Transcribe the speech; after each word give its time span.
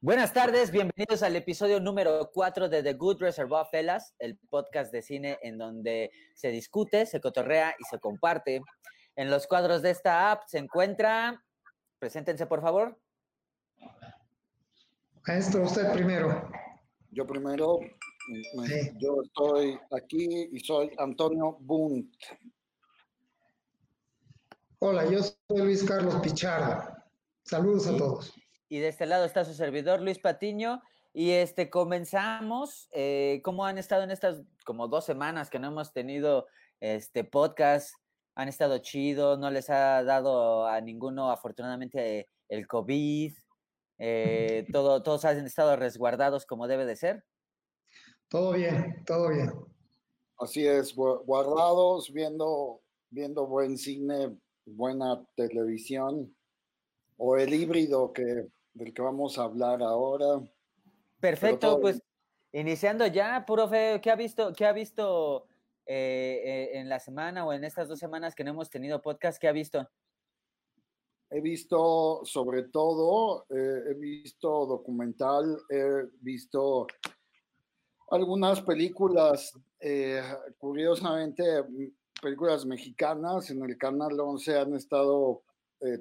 Buenas 0.00 0.32
tardes, 0.32 0.70
bienvenidos 0.70 1.22
al 1.22 1.36
episodio 1.36 1.80
número 1.80 2.30
4 2.32 2.68
de 2.68 2.82
The 2.82 2.92
Good 2.94 3.20
Reservoir 3.20 3.66
Fellas, 3.70 4.14
el 4.18 4.36
podcast 4.50 4.92
de 4.92 5.02
cine 5.02 5.38
en 5.42 5.58
donde 5.58 6.10
se 6.34 6.48
discute, 6.48 7.06
se 7.06 7.20
cotorrea 7.20 7.74
y 7.78 7.84
se 7.84 7.98
comparte. 7.98 8.60
En 9.16 9.30
los 9.30 9.46
cuadros 9.46 9.82
de 9.82 9.90
esta 9.90 10.30
app 10.30 10.42
se 10.46 10.58
encuentra, 10.58 11.42
preséntense 11.98 12.46
por 12.46 12.60
favor. 12.60 13.00
Maestro, 15.26 15.62
usted 15.62 15.90
primero. 15.92 16.50
Yo 17.10 17.26
primero, 17.26 17.78
Sí. 18.66 18.90
yo 18.98 19.22
estoy 19.22 19.78
aquí 19.92 20.48
y 20.52 20.60
soy 20.60 20.90
Antonio 20.98 21.56
Bunt. 21.60 22.14
Hola, 24.78 25.06
yo 25.10 25.20
soy 25.22 25.62
Luis 25.62 25.82
Carlos 25.84 26.16
Pichardo. 26.16 26.92
Saludos 27.44 27.86
a 27.86 27.96
todos. 27.96 28.34
Y 28.68 28.78
de 28.80 28.88
este 28.88 29.06
lado 29.06 29.24
está 29.24 29.44
su 29.44 29.54
servidor 29.54 30.00
Luis 30.00 30.18
Patiño. 30.18 30.82
Y 31.12 31.30
este 31.30 31.70
comenzamos. 31.70 32.88
eh, 32.92 33.40
¿Cómo 33.44 33.64
han 33.64 33.78
estado 33.78 34.02
en 34.02 34.10
estas 34.10 34.42
como 34.64 34.88
dos 34.88 35.04
semanas 35.04 35.48
que 35.50 35.58
no 35.58 35.68
hemos 35.68 35.92
tenido 35.92 36.46
este 36.80 37.24
podcast? 37.24 37.94
¿Han 38.34 38.48
estado 38.48 38.78
chido? 38.78 39.36
¿No 39.38 39.50
les 39.50 39.70
ha 39.70 40.02
dado 40.02 40.66
a 40.66 40.80
ninguno 40.80 41.30
afortunadamente 41.30 42.28
el 42.48 42.66
COVID? 42.66 43.32
Eh, 43.98 44.66
todo, 44.72 45.02
todos 45.02 45.24
han 45.24 45.46
estado 45.46 45.76
resguardados 45.76 46.44
como 46.44 46.68
debe 46.68 46.84
de 46.84 46.96
ser. 46.96 47.24
Todo 48.28 48.52
bien, 48.52 49.02
todo 49.06 49.30
bien. 49.30 49.52
Así 50.38 50.66
es, 50.66 50.94
gu- 50.94 51.24
guardados, 51.24 52.12
viendo, 52.12 52.82
viendo 53.08 53.46
buen 53.46 53.78
cine, 53.78 54.36
buena 54.66 55.24
televisión, 55.34 56.36
o 57.16 57.36
el 57.38 57.54
híbrido 57.54 58.12
que, 58.12 58.48
del 58.76 58.92
que 58.92 59.02
vamos 59.02 59.38
a 59.38 59.44
hablar 59.44 59.82
ahora. 59.82 60.40
Perfecto, 61.18 61.80
pues 61.80 62.02
iniciando 62.52 63.06
ya, 63.06 63.44
profe, 63.46 64.00
¿qué 64.02 64.10
ha 64.10 64.16
visto, 64.16 64.52
qué 64.52 64.66
ha 64.66 64.72
visto 64.72 65.46
eh, 65.86 66.42
eh, 66.44 66.78
en 66.78 66.88
la 66.88 67.00
semana 67.00 67.46
o 67.46 67.52
en 67.52 67.64
estas 67.64 67.88
dos 67.88 67.98
semanas 67.98 68.34
que 68.34 68.44
no 68.44 68.50
hemos 68.50 68.68
tenido 68.68 69.00
podcast? 69.00 69.40
¿Qué 69.40 69.48
ha 69.48 69.52
visto? 69.52 69.88
He 71.30 71.40
visto 71.40 72.20
sobre 72.24 72.64
todo, 72.64 73.46
eh, 73.48 73.90
he 73.90 73.94
visto 73.94 74.66
documental, 74.66 75.58
he 75.70 76.04
visto 76.20 76.86
algunas 78.10 78.60
películas, 78.60 79.52
curiosamente, 80.58 81.64
películas 82.22 82.64
mexicanas. 82.64 83.50
En 83.50 83.64
el 83.64 83.76
Canal 83.76 84.20
11 84.20 84.58
han 84.58 84.74
estado 84.74 85.42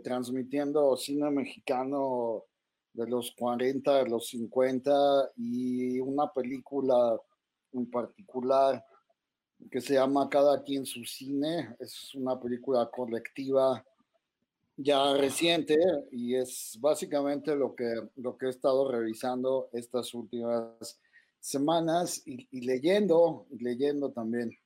transmitiendo 0.03 0.95
cine 0.97 1.31
mexicano 1.31 2.45
de 2.95 3.07
los 3.07 3.31
40, 3.37 4.03
de 4.03 4.09
los 4.09 4.27
50 4.27 5.31
y 5.35 5.99
una 5.99 6.31
película 6.31 7.19
en 7.73 7.89
particular 7.91 8.83
que 9.69 9.81
se 9.81 9.95
llama 9.95 10.29
Cada 10.29 10.63
quien 10.63 10.85
su 10.85 11.03
cine. 11.03 11.75
Es 11.79 12.15
una 12.15 12.39
película 12.39 12.89
colectiva 12.89 13.83
ya 14.77 15.13
reciente 15.13 15.77
y 16.11 16.35
es 16.35 16.77
básicamente 16.79 17.55
lo 17.55 17.75
que, 17.75 17.93
lo 18.15 18.37
que 18.37 18.47
he 18.47 18.49
estado 18.49 18.91
revisando 18.91 19.69
estas 19.73 20.13
últimas 20.13 20.99
semanas 21.39 22.21
y, 22.25 22.47
y 22.51 22.65
leyendo, 22.65 23.45
y 23.51 23.63
leyendo 23.63 24.11
también. 24.11 24.57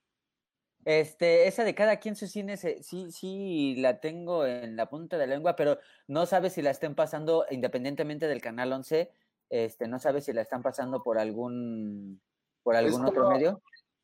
Este, 0.85 1.47
esa 1.47 1.63
de 1.63 1.75
cada 1.75 1.97
quien 1.97 2.15
su 2.15 2.25
cine, 2.27 2.57
se- 2.57 2.81
sí, 2.83 3.11
sí, 3.11 3.75
la 3.77 3.99
tengo 3.99 4.45
en 4.45 4.75
la 4.75 4.89
punta 4.89 5.17
de 5.17 5.27
la 5.27 5.35
lengua, 5.35 5.55
pero 5.55 5.77
no 6.07 6.25
sabes 6.25 6.53
si 6.53 6.61
la 6.61 6.71
estén 6.71 6.95
pasando 6.95 7.45
independientemente 7.51 8.27
del 8.27 8.41
canal 8.41 8.71
11, 8.71 9.11
este, 9.49 9.87
no 9.87 9.99
sabes 9.99 10.25
si 10.25 10.33
la 10.33 10.41
están 10.41 10.61
pasando 10.61 11.03
por 11.03 11.19
algún, 11.19 12.21
por 12.63 12.75
algún 12.75 13.05
Esta- 13.05 13.09
otro 13.09 13.29
medio. 13.29 13.61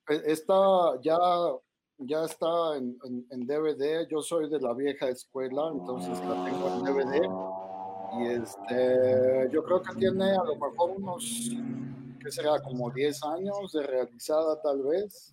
Eh, 0.10 0.22
Está 0.26 0.54
ya, 1.02 1.18
ya 1.98 2.26
está 2.26 2.76
en, 2.78 2.98
en- 3.06 3.26
en 3.32 3.48
DVD. 3.48 4.06
Yo 4.10 4.22
soy 4.22 4.50
de 4.50 4.60
la 4.60 4.74
vieja 4.74 5.08
escuela, 5.10 5.70
entonces 5.74 6.20
la 6.26 6.44
tengo 6.46 6.68
en 6.76 6.84
DVD. 6.84 7.30
Y 8.18 8.28
este, 8.28 9.50
yo 9.52 9.64
creo 9.64 9.82
que 9.82 9.96
tiene 9.96 10.32
a 10.32 10.44
lo 10.44 10.56
mejor 10.56 10.92
unos, 10.92 11.52
¿qué 12.22 12.32
será? 12.32 12.62
Como 12.62 12.92
10 12.92 13.24
años 13.24 13.72
de 13.72 13.82
realizada 13.84 14.62
tal 14.62 14.84
vez. 14.84 15.32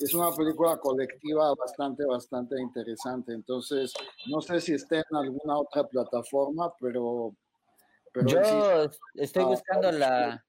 Es 0.00 0.14
una 0.14 0.34
película 0.34 0.76
colectiva 0.78 1.54
bastante, 1.54 2.04
bastante 2.04 2.60
interesante. 2.60 3.32
Entonces, 3.32 3.92
no 4.26 4.40
sé 4.40 4.60
si 4.60 4.74
esté 4.74 4.96
en 4.96 5.16
alguna 5.16 5.58
otra 5.58 5.86
plataforma, 5.86 6.72
pero... 6.80 7.34
pero 8.12 8.26
Yo 8.26 8.44
sí, 8.44 8.98
estoy 9.14 9.44
Ah, 9.44 9.46
buscando 9.46 9.92
la 9.92 10.44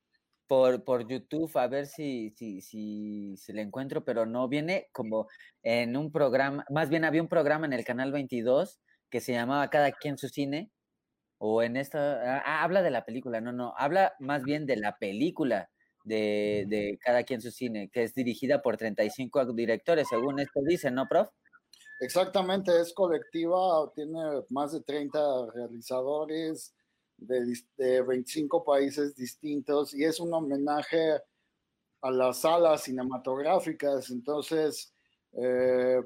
por, 0.48 0.84
por 0.84 1.08
YouTube 1.08 1.52
a 1.58 1.68
ver 1.68 1.88
si, 1.88 2.32
si, 2.32 2.62
si, 2.62 3.38
si 3.38 3.54
la 3.54 3.62
encuentro, 3.62 4.04
pero 4.06 4.26
no 4.26 4.48
viene 4.48 4.88
como 4.92 5.28
en 5.64 5.98
un 5.98 6.12
programa, 6.12 6.66
más 6.70 6.90
bien 6.90 7.06
había 7.06 7.22
un 7.22 7.30
programa 7.30 7.66
en 7.66 7.74
el 7.74 7.86
canal 7.86 8.12
22 8.12 8.80
que 9.10 9.22
se 9.22 9.34
llamaba 9.34 9.70
Cada 9.70 9.92
quien 9.92 10.18
su 10.18 10.30
cine, 10.30 10.72
o 11.40 11.64
en 11.64 11.78
esta, 11.78 12.40
ah, 12.46 12.64
habla 12.64 12.82
de 12.82 12.92
la 12.92 13.06
película, 13.06 13.42
no, 13.42 13.52
no, 13.52 13.74
habla 13.78 14.14
más 14.20 14.44
bien 14.44 14.66
de 14.66 14.78
la 14.78 14.98
película 14.98 15.70
de, 16.04 16.66
de 16.68 17.00
Cada 17.04 17.24
quien 17.24 17.42
su 17.42 17.52
cine, 17.52 17.90
que 17.92 18.04
es 18.04 18.14
dirigida 18.14 18.62
por 18.62 18.78
35 18.78 19.54
directores, 19.54 20.08
según 20.10 20.40
esto 20.40 20.62
dice, 20.66 20.92
¿no, 20.92 21.08
prof? 21.08 21.30
Exactamente, 22.00 22.80
es 22.82 22.94
colectiva, 22.94 23.92
tiene 23.96 24.20
más 24.50 24.74
de 24.74 24.82
30 24.82 25.20
realizadores 25.54 26.76
de, 27.18 27.58
de 27.78 28.02
25 28.02 28.64
países 28.64 29.16
distintos 29.16 29.94
y 29.94 30.04
es 30.04 30.20
un 30.20 30.34
homenaje 30.34 31.22
a 32.02 32.12
las 32.12 32.42
salas 32.42 32.84
cinematográficas. 32.84 34.10
Entonces, 34.10 34.94
eh, 35.34 36.02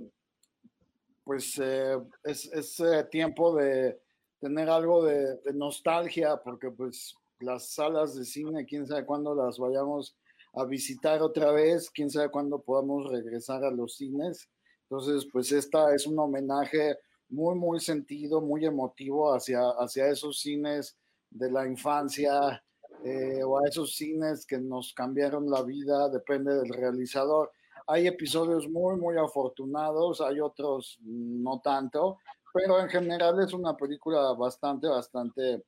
pues 1.23 1.59
eh, 1.59 1.97
es, 2.23 2.45
es, 2.53 2.79
eh, 2.79 3.03
tiempo 3.09 3.55
de 3.55 3.99
tener 4.39 4.69
algo 4.69 5.03
de 5.03 5.39
nostalgia 5.53 6.37
porque 6.37 6.69
pues 6.69 7.15
las 7.39 7.69
salas 7.69 8.15
de 8.15 8.25
cine, 8.25 8.65
quién 8.65 8.87
sabe 8.87 9.05
cuándo 9.05 9.35
las 9.35 9.57
vayamos 9.57 10.15
a 10.53 10.65
visitar 10.65 11.21
otra 11.21 11.51
vez, 11.51 11.89
quién 11.89 12.09
sabe 12.09 12.29
cuándo 12.29 12.61
podamos 12.61 13.11
regresar 13.11 13.63
a 13.63 13.71
los 13.71 13.95
cines. 13.95 14.49
Entonces, 14.89 15.27
pues 15.31 15.51
esta 15.51 15.93
es 15.93 16.07
un 16.07 16.17
homenaje 16.17 16.97
muy, 17.29 17.55
muy 17.55 17.79
sentido, 17.79 18.41
muy 18.41 18.65
emotivo 18.65 19.33
hacia, 19.33 19.59
hacia 19.79 20.07
esos 20.07 20.39
cines 20.39 20.97
de 21.29 21.51
la 21.51 21.67
infancia 21.67 22.63
eh, 23.03 23.43
o 23.43 23.59
a 23.59 23.67
esos 23.67 23.95
cines 23.95 24.45
que 24.45 24.57
nos 24.57 24.93
cambiaron 24.93 25.49
la 25.49 25.61
vida, 25.61 26.09
depende 26.09 26.55
del 26.55 26.69
realizador. 26.69 27.51
Hay 27.85 28.07
episodios 28.07 28.67
muy, 28.67 28.97
muy 28.97 29.17
afortunados, 29.17 30.21
hay 30.21 30.39
otros 30.39 30.97
no 31.01 31.59
tanto, 31.63 32.17
pero 32.53 32.79
en 32.79 32.89
general 32.89 33.41
es 33.41 33.53
una 33.53 33.75
película 33.77 34.33
bastante, 34.33 34.87
bastante 34.87 35.63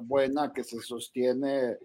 buena 0.00 0.52
que 0.52 0.64
se 0.64 0.80
sostiene 0.80 1.76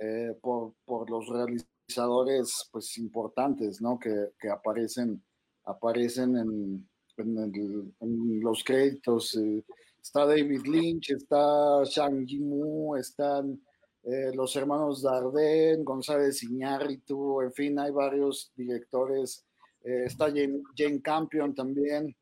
eh, 0.00 0.36
por, 0.40 0.74
por, 0.84 1.10
los 1.10 1.28
realizadores 1.28 2.68
pues 2.72 2.96
importantes, 2.98 3.80
¿no? 3.80 3.98
Que, 3.98 4.30
que 4.38 4.48
aparecen 4.48 5.22
aparecen 5.64 6.36
en, 6.36 6.88
en, 7.18 7.38
el, 7.38 7.94
en 8.00 8.40
los 8.40 8.64
créditos. 8.64 9.36
Eh, 9.36 9.64
está 10.00 10.26
David 10.26 10.62
Lynch, 10.64 11.10
está 11.10 11.84
Shang 11.84 12.26
Yimou, 12.26 12.96
están 12.96 13.60
eh, 14.02 14.32
los 14.34 14.56
hermanos 14.56 15.02
Dardenne, 15.02 15.84
González 15.84 16.42
Iñárritu, 16.42 17.40
en 17.42 17.52
fin, 17.52 17.78
hay 17.78 17.90
varios 17.90 18.52
directores. 18.56 19.46
Está 19.84 20.26
Jane, 20.26 20.62
Jane, 20.76 21.02
Campion 21.02 21.54
también. 21.54 22.14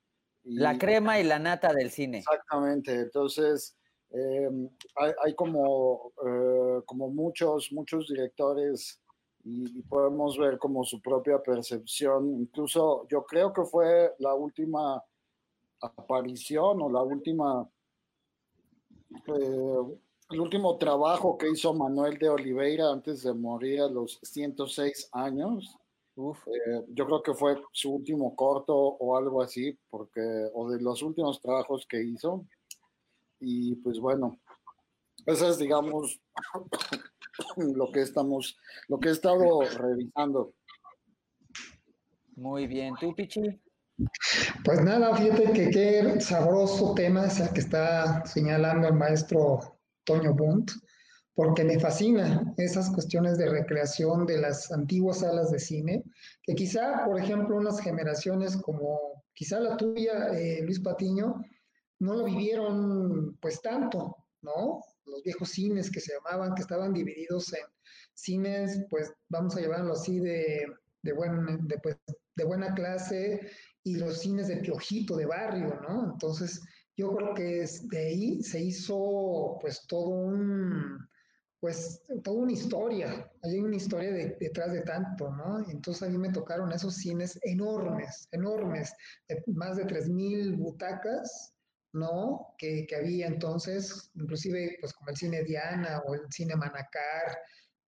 Y, 0.44 0.56
la 0.56 0.78
crema 0.78 1.20
y 1.20 1.24
la 1.24 1.38
nata 1.38 1.74
del 1.74 1.90
cine. 1.90 2.18
Exactamente, 2.18 2.94
entonces 2.94 3.76
eh, 4.12 4.68
hay, 4.96 5.12
hay, 5.24 5.34
como, 5.34 6.12
eh, 6.26 6.82
como 6.86 7.08
muchos, 7.10 7.72
muchos 7.72 8.08
directores 8.08 9.00
y, 9.44 9.78
y, 9.78 9.82
podemos 9.82 10.36
ver 10.38 10.58
como 10.58 10.84
su 10.84 11.00
propia 11.00 11.42
percepción. 11.42 12.40
Incluso 12.40 13.06
yo 13.08 13.24
creo 13.24 13.52
que 13.52 13.64
fue 13.64 14.14
la 14.18 14.34
última 14.34 15.02
aparición 15.80 16.82
o 16.82 16.90
la 16.90 17.02
última, 17.02 17.68
eh, 19.26 19.98
el 20.30 20.40
último 20.40 20.78
trabajo 20.78 21.36
que 21.36 21.50
hizo 21.50 21.72
Manuel 21.74 22.18
de 22.18 22.28
Oliveira 22.28 22.90
antes 22.90 23.22
de 23.22 23.32
morir 23.32 23.80
a 23.82 23.88
los 23.88 24.18
106 24.22 25.08
años. 25.12 25.76
Eh, 26.16 26.84
yo 26.90 27.06
creo 27.06 27.22
que 27.22 27.34
fue 27.34 27.62
su 27.72 27.94
último 27.94 28.36
corto 28.36 28.74
o 28.76 29.16
algo 29.16 29.42
así, 29.42 29.76
porque, 29.88 30.20
o 30.52 30.68
de 30.70 30.80
los 30.80 31.02
últimos 31.02 31.40
trabajos 31.40 31.86
que 31.88 32.02
hizo. 32.02 32.44
Y 33.40 33.76
pues 33.76 33.98
bueno, 33.98 34.38
esa 35.26 35.48
es, 35.48 35.58
digamos, 35.58 36.20
lo 37.56 37.90
que 37.90 38.02
estamos, 38.02 38.56
lo 38.88 38.98
que 38.98 39.08
he 39.08 39.12
estado 39.12 39.60
revisando. 39.62 40.54
Muy 42.36 42.66
bien, 42.66 42.94
¿tú, 42.98 43.14
Pichi? 43.14 43.60
Pues 44.64 44.82
nada, 44.82 45.14
fíjate 45.14 45.52
que 45.52 45.70
qué 45.70 46.20
sabroso 46.20 46.94
tema 46.94 47.26
es 47.26 47.38
el 47.40 47.50
que 47.50 47.60
está 47.60 48.24
señalando 48.24 48.88
el 48.88 48.94
maestro 48.94 49.78
Toño 50.04 50.34
Bunt, 50.34 50.70
porque 51.34 51.64
me 51.64 51.78
fascina 51.78 52.54
esas 52.56 52.90
cuestiones 52.90 53.36
de 53.36 53.50
recreación 53.50 54.26
de 54.26 54.38
las 54.38 54.72
antiguas 54.72 55.20
salas 55.20 55.50
de 55.50 55.58
cine, 55.58 56.04
que 56.42 56.54
quizá, 56.54 57.04
por 57.04 57.18
ejemplo, 57.18 57.56
unas 57.56 57.80
generaciones 57.80 58.56
como 58.56 59.22
quizá 59.34 59.60
la 59.60 59.76
tuya, 59.76 60.28
eh, 60.34 60.62
Luis 60.62 60.80
Patiño, 60.80 61.42
no 62.00 62.14
lo 62.14 62.24
vivieron 62.24 63.36
pues 63.40 63.60
tanto, 63.62 64.16
¿no? 64.42 64.80
Los 65.06 65.22
viejos 65.22 65.50
cines 65.50 65.90
que 65.90 66.00
se 66.00 66.14
llamaban, 66.14 66.54
que 66.54 66.62
estaban 66.62 66.92
divididos 66.92 67.52
en 67.52 67.64
cines, 68.14 68.84
pues 68.90 69.12
vamos 69.28 69.56
a 69.56 69.60
llamarlo 69.60 69.92
así, 69.92 70.18
de, 70.20 70.66
de, 71.02 71.12
buen, 71.12 71.66
de, 71.68 71.78
pues, 71.78 71.96
de 72.36 72.44
buena 72.44 72.74
clase 72.74 73.40
y 73.82 73.96
los 73.96 74.18
cines 74.20 74.48
de 74.48 74.58
piojito, 74.58 75.16
de 75.16 75.26
barrio, 75.26 75.80
¿no? 75.82 76.12
Entonces, 76.12 76.60
yo 76.96 77.14
creo 77.14 77.34
que 77.34 77.66
de 77.84 77.98
ahí 77.98 78.42
se 78.42 78.60
hizo 78.60 79.58
pues 79.60 79.86
todo 79.86 80.08
un, 80.10 80.98
pues 81.60 82.02
toda 82.24 82.38
una 82.42 82.52
historia, 82.52 83.30
hay 83.42 83.58
una 83.58 83.76
historia 83.76 84.12
detrás 84.12 84.72
de 84.72 84.82
tanto, 84.82 85.30
¿no? 85.30 85.58
Entonces 85.70 86.02
a 86.02 86.10
mí 86.10 86.18
me 86.18 86.32
tocaron 86.32 86.72
esos 86.72 86.96
cines 86.96 87.38
enormes, 87.42 88.28
enormes, 88.32 88.92
más 89.46 89.76
de 89.76 89.84
3.000 89.86 90.56
butacas, 90.56 91.54
¿no? 91.92 92.54
Que, 92.58 92.86
que, 92.86 92.96
había 92.96 93.26
entonces, 93.26 94.10
inclusive 94.14 94.76
pues 94.80 94.92
como 94.92 95.10
el 95.10 95.16
cine 95.16 95.42
Diana 95.42 96.02
o 96.06 96.14
el 96.14 96.22
cine 96.30 96.56
Manacar, 96.56 97.38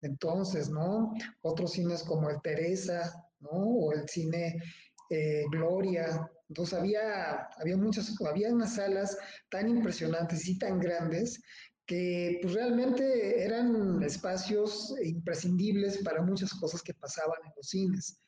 entonces, 0.03 0.69
¿no? 0.69 1.13
Otros 1.41 1.71
cines 1.71 2.03
como 2.03 2.29
el 2.29 2.41
Teresa, 2.41 3.13
¿no? 3.39 3.49
O 3.51 3.93
el 3.93 4.07
cine 4.07 4.61
eh, 5.09 5.45
Gloria. 5.51 6.29
Entonces 6.49 6.77
había, 6.77 7.47
había 7.57 7.77
muchas, 7.77 8.13
había 8.21 8.53
unas 8.53 8.75
salas 8.75 9.17
tan 9.49 9.69
impresionantes 9.69 10.47
y 10.47 10.57
tan 10.57 10.79
grandes 10.79 11.41
que 11.85 12.39
pues 12.41 12.53
realmente 12.53 13.43
eran 13.43 14.01
espacios 14.03 14.93
imprescindibles 15.03 15.99
para 16.03 16.21
muchas 16.21 16.53
cosas 16.53 16.81
que 16.81 16.93
pasaban 16.93 17.39
en 17.45 17.51
los 17.55 17.67
cines. 17.67 18.19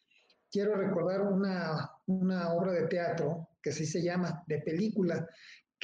Quiero 0.51 0.75
recordar 0.75 1.21
una, 1.21 1.91
una 2.05 2.53
obra 2.53 2.71
de 2.71 2.87
teatro 2.87 3.49
que 3.61 3.71
así 3.71 3.85
se 3.85 4.01
llama, 4.01 4.43
de 4.47 4.59
película, 4.59 5.27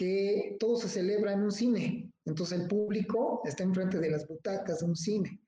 que 0.02 0.58
todo 0.60 0.78
se 0.78 0.90
celebra 0.90 1.34
en 1.34 1.44
un 1.44 1.52
cine. 1.52 2.12
Entonces 2.26 2.60
el 2.60 2.68
público 2.68 3.44
está 3.46 3.62
enfrente 3.62 4.00
de 4.00 4.10
las 4.10 4.28
butacas 4.28 4.80
de 4.80 4.88
un 4.88 4.96
cine. 4.96 5.40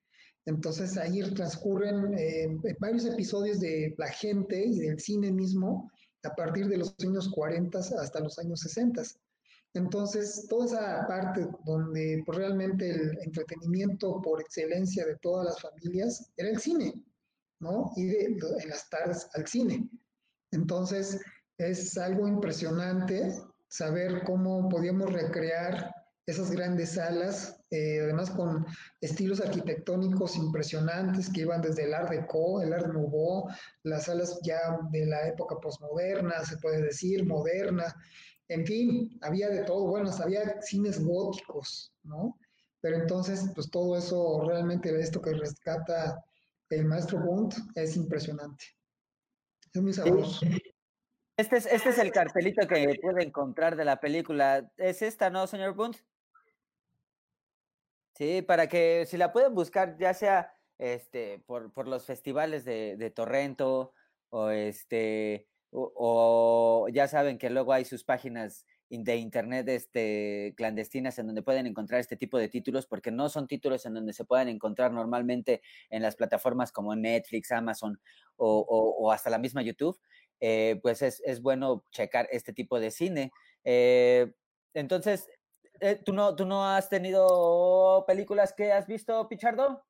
Entonces 0.45 0.95
ahí 0.95 1.23
transcurren 1.33 2.13
eh, 2.15 2.55
varios 2.79 3.05
episodios 3.05 3.59
de 3.59 3.95
la 3.97 4.09
gente 4.09 4.63
y 4.63 4.77
del 4.77 4.99
cine 4.99 5.31
mismo 5.31 5.89
a 6.21 6.35
partir 6.35 6.67
de 6.67 6.77
los 6.77 6.93
años 7.01 7.29
40 7.29 7.79
hasta 7.79 8.19
los 8.19 8.37
años 8.37 8.59
60. 8.59 9.01
Entonces, 9.73 10.45
toda 10.47 10.67
esa 10.67 11.07
parte 11.07 11.47
donde 11.65 12.21
pues, 12.23 12.37
realmente 12.37 12.91
el 12.91 13.17
entretenimiento 13.23 14.21
por 14.21 14.39
excelencia 14.39 15.03
de 15.07 15.17
todas 15.17 15.45
las 15.45 15.59
familias 15.59 16.31
era 16.37 16.49
el 16.49 16.59
cine, 16.59 16.93
¿no? 17.59 17.91
Y 17.95 18.07
en 18.17 18.37
las 18.69 18.87
tardes 18.87 19.27
al 19.33 19.47
cine. 19.47 19.89
Entonces, 20.51 21.19
es 21.57 21.97
algo 21.97 22.27
impresionante 22.27 23.33
saber 23.73 24.21
cómo 24.23 24.69
podíamos 24.69 25.11
recrear 25.11 25.95
esas 26.27 26.51
grandes 26.51 26.91
salas, 26.91 27.59
eh, 27.71 28.01
además 28.03 28.29
con 28.29 28.67
estilos 29.01 29.41
arquitectónicos 29.41 30.37
impresionantes 30.37 31.27
que 31.33 31.41
iban 31.41 31.63
desde 31.63 31.85
el 31.85 31.93
Art 31.95 32.11
Deco, 32.11 32.61
el 32.61 32.71
Art 32.71 32.93
Nouveau, 32.93 33.47
las 33.81 34.05
salas 34.05 34.39
ya 34.43 34.77
de 34.91 35.07
la 35.07 35.27
época 35.27 35.55
posmoderna, 35.59 36.45
se 36.45 36.57
puede 36.57 36.83
decir, 36.83 37.25
moderna, 37.25 37.95
en 38.47 38.63
fin, 38.63 39.17
había 39.23 39.49
de 39.49 39.63
todo, 39.63 39.87
bueno, 39.87 40.11
había 40.21 40.61
cines 40.61 41.03
góticos, 41.03 41.91
¿no? 42.03 42.37
Pero 42.79 42.97
entonces, 42.97 43.43
pues 43.55 43.71
todo 43.71 43.97
eso 43.97 44.43
realmente, 44.47 44.95
esto 45.01 45.19
que 45.19 45.33
rescata 45.33 46.23
el 46.69 46.85
maestro 46.85 47.19
Bund, 47.21 47.55
es 47.73 47.97
impresionante. 47.97 48.65
Es 49.73 49.81
muy 49.81 49.93
sabroso. 49.93 50.45
Este 51.35 51.57
es, 51.57 51.65
este 51.65 51.89
es 51.89 51.97
el 51.97 52.11
cartelito 52.11 52.67
que 52.67 52.99
puede 53.01 53.23
encontrar 53.23 53.75
de 53.75 53.85
la 53.85 53.99
película. 53.99 54.69
¿Es 54.77 55.01
esta, 55.01 55.29
no, 55.31 55.47
señor 55.47 55.73
Bund? 55.73 55.95
Sí, 58.15 58.43
para 58.43 58.67
que 58.67 59.05
si 59.07 59.17
la 59.17 59.33
pueden 59.33 59.55
buscar, 59.55 59.97
ya 59.97 60.13
sea 60.13 60.55
este 60.77 61.39
por, 61.45 61.71
por 61.73 61.87
los 61.87 62.05
festivales 62.05 62.65
de, 62.65 63.11
Torrento 63.15 63.93
o 64.29 64.49
este 64.49 65.47
o, 65.71 66.87
ya 66.93 67.07
saben 67.07 67.39
que 67.39 67.49
luego 67.49 67.73
hay 67.73 67.85
sus 67.85 68.03
páginas 68.03 68.67
de 68.89 69.15
internet 69.15 69.67
este, 69.69 70.53
clandestinas 70.55 71.17
en 71.17 71.25
donde 71.25 71.41
pueden 71.41 71.65
encontrar 71.65 71.99
este 71.99 72.15
tipo 72.15 72.37
de 72.37 72.47
títulos, 72.47 72.85
porque 72.85 73.09
no 73.09 73.27
son 73.27 73.47
títulos 73.47 73.87
en 73.87 73.95
donde 73.95 74.13
se 74.13 74.23
puedan 74.23 74.49
encontrar 74.49 74.91
normalmente 74.91 75.63
en 75.89 76.03
las 76.03 76.15
plataformas 76.15 76.71
como 76.71 76.95
Netflix, 76.95 77.51
Amazon 77.51 77.99
o, 78.35 79.11
hasta 79.11 79.31
la 79.31 79.39
misma 79.39 79.63
YouTube, 79.63 79.99
eh, 80.45 80.77
pues 80.83 81.01
es, 81.01 81.21
es, 81.25 81.41
bueno 81.41 81.85
checar 81.89 82.27
este 82.29 82.51
tipo 82.51 82.77
de 82.77 82.91
cine. 82.91 83.31
Eh, 83.63 84.29
entonces, 84.73 85.29
eh, 85.79 86.01
¿tú, 86.03 86.11
no, 86.11 86.35
¿tú 86.35 86.45
no 86.45 86.67
has 86.67 86.89
tenido 86.89 88.03
películas 88.05 88.51
que 88.51 88.73
has 88.73 88.85
visto, 88.85 89.29
Pichardo? 89.29 89.85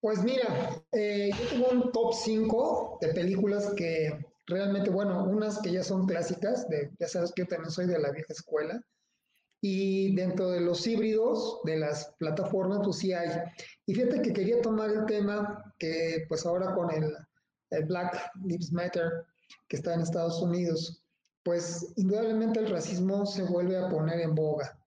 Pues 0.00 0.24
mira, 0.24 0.44
yo 0.92 1.48
tengo 1.48 1.68
un 1.68 1.92
top 1.92 2.14
5 2.14 2.98
de 3.00 3.14
películas 3.14 3.72
que 3.74 4.26
realmente, 4.48 4.90
bueno, 4.90 5.22
unas 5.22 5.60
que 5.60 5.70
ya 5.70 5.84
son 5.84 6.04
clásicas, 6.04 6.68
de, 6.68 6.90
ya 6.98 7.06
sabes 7.06 7.32
que 7.32 7.42
yo 7.42 7.48
también 7.48 7.70
soy 7.70 7.86
de 7.86 8.00
la 8.00 8.10
vieja 8.10 8.32
escuela, 8.32 8.80
y 9.60 10.16
dentro 10.16 10.50
de 10.50 10.62
los 10.62 10.84
híbridos 10.84 11.60
de 11.62 11.78
las 11.78 12.12
plataformas, 12.18 12.80
pues 12.82 12.96
sí 12.96 13.12
hay. 13.12 13.30
Y 13.86 13.94
fíjate 13.94 14.20
que 14.20 14.32
quería 14.32 14.60
tomar 14.60 14.90
el 14.90 15.06
tema 15.06 15.72
que 15.78 16.26
pues 16.28 16.44
ahora 16.44 16.74
con 16.74 16.90
el, 16.90 17.16
Black 17.86 18.32
Lives 18.44 18.72
Matter 18.72 19.26
que 19.68 19.76
está 19.76 19.94
en 19.94 20.00
Estados 20.00 20.40
Unidos, 20.42 21.02
pues 21.42 21.92
indudablemente 21.96 22.60
el 22.60 22.70
racismo 22.70 23.26
se 23.26 23.42
vuelve 23.44 23.78
a 23.78 23.88
poner 23.88 24.20
en 24.20 24.34
boga. 24.34 24.78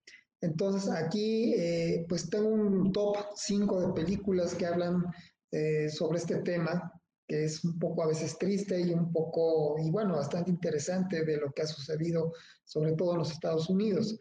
Entonces 0.41 0.89
aquí 0.89 1.53
eh, 1.53 2.05
pues 2.07 2.29
tengo 2.29 2.49
un 2.49 2.91
top 2.91 3.17
5 3.35 3.87
de 3.87 3.93
películas 3.93 4.55
que 4.55 4.65
hablan 4.65 5.03
eh, 5.51 5.89
sobre 5.89 6.17
este 6.17 6.37
tema 6.37 6.93
que 7.29 7.45
es 7.45 7.63
un 7.63 7.77
poco 7.77 8.01
a 8.01 8.07
veces 8.07 8.39
triste 8.39 8.81
y 8.81 8.91
un 8.91 9.13
poco, 9.13 9.77
y 9.77 9.91
bueno, 9.91 10.15
bastante 10.15 10.49
interesante 10.49 11.23
de 11.23 11.37
lo 11.37 11.51
que 11.51 11.61
ha 11.61 11.67
sucedido, 11.67 12.33
sobre 12.65 12.93
todo 12.93 13.11
en 13.11 13.19
los 13.19 13.31
Estados 13.31 13.69
Unidos. 13.69 14.19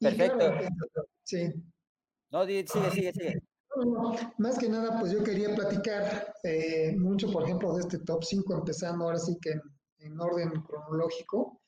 Perfecto. 0.00 0.50
sí. 1.22 1.52
No, 2.30 2.44
sigue, 2.44 2.66
sigue, 2.66 3.12
sigue. 3.12 3.42
más 4.38 4.58
que 4.58 4.68
nada, 4.68 4.98
pues 4.98 5.12
yo 5.12 5.22
quería 5.22 5.54
platicar 5.54 6.34
eh, 6.42 6.96
mucho, 6.98 7.30
por 7.30 7.44
ejemplo, 7.44 7.74
de 7.74 7.82
este 7.82 8.00
top 8.00 8.24
5, 8.24 8.52
empezando 8.52 9.04
ahora 9.04 9.18
sí 9.18 9.38
que 9.40 9.52
en, 9.52 9.62
orden 10.20 10.50
cronológico, 10.62 11.60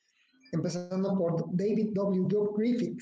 empezando 0.51 1.17
por 1.17 1.45
David 1.55 1.91
W. 1.93 2.49
Griffith, 2.55 3.01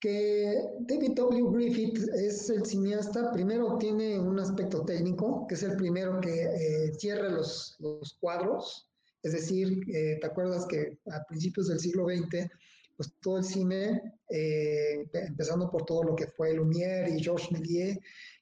que 0.00 0.56
David 0.80 1.12
W. 1.14 1.50
Griffith 1.52 1.96
es 2.14 2.50
el 2.50 2.66
cineasta, 2.66 3.30
primero 3.32 3.78
tiene 3.78 4.18
un 4.18 4.38
aspecto 4.40 4.84
técnico, 4.84 5.46
que 5.46 5.54
es 5.54 5.62
el 5.62 5.76
primero 5.76 6.20
que 6.20 6.42
eh, 6.42 6.92
cierra 6.98 7.28
los, 7.28 7.76
los, 7.78 8.18
cuadros, 8.20 8.88
es 9.22 9.32
decir, 9.32 9.78
eh, 9.94 10.18
¿te 10.20 10.26
acuerdas 10.26 10.66
que 10.66 10.98
a 11.12 11.22
principios 11.28 11.68
del 11.68 11.78
siglo 11.78 12.06
XX, 12.06 12.50
pues 12.96 13.14
todo 13.20 13.38
el 13.38 13.44
cine, 13.44 14.02
eh, 14.28 15.08
empezando 15.12 15.70
por 15.70 15.84
todo 15.84 16.02
lo 16.02 16.16
que 16.16 16.26
fue 16.26 16.52
Lumière 16.52 17.08
y 17.08 17.22
Georges 17.22 17.52
Méliès, 17.52 17.98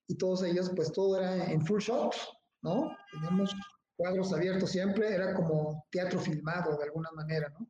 y 0.08 0.14
todos 0.14 0.42
ellos, 0.42 0.72
pues 0.74 0.90
todo 0.92 1.18
era 1.18 1.52
en 1.52 1.64
full 1.64 1.80
shot, 1.80 2.14
¿no? 2.62 2.90
Teníamos 3.12 3.54
cuadros 4.00 4.32
abiertos 4.32 4.70
siempre, 4.70 5.14
era 5.14 5.34
como 5.34 5.84
teatro 5.90 6.18
filmado 6.18 6.76
de 6.78 6.84
alguna 6.84 7.10
manera, 7.12 7.52
¿no? 7.58 7.68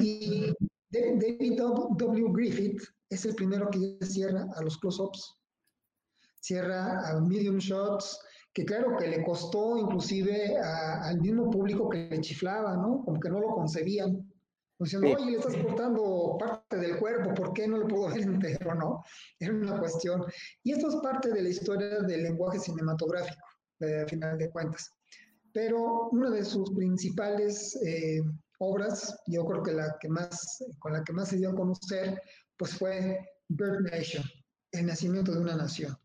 Y 0.00 0.52
David 0.90 1.58
W. 1.58 2.32
Griffith 2.32 2.82
es 3.08 3.24
el 3.24 3.34
primero 3.34 3.68
que 3.70 3.98
cierra 4.04 4.46
a 4.54 4.62
los 4.62 4.78
close-ups, 4.78 5.36
cierra 6.40 7.08
a 7.08 7.20
medium 7.20 7.58
shots, 7.58 8.20
que 8.52 8.64
claro 8.64 8.96
que 8.96 9.08
le 9.08 9.24
costó 9.24 9.76
inclusive 9.76 10.56
al 10.58 11.20
mismo 11.20 11.50
público 11.50 11.88
que 11.88 12.08
le 12.10 12.20
chiflaba, 12.20 12.76
¿no? 12.76 13.02
Como 13.04 13.18
que 13.18 13.28
no 13.28 13.40
lo 13.40 13.48
concebían. 13.48 14.26
Diciendo, 14.78 15.08
oye, 15.14 15.32
le 15.32 15.36
estás 15.36 15.56
cortando 15.56 16.36
parte 16.38 16.78
del 16.78 16.98
cuerpo, 16.98 17.34
¿por 17.34 17.52
qué 17.52 17.68
no 17.68 17.76
lo 17.76 17.86
puedo 17.86 18.08
ver 18.08 18.20
entero, 18.22 18.74
no? 18.74 19.04
Era 19.38 19.52
una 19.52 19.78
cuestión. 19.78 20.24
Y 20.62 20.72
esto 20.72 20.88
es 20.88 20.96
parte 20.96 21.32
de 21.32 21.42
la 21.42 21.50
historia 21.50 22.00
del 22.00 22.22
lenguaje 22.22 22.58
cinematográfico, 22.58 23.46
de, 23.78 24.06
final 24.06 24.38
de 24.38 24.50
cuentas. 24.50 24.90
Pero 25.52 26.08
una 26.10 26.30
de 26.30 26.44
sus 26.44 26.70
principales 26.72 27.76
eh, 27.84 28.22
obras, 28.58 29.16
yo 29.26 29.44
creo 29.44 29.62
que 29.62 29.72
la 29.72 29.96
que 30.00 30.08
más, 30.08 30.64
con 30.78 30.92
la 30.92 31.02
que 31.02 31.12
más 31.12 31.28
se 31.28 31.36
dio 31.36 31.50
a 31.50 31.54
conocer, 31.54 32.20
pues 32.56 32.74
fue 32.74 33.18
Birth 33.48 33.90
Nation, 33.90 34.24
el 34.72 34.86
nacimiento 34.86 35.32
de 35.32 35.40
una 35.40 35.56
nación. 35.56 35.96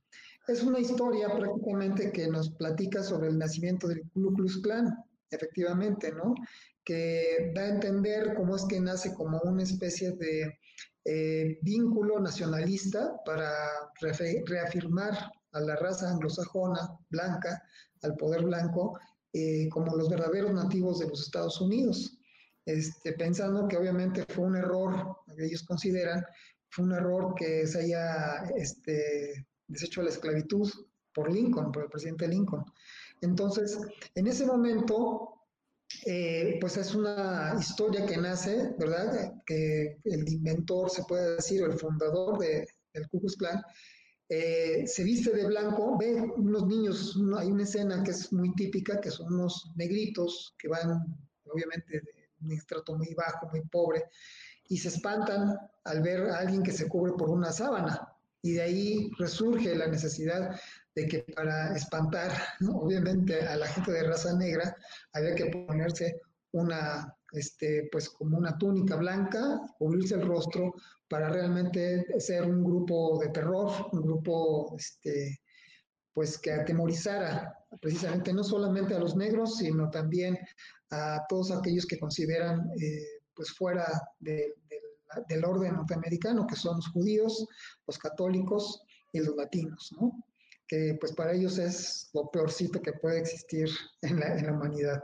Es 0.48 0.64
una 0.64 0.80
historia 0.80 1.28
prácticamente 1.36 2.12
que 2.12 2.28
nos 2.28 2.52
platica 2.52 3.04
sobre 3.04 3.30
el 3.30 3.38
nacimiento 3.38 3.88
del 3.88 4.04
Ku 4.14 4.34
Klux 4.34 4.62
Klan, 4.62 4.96
efectivamente, 5.32 6.12
¿no? 6.12 6.36
Que 6.84 7.52
da 7.56 7.64
a 7.64 7.70
entender 7.70 8.36
cómo 8.36 8.56
es 8.56 8.64
que 8.66 8.80
nace 8.80 9.14
como 9.14 9.40
una 9.42 9.64
especie 9.64 10.12
de 10.12 10.60
eh, 11.04 11.60
vínculo 11.62 12.20
nacionalista 12.20 13.22
para 13.26 13.52
reafirmar 14.00 15.32
a 15.52 15.60
la 15.60 15.76
raza 15.76 16.10
anglosajona 16.10 16.96
blanca, 17.10 17.64
al 18.02 18.16
poder 18.16 18.44
blanco, 18.44 19.00
eh, 19.38 19.68
como 19.68 19.98
los 19.98 20.10
verdaderos 20.10 20.54
nativos 20.54 21.00
de 21.00 21.10
los 21.10 21.22
Estados 21.22 21.60
Unidos. 21.60 22.18
Este, 22.66 23.12
pensando 23.12 23.68
que 23.68 23.76
obviamente 23.76 24.24
fue 24.30 24.46
un 24.46 24.56
error, 24.56 25.18
ellos 25.38 25.64
consideran, 25.64 26.24
fue 26.70 26.86
un 26.86 26.94
error 26.94 27.36
que 27.36 27.68
se 27.68 27.82
haya 27.82 28.46
este, 28.56 29.46
deshecho 29.68 30.02
la 30.04 30.12
esclavitud 30.12 30.72
por 31.14 31.30
Lincoln, 31.30 31.74
por 31.74 31.84
el 31.84 31.90
presidente 31.90 32.30
Lincoln. 32.30 32.64
Entonces, 33.20 33.78
en 34.16 34.28
ese 34.28 34.46
momento, 34.46 35.42
eh, 36.06 36.58
pues 36.62 36.78
es 36.78 36.96
una 36.96 37.58
historia 37.60 38.06
que 38.06 38.16
nace, 38.16 38.74
¿verdad? 38.80 39.34
Que 39.46 39.98
el 40.06 40.30
inventor, 40.30 40.90
se 40.90 41.04
puede 41.04 41.36
decir, 41.36 41.62
o 41.62 41.66
el 41.66 41.78
fundador 41.78 42.40
de, 42.40 42.66
del 42.94 43.10
Ku 43.10 43.20
Klux 43.20 43.36
Klan, 43.36 43.62
eh, 44.28 44.88
se 44.88 45.04
viste 45.04 45.32
de 45.32 45.46
blanco, 45.46 45.98
ve 45.98 46.16
unos 46.16 46.66
niños, 46.68 47.16
hay 47.38 47.52
una 47.52 47.64
escena 47.64 48.04
que 48.04 48.12
es 48.12 48.34
muy 48.34 48.54
típica, 48.56 49.00
que 49.00 49.12
son 49.12 49.34
unos 49.34 49.72
negritos 49.76 50.56
que 50.58 50.68
van, 50.68 51.04
obviamente, 51.46 52.02
de 52.02 52.26
un 52.42 52.52
estrato 52.52 52.96
muy 52.96 53.14
bajo, 53.14 53.48
muy 53.52 53.62
pobre, 53.62 54.06
y 54.68 54.78
se 54.78 54.88
espantan 54.88 55.56
al 55.84 56.02
ver 56.02 56.30
a 56.30 56.40
alguien 56.40 56.64
que 56.64 56.72
se 56.72 56.88
cubre 56.88 57.14
por 57.14 57.30
una 57.30 57.52
sábana. 57.52 58.12
Y 58.42 58.54
de 58.54 58.62
ahí 58.62 59.12
resurge 59.18 59.76
la 59.76 59.88
necesidad 59.88 60.60
de 60.96 61.08
que 61.08 61.20
para 61.36 61.76
espantar, 61.76 62.32
obviamente, 62.74 63.42
a 63.42 63.56
la 63.58 63.68
gente 63.68 63.92
de 63.92 64.04
raza 64.04 64.36
negra, 64.36 64.76
había 65.14 65.36
que 65.36 65.46
ponerse 65.48 66.22
una, 66.52 67.16
este, 67.36 67.88
pues 67.92 68.10
como 68.10 68.38
una 68.38 68.58
túnica 68.58 68.96
blanca, 68.96 69.62
cubrirse 69.78 70.16
el 70.16 70.26
rostro 70.28 70.74
para 71.08 71.30
realmente 71.30 72.06
ser 72.20 72.44
un 72.44 72.64
grupo 72.64 73.20
de 73.20 73.30
terror, 73.30 73.72
un 73.92 74.02
grupo, 74.02 74.76
este, 74.78 75.42
pues 76.14 76.38
que 76.38 76.54
atemorizara 76.54 77.54
precisamente 77.82 78.34
no 78.34 78.44
solamente 78.44 78.96
a 78.96 79.00
los 79.00 79.16
negros, 79.16 79.58
sino 79.58 79.90
también 79.90 80.38
a 80.92 81.22
todos 81.28 81.52
aquellos 81.52 81.86
que 81.86 82.00
consideran 82.00 82.70
eh, 82.80 83.22
pues 83.34 83.52
fuera 83.52 83.86
del 84.20 85.46
orden 85.46 85.76
norteamericano, 85.76 86.48
que 86.48 86.56
son 86.56 86.78
los 86.78 86.88
judíos, 86.88 87.46
los 87.86 87.98
católicos 87.98 88.82
y 89.12 89.20
los 89.20 89.36
latinos, 89.36 89.94
¿no? 90.00 90.12
Que 90.68 90.98
pues 91.00 91.14
para 91.14 91.34
ellos 91.34 91.58
es 91.58 92.10
lo 92.14 92.30
peorcito 92.32 92.82
que 92.82 92.94
puede 92.94 93.20
existir 93.20 93.70
en 94.02 94.20
la, 94.20 94.36
en 94.38 94.46
la 94.48 94.54
humanidad. 94.54 95.04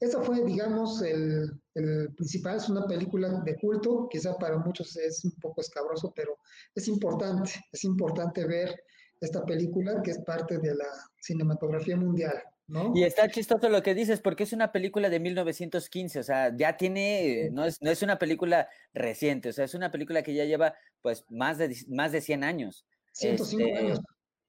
Esa 0.00 0.20
fue, 0.22 0.44
digamos, 0.44 1.02
el, 1.02 1.50
el, 1.74 2.14
principal, 2.14 2.56
es 2.56 2.68
una 2.68 2.86
película 2.86 3.28
de 3.44 3.56
culto, 3.56 4.08
quizá 4.10 4.36
para 4.36 4.58
muchos 4.58 4.96
es 4.96 5.24
un 5.24 5.32
poco 5.40 5.60
escabroso, 5.60 6.12
pero 6.14 6.38
es 6.74 6.88
importante, 6.88 7.52
es 7.72 7.84
importante 7.84 8.46
ver 8.46 8.74
esta 9.20 9.44
película 9.44 10.02
que 10.02 10.12
es 10.12 10.18
parte 10.18 10.58
de 10.58 10.74
la 10.74 10.86
cinematografía 11.20 11.96
mundial. 11.96 12.42
¿No? 12.66 12.92
Y 12.94 13.04
está 13.04 13.26
chistoso 13.30 13.70
lo 13.70 13.82
que 13.82 13.94
dices, 13.94 14.20
porque 14.20 14.42
es 14.42 14.52
una 14.52 14.72
película 14.72 15.08
de 15.08 15.20
1915, 15.20 16.18
o 16.18 16.22
sea, 16.22 16.54
ya 16.54 16.76
tiene, 16.76 17.48
no 17.50 17.64
es, 17.64 17.80
no 17.80 17.90
es 17.90 18.02
una 18.02 18.18
película 18.18 18.68
reciente, 18.92 19.48
o 19.48 19.52
sea, 19.54 19.64
es 19.64 19.72
una 19.72 19.90
película 19.90 20.22
que 20.22 20.34
ya 20.34 20.44
lleva 20.44 20.74
pues 21.00 21.24
más 21.30 21.56
de, 21.56 21.74
más 21.88 22.12
de 22.12 22.20
100 22.20 22.44
años. 22.44 22.84
105 23.12 23.62
este, 23.62 23.78
años. 23.78 24.00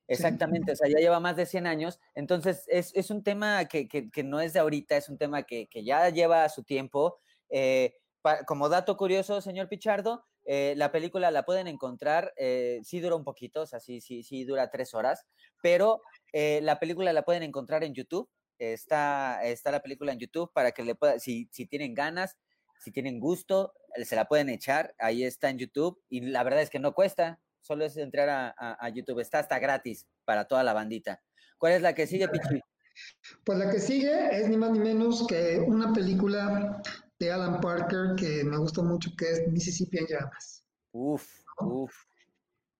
Exactamente, 0.10 0.72
o 0.72 0.75
sea, 0.75 0.89
ya 0.89 0.98
lleva 0.98 1.20
más 1.20 1.36
de 1.36 1.46
100 1.46 1.68
años, 1.68 2.00
entonces 2.16 2.66
es, 2.68 2.92
es 2.96 3.12
un 3.12 3.24
tema 3.24 3.66
que, 3.66 3.88
que, 3.88 4.10
que, 4.10 4.24
no 4.24 4.42
es 4.42 4.54
de 4.54 4.60
ahorita, 4.60 4.98
es 4.98 5.08
un 5.08 5.18
tema 5.18 5.44
que, 5.44 5.68
que 5.68 5.84
ya 5.84 6.10
lleva 6.10 6.50
su 6.50 6.63
tiempo. 6.63 7.20
Eh, 7.50 7.94
como 8.46 8.70
dato 8.70 8.98
curioso, 8.98 9.39
señor 9.39 9.70
Pichardo, 9.70 10.25
eh, 10.46 10.74
la 10.78 10.92
película 10.92 11.32
la 11.32 11.44
pueden 11.44 11.68
encontrar, 11.68 12.34
eh, 12.36 12.80
sí 12.84 13.00
dura 13.00 13.16
un 13.16 13.24
poquito, 13.24 13.62
o 13.62 13.66
sea, 13.66 13.80
sí, 13.80 14.01
sí, 14.01 14.24
sí 14.24 14.46
dura 14.46 14.72
tres 14.72 14.94
horas, 14.94 15.28
pero 15.62 16.01
eh, 16.34 16.60
la 16.63 16.80
película 16.80 17.13
la 17.13 17.24
pueden 17.24 17.44
encontrar 17.44 17.84
en 17.84 17.94
YouTube, 17.94 18.28
está, 18.58 19.44
está 19.44 19.72
la 19.72 19.82
película 19.82 20.12
en 20.12 20.20
YouTube 20.20 20.51
para 20.54 20.72
que 20.72 20.84
le 20.84 20.96
pueda, 20.96 21.20
si, 21.20 21.48
si 21.51 21.66
tienen 21.68 21.94
ganas, 21.94 22.36
si 22.80 22.92
tienen 22.92 23.20
gusto, 23.20 23.74
se 24.04 24.16
la 24.16 24.28
pueden 24.28 24.50
echar, 24.50 24.96
ahí 24.98 25.24
está 25.24 25.50
en 25.50 25.60
YouTube 25.60 26.01
y 26.10 26.22
la 26.22 26.44
verdad 26.44 26.62
es 26.62 26.70
que 26.70 26.80
no 26.80 26.94
cuesta, 26.94 27.39
solo 27.70 27.86
es 27.86 27.96
entrar 27.98 28.28
a, 28.30 28.48
a, 28.58 28.84
a, 28.84 28.90
YouTube, 28.90 29.20
está 29.20 29.38
hasta 29.38 29.60
gratis 29.60 30.08
para 30.26 30.46
toda 30.46 30.64
la 30.64 30.74
bandita. 30.74 31.22
¿Cuál 31.60 31.74
es 31.74 31.84
la 31.84 31.94
que 31.94 32.08
sigue, 32.08 32.28
Pichi? 32.28 32.60
Pues 33.46 33.60
la 33.60 33.70
que 33.70 33.80
sigue 33.80 34.12
es 34.36 34.50
ni 34.50 34.58
más 34.58 34.72
ni 34.72 34.80
menos 34.80 35.28
que 35.28 35.60
una 35.60 35.94
película 35.94 36.82
de 37.20 37.32
Alan 37.32 37.62
Parker 37.62 38.16
que 38.18 38.44
me 38.44 38.58
gustó 38.58 38.84
mucho, 38.84 39.12
que 39.16 39.30
es 39.30 39.48
Mississippi 39.48 40.00
en 40.00 40.08
llamas. 40.08 40.66
Uf, 40.94 41.26
uf. 41.62 41.94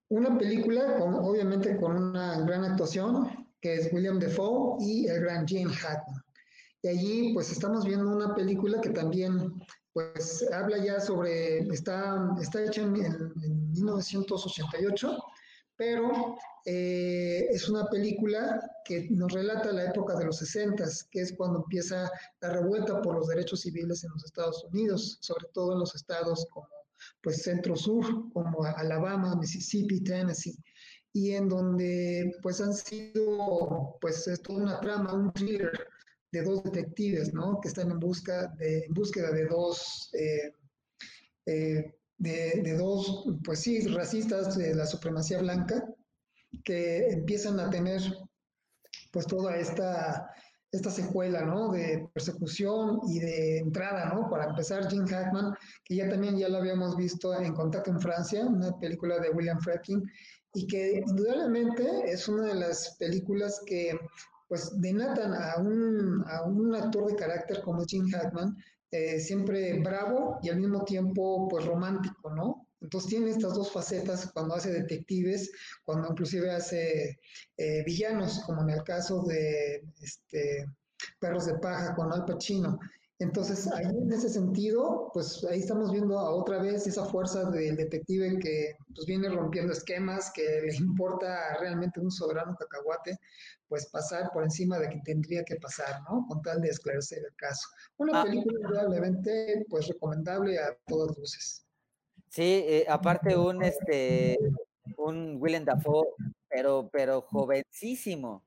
Una 0.10 0.36
película, 0.40 0.98
con, 0.98 1.14
obviamente, 1.14 1.78
con 1.78 1.96
una 1.96 2.40
gran 2.42 2.64
actuación, 2.64 3.48
que 3.62 3.76
es 3.76 3.94
William 3.94 4.18
Defoe 4.18 4.78
y 4.80 5.08
el 5.08 5.22
gran 5.22 5.48
Gene 5.48 5.72
Hackman. 5.72 6.24
Y 6.82 6.88
allí, 6.88 7.34
pues, 7.36 7.52
estamos 7.52 7.86
viendo 7.86 8.10
una 8.10 8.34
película 8.34 8.82
que 8.82 8.90
también 8.90 9.54
pues 9.94 10.46
habla 10.52 10.84
ya 10.84 11.00
sobre, 11.00 11.60
está, 11.74 12.36
está 12.42 12.64
hecha 12.64 12.82
en, 12.82 12.96
en 12.96 13.72
1988, 13.72 15.18
pero 15.76 16.38
eh, 16.66 17.48
es 17.50 17.70
una 17.70 17.88
película 17.88 18.60
que 18.84 19.08
nos 19.12 19.32
relata 19.32 19.72
la 19.72 19.86
época 19.86 20.16
de 20.18 20.26
los 20.26 20.38
60, 20.40 20.84
que 21.10 21.22
es 21.22 21.34
cuando 21.38 21.60
empieza 21.60 22.12
la 22.42 22.50
revuelta 22.50 23.02
por 23.02 23.16
los 23.16 23.28
derechos 23.28 23.62
civiles 23.62 24.04
en 24.04 24.12
los 24.12 24.26
Estados 24.26 24.64
Unidos, 24.66 25.18
sobre 25.22 25.48
todo 25.54 25.74
en 25.74 25.80
los 25.80 25.96
estados 25.96 26.46
como 26.52 26.68
pues 27.22 27.44
centro-sur, 27.44 28.32
como 28.34 28.64
Alabama, 28.66 29.36
Mississippi, 29.36 30.04
Tennessee, 30.04 30.58
y 31.14 31.32
en 31.32 31.48
donde 31.48 32.38
pues 32.42 32.60
han 32.60 32.74
sido, 32.74 33.98
pues 34.02 34.28
es 34.28 34.42
toda 34.42 34.60
una 34.60 34.80
trama, 34.82 35.14
un 35.14 35.32
thriller 35.32 35.72
de 36.32 36.44
dos 36.44 36.64
detectives, 36.64 37.34
¿no? 37.34 37.60
Que 37.62 37.70
están 37.70 37.92
en, 37.92 38.00
busca 38.00 38.48
de, 38.58 38.86
en 38.86 38.94
búsqueda 38.94 39.32
de 39.32 39.46
dos, 39.46 40.10
eh, 40.14 40.54
eh, 41.46 41.94
de, 42.18 42.62
de, 42.64 42.78
dos, 42.78 43.26
pues 43.44 43.60
sí, 43.60 43.88
racistas 43.88 44.58
de 44.58 44.76
la 44.76 44.86
supremacía 44.86 45.40
blanca, 45.42 45.84
que 46.64 47.08
empiezan 47.10 47.60
a 47.60 47.70
tener 47.70 48.02
pues 49.12 49.26
toda 49.26 49.58
esta, 49.58 50.30
esta 50.72 50.92
secuela, 50.92 51.44
¿no? 51.46 51.72
De 51.72 52.08
persecución 52.14 53.00
y 53.08 53.20
de 53.20 53.58
entrada, 53.60 54.14
¿no? 54.14 54.30
Para 54.30 54.50
empezar, 54.50 54.90
Jim 54.90 55.06
Hackman, 55.06 55.56
que 55.84 55.96
ya 55.96 56.10
también 56.10 56.38
ya 56.38 56.50
lo 56.50 56.58
habíamos 56.58 56.96
visto 56.96 57.34
en 57.40 57.54
Contacto 57.54 57.90
en 57.90 58.00
Francia, 58.00 58.46
una 58.46 58.78
película 58.80 59.20
de 59.20 59.32
William 59.32 59.60
Friedkin, 59.60 60.04
y 60.54 60.68
que 60.68 61.04
indudablemente 61.06 62.12
es 62.12 62.28
una 62.28 62.48
de 62.48 62.56
las 62.56 62.96
películas 62.98 63.62
que 63.66 63.98
pues 64.50 64.82
denatan 64.82 65.34
a 65.34 65.58
un, 65.60 66.26
a 66.28 66.44
un 66.44 66.76
actor 66.76 67.06
de 67.06 67.16
carácter 67.16 67.62
como 67.62 67.86
Jim 67.86 68.10
Hackman, 68.12 68.58
eh, 68.92 69.20
siempre 69.20 69.80
bravo 69.80 70.40
y 70.42 70.50
al 70.50 70.60
mismo 70.60 70.84
tiempo 70.84 71.48
pues 71.48 71.66
romántico, 71.66 72.32
¿no? 72.32 72.68
Entonces 72.82 73.10
tiene 73.10 73.30
estas 73.30 73.54
dos 73.54 73.72
facetas 73.72 74.32
cuando 74.34 74.56
hace 74.56 74.72
detectives, 74.72 75.52
cuando 75.84 76.10
inclusive 76.10 76.50
hace 76.50 77.20
eh, 77.58 77.84
villanos, 77.86 78.42
como 78.46 78.64
en 78.64 78.72
el 78.72 78.84
caso 78.84 79.24
de 79.24 79.84
este, 80.02 80.66
Perros 81.20 81.46
de 81.46 81.60
Paja 81.60 81.94
con 81.96 82.12
Al 82.12 82.26
Pacino. 82.26 82.80
Entonces, 83.22 83.70
ahí 83.74 83.86
en 83.86 84.14
ese 84.14 84.30
sentido, 84.30 85.12
pues 85.14 85.46
ahí 85.50 85.60
estamos 85.60 85.92
viendo 85.92 86.18
a 86.18 86.34
otra 86.34 86.62
vez 86.62 86.88
esa 86.88 87.04
fuerza 87.04 87.50
del 87.50 87.76
detective 87.76 88.40
que 88.40 88.78
pues 88.96 89.06
viene 89.08 89.28
rompiendo 89.28 89.74
esquemas, 89.74 90.32
que 90.34 90.62
le 90.62 90.74
importa 90.78 91.58
realmente 91.60 92.00
un 92.00 92.10
soberano 92.10 92.56
cacahuate, 92.56 93.18
pues 93.68 93.90
pasar 93.92 94.30
por 94.32 94.44
encima 94.44 94.80
de 94.80 94.88
quien 94.88 95.04
tendría 95.04 95.44
que 95.44 95.58
pasar, 95.58 96.02
¿no? 96.10 96.26
Con 96.30 96.42
tal 96.42 96.62
de 96.62 96.70
esclarecer 96.70 97.20
el 97.20 97.36
caso. 97.36 97.68
Una 97.98 98.22
ah. 98.22 98.24
película 98.24 98.86
realmente, 98.88 99.66
pues 99.70 99.90
recomendable 99.90 100.58
a 100.58 100.78
todas 100.88 101.18
luces. 101.18 101.66
Sí, 102.30 102.64
eh, 102.66 102.86
aparte 102.88 103.36
un 103.36 103.64
este 103.64 104.38
un 104.96 105.36
Willem 105.42 105.66
Dafoe, 105.66 106.08
pero 106.48 106.90
pero 106.90 107.22
jovencísimo. 107.22 108.46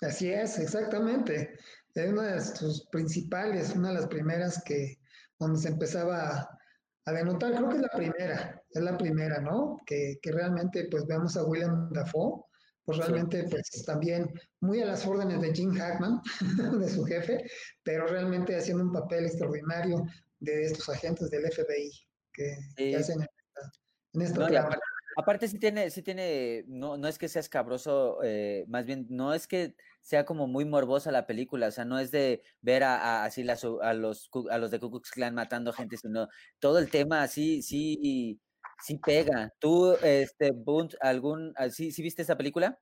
Así 0.00 0.32
es, 0.32 0.58
exactamente. 0.58 1.58
Es 1.94 2.10
una 2.10 2.34
de 2.34 2.40
sus 2.40 2.86
principales, 2.90 3.74
una 3.74 3.88
de 3.88 3.94
las 3.94 4.06
primeras 4.06 4.62
que 4.64 4.98
donde 5.38 5.58
se 5.58 5.68
empezaba 5.68 6.28
a, 6.28 6.58
a 7.06 7.12
denotar, 7.12 7.54
creo 7.54 7.68
que 7.68 7.76
es 7.76 7.82
la 7.82 7.88
primera, 7.88 8.62
es 8.70 8.82
la 8.82 8.96
primera, 8.96 9.40
¿no? 9.40 9.80
Que, 9.86 10.18
que 10.22 10.32
realmente 10.32 10.86
pues 10.90 11.06
vemos 11.06 11.36
a 11.36 11.44
William 11.44 11.90
Dafoe, 11.92 12.44
pues 12.84 12.98
realmente 12.98 13.44
pues 13.50 13.84
también 13.86 14.32
muy 14.60 14.80
a 14.80 14.86
las 14.86 15.06
órdenes 15.06 15.40
de 15.40 15.52
Jim 15.52 15.72
Hackman, 15.72 16.20
de 16.80 16.88
su 16.88 17.04
jefe, 17.04 17.44
pero 17.82 18.06
realmente 18.06 18.56
haciendo 18.56 18.84
un 18.84 18.92
papel 18.92 19.26
extraordinario 19.26 20.04
de 20.40 20.64
estos 20.64 20.88
agentes 20.88 21.30
del 21.30 21.50
FBI 21.50 21.90
que, 22.32 22.56
sí. 22.76 22.90
que 22.90 22.96
hacen 22.96 23.20
en 23.20 23.28
esta, 23.28 23.72
en 24.14 24.22
esta 24.22 24.38
no, 24.38 24.58
aparte, 24.58 24.84
aparte, 25.16 25.48
sí 25.48 25.58
tiene, 25.58 25.90
sí 25.90 26.02
tiene, 26.02 26.64
no, 26.66 26.96
no 26.96 27.08
es 27.08 27.18
que 27.18 27.28
sea 27.28 27.40
escabroso, 27.40 28.18
eh, 28.22 28.64
más 28.68 28.84
bien, 28.86 29.06
no 29.10 29.34
es 29.34 29.46
que 29.46 29.74
sea 30.02 30.24
como 30.24 30.46
muy 30.46 30.64
morbosa 30.64 31.12
la 31.12 31.26
película, 31.26 31.68
o 31.68 31.70
sea, 31.70 31.84
no 31.84 31.98
es 31.98 32.10
de 32.10 32.42
ver 32.60 32.82
a, 32.82 33.24
así 33.24 33.42
a, 33.48 33.94
los, 33.94 34.30
a 34.50 34.58
los 34.58 34.70
de 34.70 34.80
Ku 34.80 34.90
Klux 34.90 35.10
Klan 35.10 35.34
matando 35.34 35.72
gente, 35.72 35.96
sino 35.96 36.28
todo 36.58 36.78
el 36.78 36.90
tema 36.90 37.22
así, 37.22 37.62
sí, 37.62 38.38
sí 38.84 38.98
pega. 38.98 39.54
¿Tú, 39.58 39.92
este, 40.02 40.50
Bunt, 40.50 40.94
algún, 41.00 41.54
ah, 41.56 41.70
sí, 41.70 41.92
sí 41.92 42.02
viste 42.02 42.22
esa 42.22 42.36
película? 42.36 42.78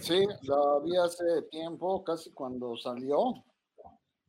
Sí, 0.00 0.24
la 0.42 0.78
vi 0.84 0.96
hace 0.96 1.42
tiempo, 1.50 2.02
casi 2.04 2.30
cuando 2.30 2.76
salió. 2.76 3.44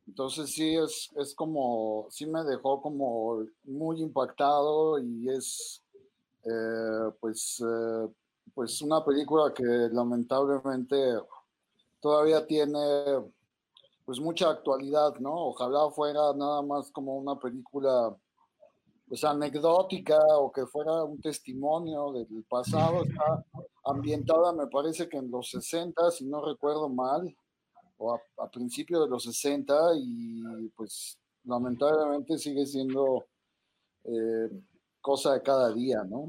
Entonces 0.06 0.50
sí, 0.50 0.76
es, 0.76 1.10
es 1.16 1.34
como, 1.34 2.06
sí 2.10 2.26
me 2.26 2.44
dejó 2.44 2.80
como 2.80 3.44
muy 3.64 4.00
impactado 4.00 4.98
y 4.98 5.28
es, 5.28 5.82
eh, 6.44 7.10
pues, 7.20 7.60
eh, 7.60 8.08
pues 8.56 8.80
una 8.80 9.04
película 9.04 9.52
que 9.52 9.62
lamentablemente 9.62 10.96
todavía 12.00 12.46
tiene 12.46 12.78
pues 14.02 14.18
mucha 14.18 14.48
actualidad, 14.48 15.14
¿no? 15.18 15.48
Ojalá 15.48 15.90
fuera 15.90 16.32
nada 16.34 16.62
más 16.62 16.90
como 16.90 17.18
una 17.18 17.38
película 17.38 18.16
pues 19.06 19.22
anecdótica 19.24 20.16
o 20.38 20.50
que 20.50 20.64
fuera 20.64 21.04
un 21.04 21.20
testimonio 21.20 22.12
del 22.12 22.46
pasado. 22.48 23.04
Está 23.04 23.44
ambientada, 23.84 24.54
me 24.54 24.68
parece 24.68 25.06
que 25.06 25.18
en 25.18 25.30
los 25.30 25.50
60, 25.50 26.10
si 26.12 26.24
no 26.24 26.42
recuerdo 26.42 26.88
mal, 26.88 27.36
o 27.98 28.14
a, 28.14 28.50
principios 28.50 29.04
de 29.04 29.10
los 29.10 29.24
60, 29.24 29.74
y 29.98 30.68
pues 30.74 31.18
lamentablemente 31.44 32.38
sigue 32.38 32.64
siendo 32.64 33.26
eh, 34.04 34.48
cosa 35.02 35.34
de 35.34 35.42
cada 35.42 35.70
día, 35.74 36.02
¿no? 36.04 36.26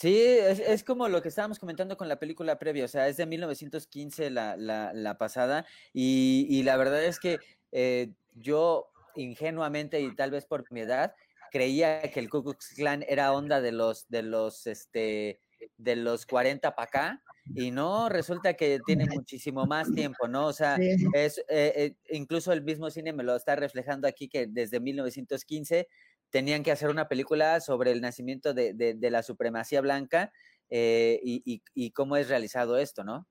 Sí, 0.00 0.16
es, 0.18 0.82
como 0.82 1.08
lo 1.08 1.20
que 1.20 1.28
estábamos 1.28 1.58
comentando 1.58 1.98
con 1.98 2.08
la 2.08 2.18
película 2.18 2.58
previa, 2.58 2.86
o 2.86 2.88
sea, 2.88 3.06
es 3.08 3.18
de 3.18 3.26
1915 3.26 4.30
la, 4.30 4.56
la, 4.56 4.94
la 4.94 5.18
pasada, 5.18 5.66
y, 5.92 6.46
y, 6.48 6.62
la 6.62 6.78
verdad 6.78 7.04
es 7.04 7.20
que 7.20 7.38
eh, 7.70 8.10
yo 8.32 8.90
ingenuamente 9.14 10.00
y 10.00 10.14
tal 10.16 10.30
vez 10.30 10.46
por 10.46 10.64
mi 10.72 10.80
edad, 10.80 11.14
creía 11.50 12.00
que 12.00 12.18
el 12.18 12.30
Ku 12.30 12.42
Klux 12.42 12.72
Klan 12.76 13.04
era 13.06 13.34
onda 13.34 13.60
de 13.60 13.72
los, 13.72 14.08
de 14.08 14.22
los, 14.22 14.66
este, 14.66 15.38
de 15.76 15.96
los 15.96 16.24
40 16.24 16.74
para 16.74 16.88
acá, 16.88 17.22
y 17.54 17.70
no, 17.70 18.08
resulta 18.08 18.54
que 18.54 18.80
tiene 18.86 19.04
muchísimo 19.04 19.66
más 19.66 19.92
tiempo, 19.92 20.28
¿no? 20.28 20.46
O 20.46 20.52
sea, 20.54 20.76
es, 21.12 21.38
eh, 21.40 21.44
eh, 21.48 21.94
incluso 22.08 22.54
el 22.54 22.62
mismo 22.62 22.88
cine 22.88 23.12
me 23.12 23.22
lo 23.22 23.36
está 23.36 23.54
reflejando 23.54 24.08
aquí 24.08 24.28
que 24.28 24.46
desde 24.46 24.80
1915 24.80 25.88
tenían 26.30 26.62
que 26.62 26.72
hacer 26.72 26.88
una 26.88 27.08
película 27.08 27.60
sobre 27.60 27.92
el 27.92 28.00
nacimiento 28.00 28.54
de, 28.54 28.72
de, 28.74 29.10
la 29.10 29.22
supremacía 29.22 29.80
blanca 29.80 30.32
eh, 30.68 31.20
y, 31.22 31.62
y, 31.74 31.90
cómo 31.90 32.16
es 32.16 32.28
realizado 32.28 32.78
esto, 32.78 33.04
¿no? 33.04 33.26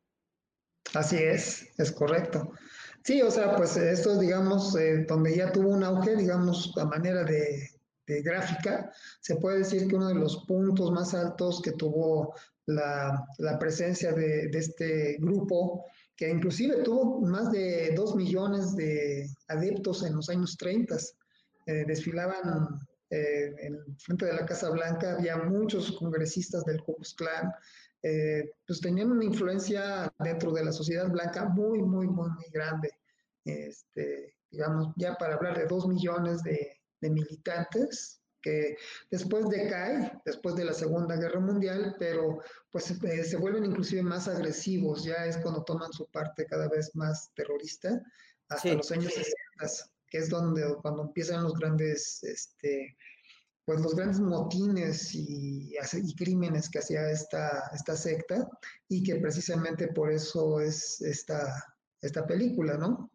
Así 0.94 1.18
es, 1.18 1.70
es 1.77 1.91
correcto. 1.91 2.51
Sí, 3.03 3.22
o 3.22 3.32
sea, 3.32 3.56
pues 3.56 3.77
esto, 3.77 4.20
digamos, 4.20 4.75
donde 5.08 5.36
ya 5.36 5.51
tuvo 5.51 5.70
un 5.70 5.84
auge, 5.84 6.15
digamos, 6.15 6.74
a 6.77 6.86
manera 6.86 7.24
de, 7.24 7.70
gráfica, 8.24 8.91
se 9.22 9.36
puede 9.36 9.60
decir 9.60 9.88
que 9.88 9.96
uno 9.96 10.08
de 10.08 10.15
los 10.15 10.46
puntos 10.48 10.91
más 10.91 11.13
altos 11.13 11.62
que 11.62 11.74
tuvo 11.74 12.34
la, 12.65 13.24
presencia 13.60 14.12
de, 14.13 14.50
este 14.51 15.18
grupo, 15.20 15.86
que 16.15 16.29
inclusive 16.29 16.82
tuvo 16.84 17.22
más 17.22 17.51
de 17.51 17.94
dos 17.96 18.15
millones 18.15 18.75
de 18.75 19.29
adeptos 19.48 20.03
en 20.03 20.15
los 20.15 20.27
años 20.29 20.58
30, 20.58 20.98
eh, 21.68 21.86
desfilaban 21.86 22.79
eh, 23.10 23.56
en 23.60 23.98
frente 23.98 24.25
de 24.25 24.34
la 24.34 24.46
Casa 24.46 24.70
Blanca, 24.70 25.13
había 25.13 25.38
muchos 25.38 25.92
congresistas 25.94 26.63
del 26.66 26.82
Ku 26.84 26.96
Klux 26.96 27.13
Klan, 27.16 27.51
eh, 28.01 28.51
pues 28.66 28.80
tenían 28.80 29.12
una 29.12 29.25
influencia 29.25 30.13
dentro 30.20 30.51
de 30.51 30.63
la 30.63 30.72
sociedad 30.72 31.10
blanca 31.10 31.46
muy, 31.46 31.82
muy, 31.82 32.08
muy, 32.08 32.30
muy 32.30 32.46
grande. 32.51 32.92
Este, 33.44 34.36
digamos, 34.50 34.94
ya 34.96 35.16
para 35.16 35.36
hablar 35.36 35.58
de 35.58 35.66
dos 35.66 35.88
millones 35.88 36.44
de, 36.44 36.78
de 37.01 37.10
militantes 37.10 38.22
que 38.42 38.78
después 39.12 39.50
decae, 39.50 40.13
después 40.25 40.56
de 40.56 40.66
la 40.66 40.74
Segunda 40.74 41.16
Guerra 41.18 41.39
Mundial, 41.39 41.96
pero 42.00 42.42
pues 42.72 42.92
eh, 42.92 43.24
se 43.24 43.38
vuelven 43.38 43.66
inclusive 43.66 44.01
más 44.01 44.28
agresivos, 44.28 45.04
ya 45.04 45.25
es 45.25 45.38
cuando 45.38 45.63
toman 45.63 45.92
su 45.92 46.08
parte 46.08 46.46
cada 46.46 46.70
vez 46.70 46.95
más 46.95 47.32
terrorista, 47.34 48.02
hasta 48.48 48.74
los 48.74 48.91
años 48.91 49.13
60, 49.13 49.91
que 50.10 50.19
es 50.19 50.30
donde 50.30 50.76
cuando 50.82 51.04
empiezan 51.04 51.43
los 51.43 51.54
grandes, 51.54 52.24
este, 52.24 52.98
pues 53.65 53.82
los 53.82 53.95
grandes 53.95 54.19
motines 54.19 55.13
y, 55.13 55.76
crímenes 56.17 56.69
que 56.69 56.80
hacía 56.80 57.10
esta, 57.12 57.69
esta 57.74 57.95
secta, 57.95 58.50
y 58.88 59.04
que 59.04 59.15
precisamente 59.17 59.88
por 59.89 60.12
eso 60.12 60.60
es 60.60 61.02
esta, 61.02 61.54
esta 62.02 62.26
película, 62.26 62.78
¿no? 62.78 63.12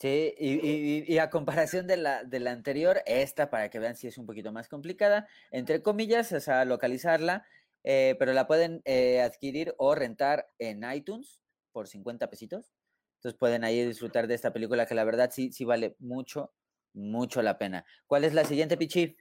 Sí, 0.00 0.34
y, 0.38 1.18
a 1.18 1.28
comparación 1.28 1.86
de 1.86 1.98
la, 1.98 2.24
de 2.24 2.40
la 2.40 2.52
anterior, 2.52 3.02
esta, 3.04 3.50
para 3.50 3.68
que 3.68 3.78
vean 3.78 3.96
si 3.96 4.06
es 4.06 4.16
un 4.16 4.24
poquito 4.24 4.50
más 4.50 4.66
complicada, 4.66 5.28
entre 5.50 5.82
comillas, 5.82 6.32
o 6.32 6.40
sea, 6.40 6.64
localizarla, 6.64 7.44
eh, 7.84 8.16
pero 8.18 8.32
la 8.32 8.46
pueden 8.46 8.80
eh, 8.86 9.20
adquirir 9.20 9.74
o 9.76 9.94
rentar 9.94 10.46
en 10.58 10.90
iTunes 10.90 11.42
por 11.72 11.86
50 11.86 12.30
pesitos. 12.30 12.72
Entonces 13.20 13.38
pueden 13.38 13.64
ahí 13.64 13.84
disfrutar 13.84 14.26
de 14.26 14.34
esta 14.34 14.50
película 14.50 14.86
que 14.86 14.94
la 14.94 15.04
verdad 15.04 15.30
sí, 15.30 15.52
sí 15.52 15.66
vale 15.66 15.94
mucho, 15.98 16.54
mucho 16.94 17.42
la 17.42 17.58
pena. 17.58 17.84
¿Cuál 18.06 18.24
es 18.24 18.32
la 18.32 18.44
siguiente, 18.44 18.78
Pichi? 18.78 19.14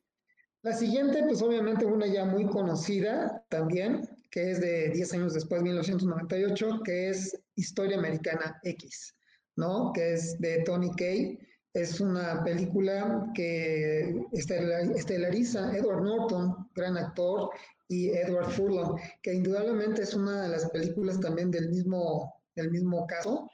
La 0.61 0.71
siguiente, 0.71 1.23
pues 1.27 1.41
obviamente 1.41 1.85
una 1.85 2.07
ya 2.07 2.23
muy 2.23 2.45
conocida 2.47 3.43
también, 3.49 4.07
que 4.31 4.51
es 4.51 4.61
de 4.61 4.89
10 4.89 5.13
años 5.15 5.33
después, 5.33 5.61
1998, 5.61 6.81
que 6.83 7.09
es 7.09 7.37
Historia 7.55 7.97
Americana 7.97 8.57
X. 8.63 9.15
¿no? 9.59 9.91
Que 9.93 10.13
es 10.13 10.39
de 10.39 10.63
Tony 10.63 10.91
Kay. 10.95 11.37
Es 11.73 11.99
una 11.99 12.43
película 12.43 13.29
que 13.35 14.25
estelariza 14.31 15.75
Edward 15.77 16.03
Norton, 16.03 16.69
gran 16.73 16.97
actor, 16.97 17.49
y 17.89 18.09
Edward 18.09 18.51
Furlong, 18.51 18.99
que 19.21 19.33
indudablemente 19.33 20.03
es 20.03 20.13
una 20.13 20.43
de 20.43 20.49
las 20.49 20.69
películas 20.69 21.19
también 21.19 21.51
del 21.51 21.69
mismo, 21.69 22.33
del 22.55 22.71
mismo 22.71 23.05
caso. 23.07 23.49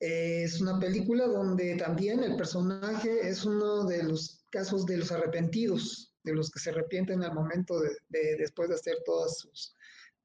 Es 0.00 0.60
una 0.60 0.78
película 0.78 1.26
donde 1.26 1.76
también 1.76 2.22
el 2.22 2.36
personaje 2.36 3.28
es 3.28 3.44
uno 3.44 3.84
de 3.84 4.02
los 4.04 4.44
casos 4.50 4.86
de 4.86 4.98
los 4.98 5.10
arrepentidos, 5.12 6.14
de 6.24 6.34
los 6.34 6.50
que 6.50 6.60
se 6.60 6.70
arrepienten 6.70 7.22
al 7.22 7.34
momento 7.34 7.80
de, 7.80 7.90
de 8.08 8.36
después 8.36 8.68
de 8.68 8.76
hacer 8.76 8.96
todas 9.04 9.38
sus, 9.38 9.74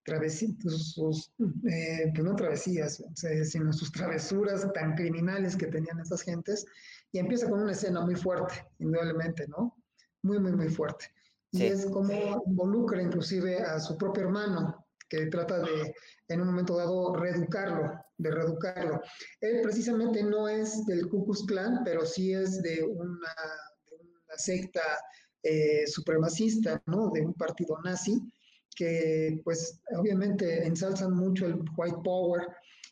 travesías, 0.04 0.58
sus, 0.94 1.32
eh, 1.70 2.12
pues 2.14 2.24
no 2.24 2.36
travesías, 2.36 3.04
sino 3.44 3.74
sus 3.74 3.92
travesuras 3.92 4.72
tan 4.74 4.96
criminales 4.96 5.56
que 5.56 5.68
tenían 5.68 6.00
esas 6.00 6.22
gentes, 6.22 6.66
y 7.12 7.20
empieza 7.20 7.50
con 7.50 7.62
una 7.62 7.72
escena 7.72 8.02
muy 8.02 8.16
fuerte, 8.16 8.66
indudablemente, 8.80 9.48
¿no? 9.48 9.78
Muy, 10.24 10.40
muy, 10.40 10.52
muy 10.52 10.70
fuerte. 10.70 11.06
Y 11.52 11.64
es 11.64 11.86
como 11.86 12.44
involucra 12.48 13.02
inclusive 13.02 13.60
a 13.60 13.80
su 13.80 13.98
propio 13.98 14.24
hermano, 14.24 14.86
que 15.08 15.28
trata 15.28 15.60
de, 15.60 15.94
en 16.28 16.42
un 16.42 16.48
momento 16.48 16.76
dado, 16.76 17.16
reeducarlo, 17.16 18.03
de 18.18 18.32
reeducarlo. 18.32 19.02
Él 19.42 19.62
precisamente 19.62 20.24
no 20.24 20.48
es 20.48 20.86
del 20.86 21.08
Ku 21.08 21.26
Klux 21.26 21.46
pero 21.84 22.06
sí 22.06 22.34
es 22.34 22.62
de 22.62 22.84
una, 22.84 23.34
de 23.90 23.96
una 23.96 24.38
secta 24.38 24.82
eh, 25.42 25.86
supremacista, 25.88 26.82
¿no? 26.86 27.10
De 27.10 27.22
un 27.22 27.34
partido 27.34 27.78
nazi, 27.84 28.22
que 28.76 29.40
pues 29.44 29.82
obviamente 29.98 30.66
ensalzan 30.66 31.14
mucho 31.14 31.46
el 31.46 31.64
white 31.78 31.98
power 32.04 32.48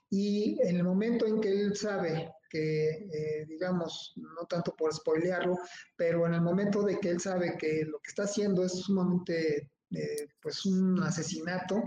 y 0.10 0.60
en 0.68 0.76
el 0.76 0.84
momento 0.84 1.26
en 1.26 1.40
que 1.40 1.50
él 1.50 1.76
sabe 1.76 2.30
que, 2.50 2.90
eh, 2.90 3.46
digamos, 3.48 4.14
no 4.18 4.46
tanto 4.46 4.76
por 4.76 4.94
spoilearlo, 4.94 5.58
pero 5.96 6.28
en 6.28 6.34
el 6.34 6.42
momento 6.42 6.84
de 6.84 7.00
que 7.00 7.10
él 7.10 7.22
sabe 7.22 7.58
que 7.58 7.86
lo 7.86 7.98
que 8.00 8.10
está 8.10 8.24
haciendo 8.24 8.66
es 8.66 8.74
sumamente, 8.74 9.72
eh, 9.92 10.28
pues, 10.42 10.66
un 10.66 11.02
asesinato, 11.02 11.82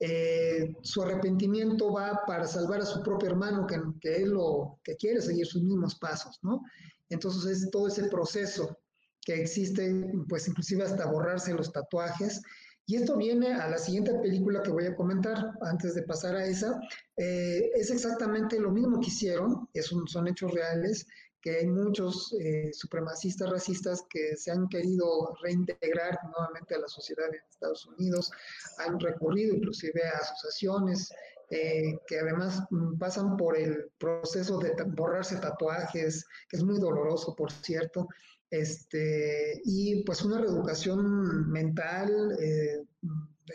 eh, 0.00 0.74
su 0.82 1.02
arrepentimiento 1.02 1.92
va 1.92 2.22
para 2.26 2.46
salvar 2.46 2.80
a 2.80 2.86
su 2.86 3.02
propio 3.02 3.30
hermano, 3.30 3.66
que, 3.66 3.80
que 4.00 4.26
lo, 4.26 4.78
que 4.84 4.96
quiere 4.96 5.20
seguir 5.20 5.46
sus 5.46 5.62
mismos 5.62 5.96
pasos, 5.98 6.38
¿no? 6.42 6.62
Entonces 7.08 7.62
es 7.62 7.70
todo 7.70 7.88
ese 7.88 8.04
proceso 8.08 8.78
que 9.22 9.34
existe, 9.34 10.12
pues 10.28 10.48
inclusive 10.48 10.84
hasta 10.84 11.10
borrarse 11.10 11.52
los 11.54 11.72
tatuajes, 11.72 12.40
y 12.88 12.96
esto 12.96 13.18
viene 13.18 13.52
a 13.52 13.68
la 13.68 13.76
siguiente 13.76 14.14
película 14.14 14.62
que 14.62 14.70
voy 14.70 14.86
a 14.86 14.96
comentar 14.96 15.52
antes 15.60 15.94
de 15.94 16.04
pasar 16.04 16.34
a 16.36 16.46
esa. 16.46 16.80
Eh, 17.18 17.70
es 17.74 17.90
exactamente 17.90 18.58
lo 18.58 18.70
mismo 18.70 18.98
que 18.98 19.08
hicieron, 19.08 19.68
es 19.74 19.92
son 20.06 20.26
hechos 20.26 20.52
reales, 20.52 21.06
que 21.40 21.56
hay 21.58 21.66
muchos 21.66 22.34
eh, 22.40 22.70
supremacistas 22.72 23.50
racistas 23.50 24.04
que 24.10 24.36
se 24.36 24.50
han 24.50 24.68
querido 24.68 25.34
reintegrar 25.42 26.18
nuevamente 26.24 26.74
a 26.74 26.78
la 26.78 26.88
sociedad 26.88 27.30
de 27.30 27.38
Estados 27.48 27.86
Unidos, 27.86 28.30
han 28.78 28.98
recurrido 28.98 29.54
inclusive 29.54 30.02
a 30.04 30.18
asociaciones 30.18 31.12
eh, 31.50 31.98
que 32.06 32.18
además 32.18 32.62
mm, 32.70 32.98
pasan 32.98 33.36
por 33.36 33.56
el 33.56 33.90
proceso 33.98 34.58
de 34.58 34.74
borrarse 34.88 35.36
tatuajes, 35.36 36.26
que 36.48 36.58
es 36.58 36.62
muy 36.62 36.78
doloroso, 36.78 37.34
por 37.34 37.50
cierto, 37.50 38.06
este, 38.50 39.60
y 39.64 40.02
pues 40.04 40.22
una 40.22 40.38
reeducación 40.38 41.50
mental, 41.50 42.36
eh, 42.40 42.84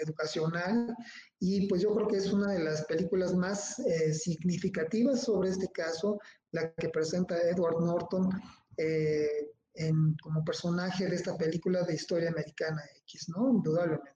educacional, 0.01 0.95
y 1.39 1.67
pues 1.67 1.81
yo 1.81 1.93
creo 1.93 2.07
que 2.07 2.17
es 2.17 2.31
una 2.31 2.51
de 2.53 2.63
las 2.63 2.85
películas 2.85 3.33
más 3.33 3.79
eh, 3.79 4.13
significativas 4.13 5.23
sobre 5.23 5.49
este 5.49 5.67
caso, 5.73 6.19
la 6.51 6.71
que 6.73 6.89
presenta 6.89 7.37
Edward 7.37 7.79
Norton, 7.83 8.29
eh, 8.77 9.49
en, 9.75 10.15
como 10.21 10.43
personaje 10.43 11.07
de 11.07 11.15
esta 11.15 11.37
película 11.37 11.83
de 11.83 11.95
historia 11.95 12.29
americana 12.29 12.81
X, 13.01 13.29
¿no? 13.29 13.49
Indudablemente. 13.49 14.11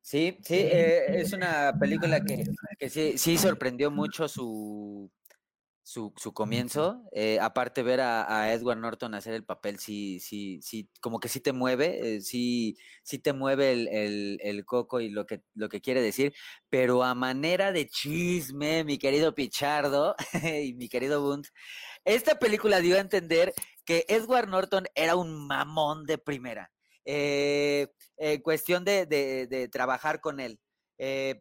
Sí, 0.00 0.38
sí, 0.42 0.54
eh, 0.54 1.20
es 1.20 1.32
una 1.32 1.74
película 1.78 2.24
que, 2.24 2.44
que 2.78 2.88
sí, 2.88 3.18
sí 3.18 3.36
sorprendió 3.36 3.90
mucho 3.90 4.26
su, 4.26 5.10
su, 5.88 6.12
su 6.16 6.34
comienzo. 6.34 7.02
Eh, 7.12 7.38
aparte 7.40 7.82
ver 7.82 8.02
a, 8.02 8.52
Edward 8.52 8.78
Norton 8.78 9.14
hacer 9.14 9.32
el 9.32 9.44
papel, 9.46 9.78
sí, 9.78 10.20
sí, 10.20 10.60
sí, 10.60 10.90
como 11.00 11.18
que 11.18 11.28
sí 11.30 11.40
te 11.40 11.54
mueve, 11.54 12.16
eh, 12.16 12.20
sí, 12.20 12.76
sí 13.02 13.18
te 13.18 13.32
mueve 13.32 13.72
el, 13.72 14.38
el, 14.42 14.64
coco 14.66 15.00
y 15.00 15.08
lo 15.08 15.24
que, 15.24 15.40
lo 15.54 15.70
que 15.70 15.80
quiere 15.80 16.02
decir, 16.02 16.34
pero 16.68 17.04
a 17.04 17.14
manera 17.14 17.72
de 17.72 17.88
chisme, 17.88 18.84
mi 18.84 18.98
querido 18.98 19.34
Pichardo 19.34 20.14
y 20.62 20.74
mi 20.74 20.90
querido 20.90 21.22
Bunt, 21.22 21.46
esta 22.04 22.38
película 22.38 22.80
dio 22.80 22.96
a 22.96 23.00
entender 23.00 23.54
que 23.86 24.04
Edward 24.08 24.50
Norton 24.50 24.84
era 24.94 25.16
un 25.16 25.46
mamón 25.46 26.04
de 26.04 26.18
primera. 26.18 26.70
Eh, 27.06 27.88
cuestión 28.42 28.84
de, 28.84 29.06
de, 29.06 29.46
de, 29.46 29.68
trabajar 29.68 30.20
con 30.20 30.38
él. 30.38 30.60
Eh, 30.98 31.40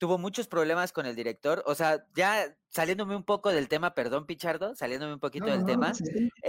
tuvo 0.00 0.16
muchos 0.16 0.48
problemas 0.48 0.92
con 0.92 1.04
el 1.04 1.14
director. 1.14 1.62
O 1.66 1.74
sea, 1.74 2.06
ya 2.14 2.56
saliéndome 2.70 3.14
un 3.14 3.22
poco 3.22 3.50
del 3.50 3.68
tema, 3.68 3.94
perdón, 3.94 4.24
Pichardo, 4.24 4.74
saliéndome 4.74 5.12
un 5.12 5.20
poquito 5.20 5.44
del 5.44 5.66
tema. 5.66 5.92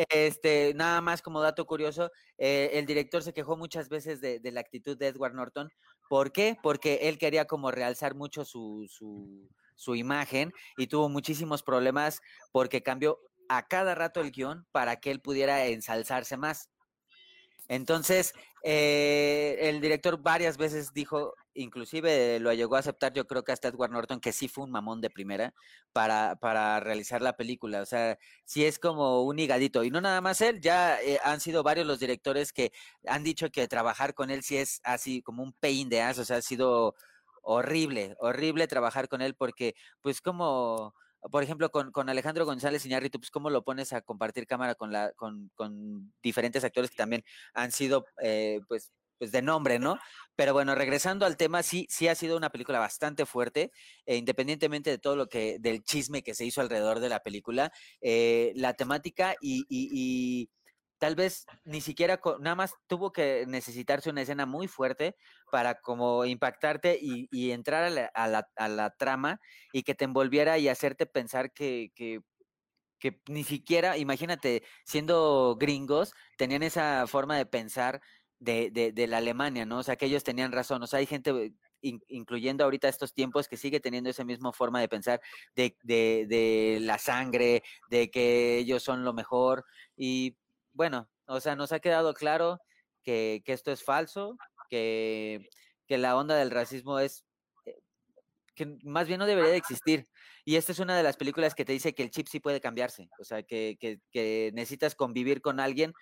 Este, 0.10 0.74
nada 0.74 1.02
más 1.02 1.22
como 1.22 1.42
dato 1.42 1.66
curioso, 1.66 2.12
eh, 2.38 2.70
el 2.74 2.86
director 2.86 3.22
se 3.22 3.34
quejó 3.34 3.58
muchas 3.58 3.90
veces 3.90 4.22
de, 4.22 4.40
la 4.52 4.62
actitud 4.62 4.98
de 4.98 5.08
Edward 5.08 5.34
Norton. 5.34 5.70
¿Por 6.08 6.32
qué? 6.32 6.58
Porque 6.64 7.00
él 7.04 7.18
quería 7.18 7.44
como 7.44 7.72
realzar 7.72 8.16
mucho 8.16 8.46
su, 8.46 8.88
su, 8.90 9.50
su 9.76 9.96
imagen 9.96 10.54
y 10.78 10.88
tuvo 10.88 11.10
muchísimos 11.10 11.62
problemas 11.62 12.22
porque 12.54 12.82
cambió 12.82 13.20
a 13.50 13.68
cada 13.68 13.96
rato 13.96 14.22
el 14.22 14.32
guion 14.32 14.66
para 14.72 15.02
que 15.02 15.12
él 15.12 15.20
pudiera 15.20 15.66
ensalzarse 15.66 16.38
más. 16.38 16.70
Entonces, 17.68 18.34
eh, 18.64 19.58
el 19.60 19.82
director 19.82 20.22
varias 20.22 20.58
veces 20.58 20.94
dijo, 20.94 21.34
inclusive 21.54 22.40
lo 22.40 22.54
llegó 22.54 22.76
a 22.76 22.80
aceptar, 22.80 23.14
yo 23.14 23.28
creo 23.28 23.44
que 23.44 23.52
hasta 23.52 23.70
Edward 23.70 23.92
Norton, 23.92 24.20
que 24.20 24.32
sí 24.32 24.48
fue 24.48 24.64
un 24.64 24.72
mamón 24.72 25.02
de 25.02 25.10
primera 25.10 25.54
para, 25.94 26.36
para 26.38 26.80
realizar 26.80 27.22
la 27.22 27.38
película. 27.38 27.82
O 27.82 27.86
sea, 27.86 28.18
sí 28.46 28.66
es 28.66 28.80
como 28.80 29.24
un 29.24 29.40
higadito. 29.40 29.84
Y 29.84 29.92
no 29.92 30.02
nada 30.02 30.22
más 30.22 30.42
él, 30.42 30.62
ya 30.62 31.02
eh, 31.02 31.20
han 31.24 31.40
sido 31.40 31.64
varios 31.64 31.88
los 31.88 32.00
directores 32.00 32.54
que 32.54 32.72
han 33.08 33.24
dicho 33.24 33.50
que 33.52 33.68
trabajar 33.68 34.14
con 34.14 34.30
él 34.32 34.44
sí 34.44 34.58
es 34.58 34.82
así 34.84 35.22
como 35.22 35.44
un 35.44 35.54
pain 35.54 35.90
de 35.90 36.02
as, 36.02 36.20
o 36.20 36.26
sea, 36.26 36.38
ha 36.38 36.42
sido 36.42 36.96
horrible, 37.44 38.16
horrible 38.20 38.68
trabajar 38.68 39.08
con 39.10 39.22
él 39.22 39.36
porque 39.36 39.76
pues 40.02 40.22
como 40.22 40.94
por 41.30 41.44
ejemplo, 41.44 41.70
con, 41.70 41.92
con 41.92 42.10
Alejandro 42.10 42.46
González 42.46 42.86
Iñárritu, 42.86 43.20
pues 43.20 43.30
cómo 43.30 43.50
lo 43.52 43.64
pones 43.64 43.94
a 43.94 44.02
compartir 44.02 44.48
cámara 44.48 44.74
con, 44.76 44.92
la, 44.92 45.12
con, 45.14 45.52
con 45.56 46.12
diferentes 46.24 46.64
actores 46.64 46.90
que 46.90 46.98
también 46.98 47.24
han 47.54 47.72
sido, 47.72 48.06
eh, 48.24 48.60
pues, 48.68 48.92
pues 49.22 49.32
de 49.32 49.44
nombre, 49.44 49.78
¿no? 49.78 50.00
Pero 50.36 50.52
bueno, 50.54 50.74
regresando 50.74 51.28
al 51.28 51.38
tema, 51.38 51.62
sí, 51.62 51.86
sí 51.92 52.08
ha 52.08 52.16
sido 52.16 52.36
una 52.36 52.50
película 52.50 52.80
bastante 52.80 53.28
fuerte, 53.28 53.72
eh, 54.08 54.16
independientemente 54.16 54.90
de 54.90 54.98
todo 54.98 55.16
lo 55.16 55.28
que, 55.28 55.58
del 55.60 55.84
chisme 55.84 56.24
que 56.24 56.34
se 56.34 56.44
hizo 56.44 56.60
alrededor 56.60 57.00
de 57.00 57.10
la 57.10 57.20
película, 57.20 57.72
eh, 58.02 58.52
la 58.56 58.74
temática 58.74 59.36
y, 59.40 60.50
tal 60.98 61.14
vez 61.16 61.46
ni 61.66 61.82
siquiera, 61.82 62.20
nada 62.40 62.56
más 62.56 62.74
tuvo 62.88 63.12
que 63.12 63.46
necesitarse 63.48 64.10
una 64.10 64.24
escena 64.24 64.48
muy 64.48 64.68
fuerte 64.68 65.16
para 65.52 65.76
como 65.76 66.26
impactarte 66.26 66.98
y, 67.00 67.52
entrar 67.52 67.84
a 67.84 67.90
la, 68.28 68.50
a, 68.56 68.68
la, 68.70 68.90
trama 68.98 69.40
y 69.72 69.84
que 69.84 69.94
te 69.94 70.06
envolviera 70.06 70.58
y 70.58 70.68
hacerte 70.68 71.06
pensar 71.06 71.54
que, 71.54 71.92
que 73.02 73.22
ni 73.28 73.44
siquiera, 73.44 73.98
imagínate, 73.98 74.64
siendo 74.86 75.58
gringos, 75.60 76.14
tenían 76.38 76.64
esa 76.64 77.06
forma 77.08 77.36
de 77.36 77.46
pensar 77.46 78.02
de, 78.42 78.72
de, 78.72 78.92
de, 78.92 79.08
la 79.08 79.18
Alemania, 79.18 79.66
¿no? 79.66 79.78
O 79.78 79.84
sea, 79.84 79.96
que 79.96 80.08
ellos 80.08 80.24
tenían 80.24 80.52
razón. 80.52 80.84
O 80.84 80.88
sea, 80.88 81.00
hay 81.00 81.06
gente, 81.06 81.54
incluyendo 81.82 82.64
ahorita 82.64 82.90
estos 82.90 83.14
tiempos, 83.14 83.48
que 83.48 83.56
sigue 83.56 83.80
teniendo 83.80 84.10
esa 84.10 84.26
misma 84.26 84.52
forma 84.52 84.82
de 84.82 84.90
pensar 84.90 85.22
de, 85.56 85.78
de, 85.84 86.26
de 86.28 86.80
la 86.82 86.98
sangre, 86.98 87.64
de 87.90 88.12
que 88.12 88.58
ellos 88.58 88.84
son 88.84 89.06
lo 89.06 89.14
mejor. 89.14 89.64
Y 89.96 90.36
bueno, 90.74 91.08
o 91.28 91.40
sea, 91.40 91.56
nos 91.56 91.72
ha 91.72 91.80
quedado 91.80 92.14
claro 92.14 92.60
que, 93.04 93.44
esto 93.46 93.72
es 93.72 93.84
falso, 93.84 94.38
que, 94.70 95.48
la 95.88 96.16
onda 96.16 96.36
del 96.36 96.52
racismo 96.52 97.00
es 97.00 97.26
eh, 97.66 97.78
que 98.56 98.78
más 98.84 99.08
bien 99.08 99.20
no 99.20 99.26
debería 99.26 99.52
de 99.52 99.58
existir. 99.58 100.08
Y 100.46 100.56
esta 100.56 100.72
es 100.72 100.80
una 100.80 100.98
de 100.98 101.04
las 101.04 101.18
películas 101.18 101.54
que 101.54 101.66
te 101.66 101.74
dice 101.74 101.94
que 101.94 102.04
el 102.04 102.12
chip 102.12 102.28
sí 102.28 102.40
puede 102.40 102.62
cambiarse, 102.62 103.10
o 103.20 103.24
sea, 103.24 103.44
que, 103.44 103.78
que, 103.80 104.52
necesitas 104.54 104.96
convivir 104.96 105.42
con 105.42 105.60
alguien, 105.60 105.92
eh, 105.92 105.94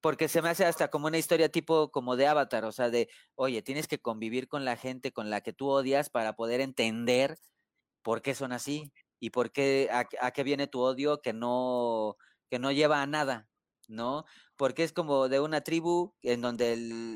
porque 0.00 0.28
se 0.28 0.42
me 0.42 0.48
hace 0.48 0.64
hasta 0.64 0.88
como 0.88 1.06
una 1.06 1.18
historia 1.18 1.48
tipo 1.48 1.90
como 1.90 2.16
de 2.16 2.26
Avatar, 2.26 2.64
o 2.64 2.72
sea, 2.72 2.90
de, 2.90 3.08
oye, 3.34 3.62
tienes 3.62 3.88
que 3.88 4.00
convivir 4.00 4.48
con 4.48 4.64
la 4.64 4.76
gente 4.76 5.12
con 5.12 5.30
la 5.30 5.40
que 5.42 5.52
tú 5.52 5.68
odias 5.68 6.10
para 6.10 6.34
poder 6.34 6.60
entender 6.60 7.38
por 8.02 8.22
qué 8.22 8.34
son 8.34 8.52
así 8.52 8.92
y 9.20 9.30
por 9.30 9.52
qué, 9.52 9.88
a, 9.92 10.30
qué 10.32 10.42
viene 10.44 10.66
tu 10.66 10.80
odio 10.80 11.20
que 11.22 11.32
no, 11.32 12.16
que 12.50 12.58
no 12.58 12.72
lleva 12.72 13.02
a 13.02 13.06
nada, 13.06 13.48
¿no? 13.88 14.24
Porque 14.56 14.84
es 14.84 14.92
como 14.92 15.28
de 15.28 15.40
una 15.40 15.62
tribu 15.62 16.14
en 16.22 16.40
donde 16.40 16.72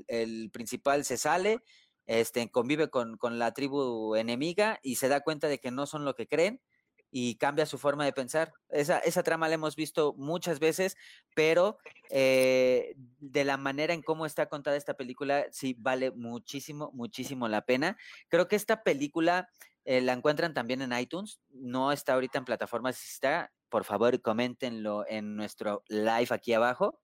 el, 0.08 0.50
principal 0.52 1.04
se 1.04 1.16
sale, 1.18 1.60
este, 2.06 2.50
convive 2.50 2.90
con, 2.90 3.16
con, 3.18 3.38
la 3.38 3.52
tribu 3.52 4.14
enemiga 4.16 4.78
y 4.82 4.96
se 4.96 5.08
da 5.08 5.20
cuenta 5.20 5.48
de 5.48 5.58
que 5.58 5.70
no 5.70 5.86
son 5.86 6.04
lo 6.04 6.14
que 6.14 6.26
creen 6.26 6.60
y 7.10 7.36
cambia 7.36 7.66
su 7.66 7.78
forma 7.78 8.04
de 8.04 8.12
pensar. 8.12 8.52
Esa, 8.68 8.98
esa 8.98 9.22
trama 9.22 9.48
la 9.48 9.54
hemos 9.54 9.76
visto 9.76 10.14
muchas 10.16 10.58
veces, 10.60 10.96
pero 11.34 11.78
eh, 12.10 12.94
de 12.96 13.44
la 13.44 13.56
manera 13.56 13.94
en 13.94 14.02
cómo 14.02 14.26
está 14.26 14.46
contada 14.46 14.76
esta 14.76 14.94
película, 14.94 15.46
sí 15.50 15.74
vale 15.78 16.10
muchísimo, 16.10 16.90
muchísimo 16.92 17.48
la 17.48 17.62
pena. 17.62 17.96
Creo 18.28 18.48
que 18.48 18.56
esta 18.56 18.82
película 18.82 19.48
eh, 19.84 20.00
la 20.00 20.12
encuentran 20.12 20.52
también 20.52 20.82
en 20.82 20.92
iTunes, 20.92 21.40
no 21.50 21.92
está 21.92 22.14
ahorita 22.14 22.38
en 22.38 22.44
plataformas, 22.44 23.02
está, 23.02 23.52
por 23.68 23.84
favor, 23.84 24.20
coméntenlo 24.20 25.04
en 25.08 25.34
nuestro 25.34 25.82
live 25.88 26.28
aquí 26.30 26.52
abajo. 26.52 27.00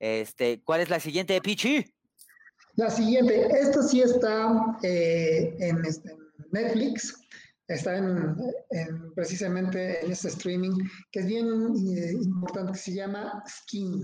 Este, 0.00 0.60
¿Cuál 0.64 0.80
es 0.80 0.90
la 0.90 1.00
siguiente, 1.00 1.40
Pichi? 1.40 1.94
La 2.76 2.90
siguiente, 2.90 3.46
esta 3.60 3.82
sí 3.82 4.02
está 4.02 4.76
eh, 4.82 5.56
este, 5.84 6.10
en, 6.10 6.18
Netflix, 6.50 7.20
está 7.68 7.96
en, 7.96 8.36
precisamente 9.14 10.04
en 10.04 10.12
este 10.12 10.28
streaming, 10.28 10.72
que 11.10 11.20
es 11.20 11.26
bien 11.26 11.46
eh, 11.46 12.12
importante, 12.12 12.78
se 12.78 12.94
llama 12.94 13.42
Skin. 13.48 14.02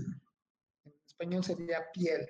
En 0.85 0.93
español 1.07 1.43
sería 1.43 1.85
piel. 1.93 2.27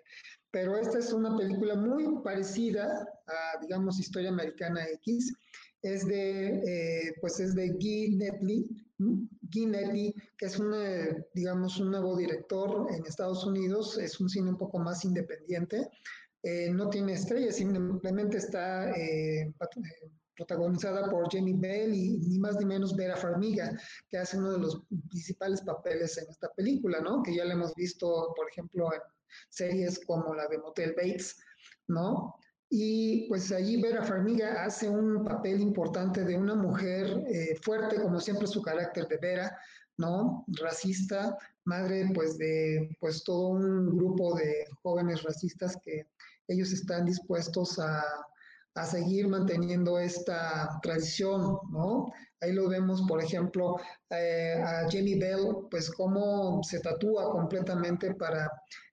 Pero 0.51 0.77
esta 0.77 0.99
es 0.99 1.13
una 1.13 1.37
película 1.37 1.75
muy 1.75 2.21
parecida 2.23 3.07
a, 3.27 3.61
digamos, 3.61 3.99
Historia 3.99 4.29
Americana 4.29 4.85
X. 4.95 5.33
Es 5.81 6.05
de, 6.05 7.07
eh, 7.07 7.13
pues 7.21 7.39
es 7.39 7.55
de 7.55 7.69
Guy 7.69 8.17
Netley, 8.17 10.13
que 10.37 10.45
es 10.45 10.59
un, 10.59 10.73
digamos, 11.33 11.79
un 11.79 11.91
nuevo 11.91 12.15
director 12.15 12.87
en 12.93 13.05
Estados 13.05 13.45
Unidos, 13.45 13.97
es 13.97 14.19
un 14.19 14.29
cine 14.29 14.49
un 14.49 14.57
poco 14.57 14.77
más 14.79 15.03
independiente, 15.05 15.89
eh, 16.43 16.69
no 16.71 16.89
tiene 16.89 17.13
estrellas, 17.13 17.55
simplemente 17.55 18.37
está 18.37 18.91
eh, 18.91 19.41
eh, 19.41 20.11
protagonizada 20.35 21.09
por 21.09 21.29
Jenny 21.31 21.53
Bell 21.53 21.93
y 21.93 22.17
ni 22.17 22.39
más 22.39 22.57
ni 22.57 22.65
menos 22.65 22.95
Vera 22.95 23.15
Farmiga, 23.15 23.71
que 24.09 24.17
hace 24.17 24.37
uno 24.37 24.53
de 24.53 24.59
los 24.59 24.81
principales 25.09 25.61
papeles 25.61 26.17
en 26.17 26.29
esta 26.29 26.49
película, 26.53 26.99
¿no? 26.99 27.21
Que 27.23 27.35
ya 27.35 27.45
la 27.45 27.53
hemos 27.53 27.73
visto, 27.75 28.33
por 28.35 28.49
ejemplo, 28.49 28.93
en 28.93 29.01
series 29.49 29.99
como 30.05 30.33
la 30.33 30.47
de 30.47 30.57
Motel 30.57 30.93
Bates, 30.95 31.37
¿no? 31.87 32.35
Y 32.69 33.27
pues 33.27 33.51
allí 33.51 33.81
Vera 33.81 34.03
Farmiga 34.03 34.63
hace 34.63 34.87
un 34.87 35.25
papel 35.25 35.59
importante 35.59 36.23
de 36.23 36.37
una 36.37 36.55
mujer 36.55 37.05
eh, 37.27 37.57
fuerte, 37.61 38.01
como 38.01 38.19
siempre 38.19 38.47
su 38.47 38.61
carácter 38.61 39.07
de 39.09 39.17
Vera, 39.17 39.57
¿no? 39.97 40.45
Racista, 40.47 41.37
madre 41.65 42.09
pues 42.13 42.37
de 42.37 42.95
pues 42.99 43.23
todo 43.23 43.49
un 43.49 43.97
grupo 43.97 44.35
de 44.35 44.65
jóvenes 44.81 45.21
racistas 45.23 45.77
que 45.83 46.07
ellos 46.47 46.71
están 46.71 47.05
dispuestos 47.05 47.77
a, 47.77 48.03
a 48.75 48.85
seguir 48.85 49.27
manteniendo 49.27 49.99
esta 49.99 50.79
tradición, 50.81 51.57
¿no? 51.71 52.05
Ahí 52.39 52.53
lo 52.53 52.69
vemos, 52.69 53.03
por 53.07 53.21
ejemplo, 53.21 53.77
eh, 54.09 54.61
a 54.65 54.89
Jenny 54.89 55.19
Bell, 55.19 55.67
pues 55.69 55.91
cómo 55.91 56.63
se 56.63 56.79
tatúa 56.79 57.31
completamente 57.31 58.15
para 58.15 58.49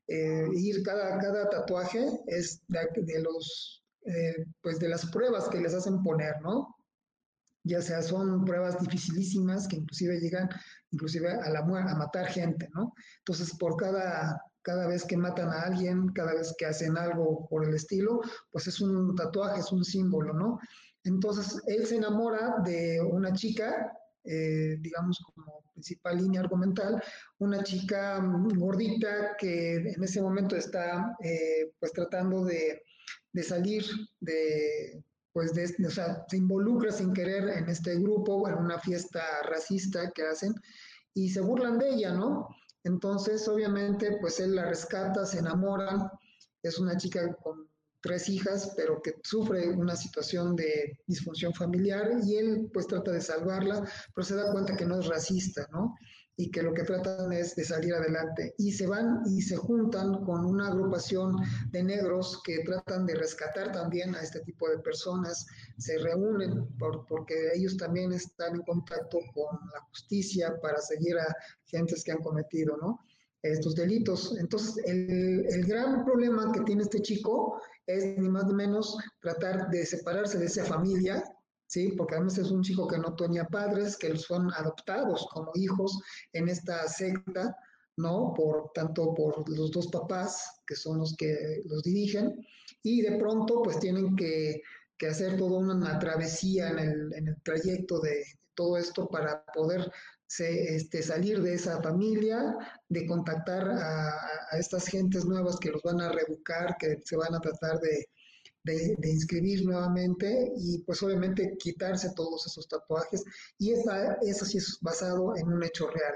eh, 0.09 0.49
ir 0.55 0.83
cada, 0.83 1.19
cada 1.19 1.49
tatuaje 1.49 2.09
es 2.27 2.61
de, 2.69 3.21
los, 3.23 3.85
eh, 4.05 4.45
pues 4.63 4.79
de 4.79 4.89
las 4.89 5.07
pruebas 5.11 5.49
que 5.49 5.61
les 5.61 5.75
hacen 5.75 6.03
poner, 6.03 6.35
¿no? 6.43 6.75
Ya 7.65 7.83
sea 7.83 8.03
son 8.03 8.45
pruebas 8.45 8.81
dificilísimas 8.81 9.69
que 9.69 9.77
inclusive 9.77 10.21
llegan 10.21 10.49
inclusive 10.91 11.31
a 11.31 11.51
la 11.51 11.61
a 11.61 11.95
matar 11.97 12.27
gente, 12.27 12.69
¿no? 12.75 12.93
Entonces, 13.19 13.57
por 13.59 13.77
cada, 13.77 14.41
cada 14.69 14.87
vez 14.87 15.03
que 15.07 15.17
matan 15.17 15.49
a 15.49 15.63
alguien, 15.63 16.09
cada 16.09 16.35
vez 16.35 16.55
que 16.59 16.67
hacen 16.67 16.99
algo 16.99 17.47
por 17.49 17.67
el 17.67 17.75
estilo, 17.75 18.21
pues 18.51 18.67
es 18.67 18.83
un 18.83 19.15
tatuaje, 19.17 19.61
es 19.61 19.73
un 19.73 19.83
símbolo, 19.83 20.35
¿no? 20.35 20.59
Entonces, 21.05 21.63
él 21.67 21.87
se 21.87 21.97
enamora 21.97 22.57
de 22.67 23.01
una 23.01 23.33
chica 23.33 23.91
eh, 24.25 24.77
digamos, 24.81 25.19
como 25.21 25.63
principal 25.73 26.19
línea 26.19 26.43
argumental, 26.43 27.03
una 27.39 27.63
chica 27.63 28.21
gordita 28.57 29.37
que 29.39 29.77
en 29.77 30.05
ese 30.05 30.21
momento 30.21 30.55
está 30.55 31.17
eh, 31.25 31.73
pues 31.81 31.93
tratando 31.93 32.45
de, 32.45 32.83
de 33.33 33.43
salir 33.43 33.85
de, 34.21 35.03
pues 35.33 35.55
de, 35.55 35.65
o 35.87 35.91
sea, 35.91 36.27
se 36.29 36.37
involucra 36.37 36.93
sin 36.93 37.15
querer 37.15 37.49
en 37.49 37.71
este 37.71 37.95
grupo, 37.95 38.47
en 38.51 38.57
una 38.57 38.79
fiesta 38.79 39.23
racista 39.45 40.11
que 40.15 40.25
hacen, 40.25 40.53
y 41.15 41.31
se 41.31 41.41
burlan 41.41 41.79
de 41.79 41.89
ella, 41.89 42.13
¿no? 42.13 42.49
Entonces, 42.89 43.47
obviamente, 43.49 44.17
pues 44.19 44.41
él 44.41 44.55
la 44.55 44.65
rescata, 44.65 45.27
se 45.27 45.41
enamora, 45.41 46.11
es 46.63 46.79
una 46.79 46.97
chica 46.97 47.35
con 47.35 47.69
tres 48.01 48.31
hijas, 48.31 48.73
pero 48.77 49.03
que 49.03 49.13
sufre 49.23 49.69
una 49.69 49.95
situación 49.95 50.57
de 50.57 50.99
disfunción 51.07 51.53
familiar 51.53 52.11
y 52.25 52.37
él 52.37 52.71
pues 52.73 52.87
trata 52.87 53.11
de 53.11 53.21
salvarla, 53.21 53.87
pero 54.15 54.25
se 54.25 54.37
da 54.37 54.51
cuenta 54.53 54.75
que 54.75 54.87
no 54.87 54.99
es 54.99 55.07
racista, 55.07 55.69
¿no? 55.71 55.97
Y 56.41 56.53
que 56.53 56.63
lo 56.63 56.73
que 56.73 56.85
tratan 56.85 57.33
es 57.33 57.57
de 57.57 57.65
salir 57.65 57.93
adelante. 57.93 58.55
Y 58.59 58.71
se 58.71 58.87
van 58.87 59.23
y 59.27 59.43
se 59.43 59.57
juntan 59.57 60.25
con 60.25 60.47
una 60.47 60.69
agrupación 60.69 61.35
de 61.73 61.83
negros 61.83 62.41
que 62.45 62.61
tratan 62.61 63.07
de 63.07 63.17
rescatar 63.17 63.73
también 63.73 64.15
a 64.15 64.23
este 64.23 64.41
tipo 64.43 64.69
de 64.69 64.79
personas, 64.79 65.45
se 65.79 65.99
reúnen 65.99 66.69
porque 67.09 67.35
ellos 67.57 67.77
también 67.77 68.13
están 68.13 68.55
en 68.55 68.63
contacto 68.63 69.19
con 69.35 69.59
la 69.75 69.81
justicia 69.91 70.57
para 70.63 70.81
seguir 70.81 71.19
a 71.19 71.27
gentes 71.67 72.05
que 72.05 72.13
han 72.13 72.23
cometido 72.23 72.77
¿no? 72.77 73.01
estos 73.43 73.75
delitos. 73.75 74.37
Entonces, 74.39 74.77
el, 74.87 75.45
el 75.45 75.67
gran 75.67 76.05
problema 76.05 76.53
que 76.53 76.61
tiene 76.61 76.83
este 76.83 77.03
chico 77.03 77.61
es 77.89 78.17
ni 78.17 78.29
más 78.29 78.47
ni 78.47 78.55
menos 78.55 78.97
tratar 79.21 79.71
de 79.71 79.85
separarse 79.85 80.39
de 80.39 80.47
esa 80.47 80.65
familia 80.65 81.25
¿sí? 81.69 81.93
Porque 81.97 82.17
además 82.17 82.39
es 82.39 82.51
un 82.51 82.63
chico 82.63 82.89
que 82.89 82.99
no 82.99 83.15
tenía 83.15 83.45
padres, 83.45 83.97
que 83.97 84.17
son 84.17 84.51
adoptados 84.55 85.29
como 85.33 85.53
hijos 85.55 86.01
en 86.33 86.49
esta 86.49 86.89
secta, 86.89 87.55
¿no? 87.97 88.33
Por 88.35 88.73
tanto 88.75 89.15
por 89.15 89.49
los 89.49 89.71
dos 89.71 89.89
papás, 89.89 90.63
que 90.67 90.75
son 90.75 90.99
los 90.99 91.15
que 91.17 91.63
los 91.67 91.83
dirigen, 91.83 92.35
y 92.83 93.03
de 93.03 93.17
pronto 93.19 93.63
pues 93.63 93.79
tienen 93.79 94.17
que, 94.17 94.61
hacer 95.09 95.37
toda 95.37 95.59
una, 95.59 95.99
travesía 96.01 96.71
en 96.71 96.79
el, 96.81 97.15
en 97.15 97.29
el, 97.29 97.43
trayecto 97.43 98.01
de 98.01 98.25
todo 98.55 98.77
esto 98.77 99.09
para 99.09 99.45
poder 99.55 99.93
este, 100.27 101.03
salir 101.03 101.41
de 101.41 101.55
esa 101.55 101.81
familia, 101.81 102.57
de 102.89 103.07
contactar 103.07 103.69
a, 103.69 104.09
a, 104.51 104.59
estas 104.59 104.87
gentes 104.87 105.25
nuevas 105.25 105.57
que 105.61 105.71
los 105.71 105.83
van 105.83 106.01
a 106.01 106.11
reeducar, 106.11 106.77
que 106.79 106.97
se 107.05 107.17
van 107.17 107.33
a 107.33 107.41
tratar 107.41 107.79
de, 107.79 108.09
de, 108.77 109.11
inscribir 109.11 109.65
nuevamente 109.65 110.53
y 110.57 110.79
pues 110.79 111.03
obviamente 111.03 111.57
quitarse 111.59 112.13
todos 112.15 112.47
esos 112.47 112.69
tatuajes 112.69 113.25
y 113.59 113.73
esa, 113.73 114.15
eso 114.23 114.45
sí 114.45 114.59
es 114.59 114.79
basado 114.81 115.37
en 115.37 115.49
un 115.49 115.63
hecho 115.63 115.89
real, 115.89 116.15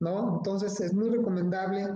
¿no? 0.00 0.36
Entonces 0.38 0.80
es 0.80 0.92
muy 0.92 1.10
recomendable 1.10 1.88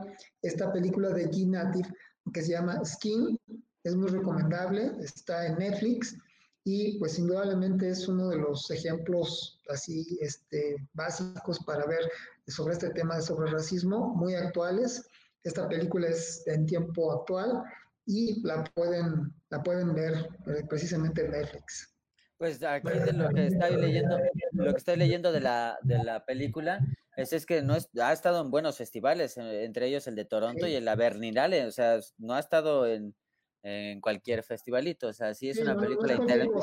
esta 0.42 0.72
película 0.72 1.10
de 1.10 1.30
G 1.30 1.48
Native 1.48 1.88
que 2.32 2.42
se 2.42 2.52
llama 2.52 2.84
Skin, 2.84 3.38
es 3.84 3.94
muy 3.94 4.08
recomendable, 4.08 4.92
está 5.00 5.46
en 5.46 5.58
Netflix 5.58 6.16
y 6.64 6.98
pues 6.98 7.18
indudablemente 7.18 7.88
es 7.88 8.08
uno 8.08 8.28
de 8.28 8.38
los 8.38 8.68
ejemplos 8.70 9.60
así 9.68 10.18
este, 10.20 10.76
básicos 10.94 11.60
para 11.64 11.86
ver 11.86 12.10
sobre 12.48 12.74
este 12.74 12.90
tema 12.90 13.16
de 13.16 13.22
sobre 13.22 13.52
racismo, 13.52 14.14
muy 14.16 14.34
actuales. 14.34 15.08
Esta 15.44 15.68
película 15.68 16.08
es 16.08 16.44
en 16.46 16.66
tiempo 16.66 17.12
actual 17.12 17.62
y 18.06 18.40
la 18.46 18.64
pueden, 18.64 19.34
la 19.50 19.62
pueden 19.62 19.94
ver 19.94 20.14
eh, 20.46 20.64
precisamente 20.68 21.24
en 21.24 21.32
Netflix. 21.32 21.92
Pues 22.38 22.62
aquí 22.62 22.88
de 22.88 23.12
lo 23.12 23.30
que 23.30 23.46
estoy 23.46 23.76
leyendo, 23.76 24.18
lo 24.52 24.72
que 24.72 24.78
estoy 24.78 24.96
leyendo 24.96 25.32
de 25.32 25.40
la, 25.40 25.78
de 25.82 26.04
la 26.04 26.24
película 26.24 26.80
es, 27.16 27.32
es 27.32 27.46
que 27.46 27.62
no 27.62 27.74
ha 27.74 28.12
estado 28.12 28.42
en 28.42 28.50
buenos 28.50 28.76
festivales, 28.76 29.38
eh, 29.38 29.64
entre 29.64 29.86
ellos 29.86 30.06
el 30.06 30.14
de 30.16 30.26
Toronto 30.26 30.66
y 30.66 30.74
el 30.74 30.84
la 30.84 30.96
Berninale, 30.96 31.64
o 31.66 31.70
sea, 31.70 31.98
no 32.18 32.34
ha 32.34 32.38
estado 32.38 32.86
en, 32.86 33.14
en 33.62 34.00
cualquier 34.00 34.42
festivalito, 34.42 35.08
o 35.08 35.12
sea, 35.12 35.34
sí 35.34 35.48
es 35.48 35.58
una 35.58 35.76
película 35.76 36.12
independiente. 36.12 36.58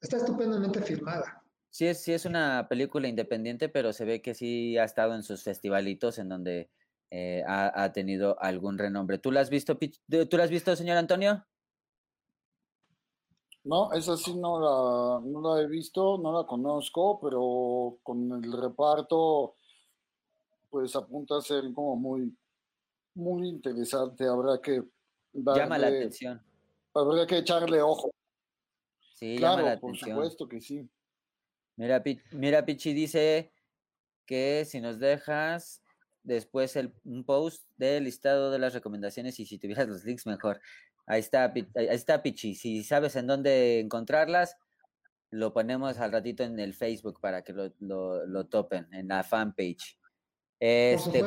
Está, 0.00 0.16
estupendamente 0.16 0.80
filmada. 0.80 1.42
Sí 1.68 1.86
es, 1.86 2.00
sí 2.02 2.12
es 2.12 2.24
una 2.24 2.66
película 2.68 3.06
independiente, 3.06 3.68
pero 3.68 3.92
se 3.92 4.04
ve 4.04 4.22
que 4.22 4.34
sí 4.34 4.78
ha 4.78 4.84
estado 4.84 5.14
en 5.14 5.22
sus 5.22 5.42
festivalitos 5.42 6.18
en 6.18 6.28
donde 6.28 6.70
eh, 7.14 7.44
ha, 7.46 7.92
tenido 7.92 8.40
algún 8.40 8.78
renombre. 8.78 9.18
¿Tú 9.18 9.30
la 9.30 9.40
has 9.40 9.50
visto, 9.50 9.76
tú 9.76 10.36
la 10.38 10.44
has 10.44 10.50
visto, 10.50 10.74
señor 10.74 10.96
Antonio? 10.96 11.44
No, 13.64 13.92
esa 13.92 14.16
sí 14.16 14.34
no 14.34 14.58
la, 14.58 15.20
no 15.20 15.42
la 15.42 15.60
he 15.60 15.66
visto, 15.66 16.16
no 16.16 16.32
la 16.32 16.46
conozco, 16.46 17.20
pero 17.20 17.98
con 18.02 18.42
el 18.42 18.50
reparto, 18.50 19.56
pues 20.70 20.96
apunta 20.96 21.36
a 21.36 21.42
ser 21.42 21.64
como 21.74 21.96
muy, 21.96 22.34
muy 23.14 23.46
interesante. 23.46 24.26
Habrá 24.26 24.58
que 24.58 24.82
llama 25.34 25.76
la 25.76 25.88
atención. 25.88 26.42
Habrá 26.94 27.26
que 27.26 27.36
echarle 27.36 27.82
ojo. 27.82 28.10
Sí, 29.16 29.36
llama 29.36 29.60
la 29.60 29.78
por 29.78 29.94
supuesto 29.98 30.48
que 30.48 30.62
sí. 30.62 30.88
Mira, 31.76 32.02
mira, 32.30 32.64
Pichi 32.64 32.94
dice 32.94 33.52
que 34.24 34.64
si 34.64 34.80
nos 34.80 34.98
dejas 34.98 35.81
después 36.22 36.76
el, 36.76 36.92
un 37.04 37.24
post 37.24 37.64
del 37.76 38.04
listado 38.04 38.50
de 38.50 38.58
las 38.58 38.74
recomendaciones 38.74 39.38
y 39.40 39.46
si 39.46 39.58
tuvieras 39.58 39.88
los 39.88 40.04
links 40.04 40.26
mejor. 40.26 40.60
Ahí 41.06 41.20
está, 41.20 41.52
ahí 41.52 41.88
está 41.90 42.22
Pichi. 42.22 42.54
Si 42.54 42.84
sabes 42.84 43.16
en 43.16 43.26
dónde 43.26 43.80
encontrarlas, 43.80 44.56
lo 45.30 45.52
ponemos 45.52 45.98
al 45.98 46.12
ratito 46.12 46.44
en 46.44 46.58
el 46.60 46.74
Facebook 46.74 47.18
para 47.20 47.42
que 47.42 47.52
lo, 47.52 47.72
lo, 47.80 48.46
topen, 48.46 48.86
en 48.92 49.08
la 49.08 49.24
fanpage. 49.24 49.98
Este, 50.60 51.24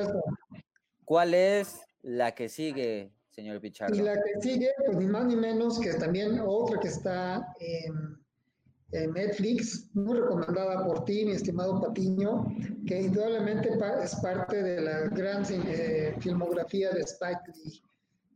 ¿Cuál 1.03 1.34
es 1.34 1.81
la 2.01 2.34
que 2.34 2.47
sigue, 2.47 3.12
señor 3.31 3.60
Pichardo? 3.60 3.95
Y 3.95 4.01
la 4.01 4.13
que 4.13 4.41
sigue, 4.41 4.69
pues 4.86 4.97
ni 4.97 5.08
más 5.08 5.25
ni 5.25 5.36
menos 5.36 5.79
que 5.79 5.93
también 5.95 6.39
otra 6.39 6.79
que 6.79 6.88
está 6.88 7.53
en 7.60 8.24
en 8.91 9.12
Netflix, 9.13 9.89
muy 9.93 10.19
recomendada 10.19 10.86
por 10.86 11.06
ti, 11.06 11.26
mi 11.26 11.32
estimado 11.32 11.82
Patiño, 11.82 12.45
que 12.88 13.02
indudablemente 13.02 13.78
es 14.04 14.15
parte 14.17 14.62
de 14.62 14.82
la 14.82 15.00
gran 15.10 15.43
eh, 15.50 16.15
filmografía 16.19 16.91
de 16.91 17.02
Spike 17.02 17.41
Lee. 17.56 17.82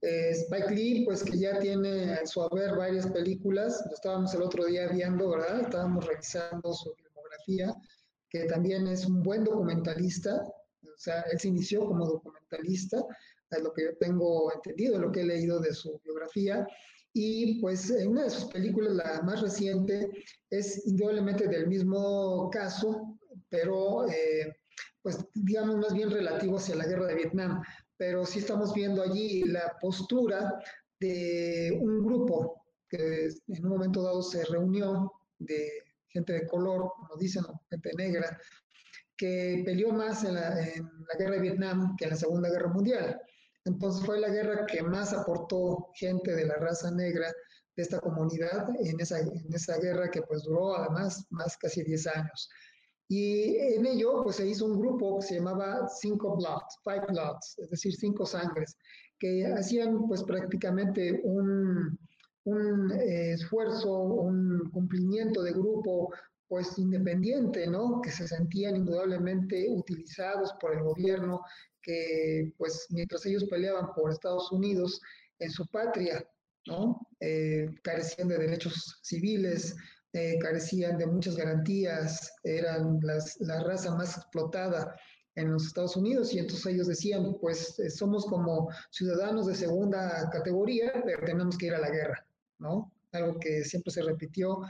Eh, 0.02 0.32
Spike 0.32 0.72
Lee, 0.72 1.06
pues 1.06 1.24
que 1.24 1.38
ya 1.38 1.60
tiene 1.60 2.20
en 2.20 2.28
su 2.28 2.42
haber 2.42 2.76
varias 2.76 3.08
películas, 3.08 3.84
lo 3.86 3.94
estábamos 3.94 4.34
el 4.34 4.42
otro 4.42 4.66
día 4.66 4.88
viendo, 4.88 5.30
¿verdad? 5.30 5.62
Estábamos 5.62 6.06
revisando 6.06 6.74
su 6.74 6.94
filmografía, 6.96 7.74
que 8.30 8.46
también 8.46 8.88
es 8.88 9.06
un 9.06 9.22
buen 9.22 9.44
documentalista, 9.44 10.44
o 10.84 10.98
sea, 10.98 11.22
él 11.32 11.40
se 11.40 11.50
inició 11.50 11.86
como 11.86 12.06
documentalista, 12.06 13.04
es 13.52 13.62
lo 13.62 13.74
que 13.74 13.86
yo 13.86 13.98
tengo 14.00 14.52
entendido, 14.54 15.00
lo 15.00 15.12
que 15.12 15.22
he 15.22 15.26
leído 15.26 15.60
de 15.60 15.74
su 15.74 16.00
biografía, 16.04 16.68
y 17.14 17.60
pues 17.62 17.90
una 18.06 18.24
de 18.24 18.30
sus 18.30 18.46
películas, 18.46 18.94
la 18.94 19.22
más 19.24 19.42
reciente, 19.42 20.10
es 20.50 20.86
indudablemente 20.86 21.48
del 21.48 21.68
mismo 21.68 22.50
caso, 22.52 23.18
pero 23.50 24.08
eh, 24.10 24.56
pues 25.02 25.18
digamos 25.34 25.78
más 25.78 25.94
bien 25.94 26.12
relativo 26.12 26.58
hacia 26.58 26.76
la 26.76 26.86
guerra 26.86 27.08
de 27.08 27.16
Vietnam. 27.16 27.64
Pero 27.98 28.26
sí 28.26 28.40
estamos 28.40 28.74
viendo 28.74 29.02
allí 29.02 29.44
la 29.44 29.76
postura 29.82 30.62
de 31.00 31.78
un 31.82 32.04
grupo 32.04 32.64
que 32.90 33.30
en 33.48 33.66
un 33.66 33.70
momento 33.70 34.04
dado 34.04 34.22
se 34.22 34.46
reunió 34.46 35.12
de 35.38 35.70
gente 36.10 36.34
de 36.34 36.48
color, 36.48 36.92
como 36.96 37.16
dicen, 37.18 37.44
gente 37.70 37.92
negra, 37.98 38.40
que 39.16 39.62
peleó 39.66 39.92
más 39.92 40.24
en 40.24 40.36
la, 40.36 40.60
en 40.60 40.84
la 40.84 41.18
guerra 41.18 41.36
de 41.36 41.42
Vietnam 41.42 41.96
que 41.98 42.06
en 42.06 42.12
la 42.12 42.16
Segunda 42.16 42.50
Guerra 42.50 42.70
Mundial. 42.70 43.22
Entonces 43.70 44.04
fue 44.04 44.20
la 44.20 44.30
guerra 44.30 44.66
que 44.66 44.82
más 44.82 45.14
aportó 45.14 45.90
gente 45.94 46.36
de 46.36 46.46
la 46.46 46.56
raza 46.56 46.90
negra 46.90 47.32
de 47.76 47.84
esta 47.84 48.00
comunidad 48.00 48.68
en 48.80 49.00
esa, 49.00 49.20
en 49.20 49.54
esa 49.54 49.78
guerra 49.78 50.10
que 50.10 50.24
pues 50.24 50.44
duró 50.44 50.76
además 50.76 51.26
más 51.30 51.56
casi 51.58 51.84
10 51.84 52.08
años. 52.08 52.50
Y 53.08 53.58
en 53.58 53.86
ello 53.86 54.24
pues 54.24 54.38
se 54.38 54.48
hizo 54.48 54.66
un 54.66 54.80
grupo 54.80 55.20
que 55.20 55.28
se 55.28 55.36
llamaba 55.36 55.88
Cinco 55.88 56.36
Bloods, 56.36 56.80
Five 56.84 57.06
Bloods, 57.10 57.60
es 57.60 57.70
decir, 57.70 57.96
cinco 57.96 58.26
sangres, 58.26 58.76
que 59.20 59.46
hacían 59.46 60.08
pues 60.08 60.24
prácticamente 60.24 61.22
un, 61.24 61.98
un 62.46 62.92
eh, 62.92 63.34
esfuerzo, 63.34 63.92
un 64.00 64.70
cumplimiento 64.72 65.44
de 65.44 65.52
grupo 65.52 66.12
pues 66.48 66.78
independiente, 66.80 67.68
¿no? 67.68 68.02
Que 68.02 68.10
se 68.10 68.28
sentían 68.28 68.76
indudablemente 68.76 69.68
utilizados 69.70 70.54
por 70.60 70.74
el 70.74 70.84
gobierno 70.84 71.42
que 71.82 72.54
pues 72.58 72.88
mientras 72.90 73.26
ellos 73.26 73.46
peleaban 73.46 73.94
por 73.94 74.12
Estados 74.12 74.52
Unidos 74.52 75.02
en 75.40 75.52
su 75.52 75.66
patria, 75.68 76.26
¿no? 76.68 77.00
Eh, 77.20 77.70
carecían 77.84 78.28
de 78.28 78.38
derechos 78.38 79.00
civiles, 79.02 79.76
eh, 80.14 80.38
carecían 80.40 80.98
de 80.98 81.06
muchas 81.06 81.36
garantías, 81.36 82.34
eran 82.44 83.00
la 83.40 83.64
raza 83.64 83.96
más 83.96 84.18
explotada 84.18 84.96
en 85.36 85.52
los 85.52 85.68
Estados 85.68 85.96
Unidos 85.96 86.34
y 86.34 86.40
entonces 86.40 86.66
ellos 86.66 86.88
decían, 86.88 87.36
pues 87.40 87.80
eh, 87.80 87.90
somos 87.90 88.26
como 88.26 88.70
ciudadanos 88.92 89.48
de 89.48 89.56
segunda 89.56 90.30
categoría, 90.32 90.92
pero 91.06 91.26
tenemos 91.26 91.58
que 91.58 91.68
ir 91.68 91.76
a 91.76 91.80
la 91.80 91.90
guerra, 91.90 92.26
¿no? 92.58 92.92
Algo 93.12 93.40
que 93.40 93.64
siempre 93.64 93.92
se 93.92 94.02
repitió 94.02 94.62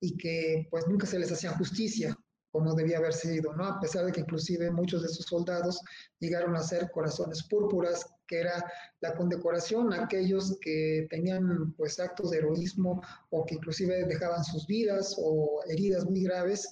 y 0.00 0.16
que 0.16 0.66
pues 0.70 0.86
nunca 0.88 1.06
se 1.06 1.18
les 1.18 1.30
hacía 1.30 1.52
justicia 1.52 2.16
como 2.56 2.74
debía 2.74 2.96
haber 2.96 3.12
sido, 3.12 3.52
¿no? 3.52 3.66
A 3.66 3.78
pesar 3.78 4.06
de 4.06 4.12
que 4.12 4.20
inclusive 4.20 4.70
muchos 4.70 5.02
de 5.02 5.08
sus 5.08 5.26
soldados 5.26 5.78
llegaron 6.20 6.56
a 6.56 6.62
ser 6.62 6.90
corazones 6.90 7.42
púrpuras, 7.42 8.06
que 8.26 8.40
era 8.40 8.64
la 9.00 9.14
condecoración 9.14 9.92
a 9.92 10.04
aquellos 10.04 10.56
que 10.62 11.06
tenían 11.10 11.74
pues 11.76 12.00
actos 12.00 12.30
de 12.30 12.38
heroísmo 12.38 13.02
o 13.28 13.44
que 13.44 13.56
inclusive 13.56 14.06
dejaban 14.06 14.42
sus 14.42 14.66
vidas 14.66 15.14
o 15.18 15.60
heridas 15.68 16.06
muy 16.06 16.22
graves 16.22 16.66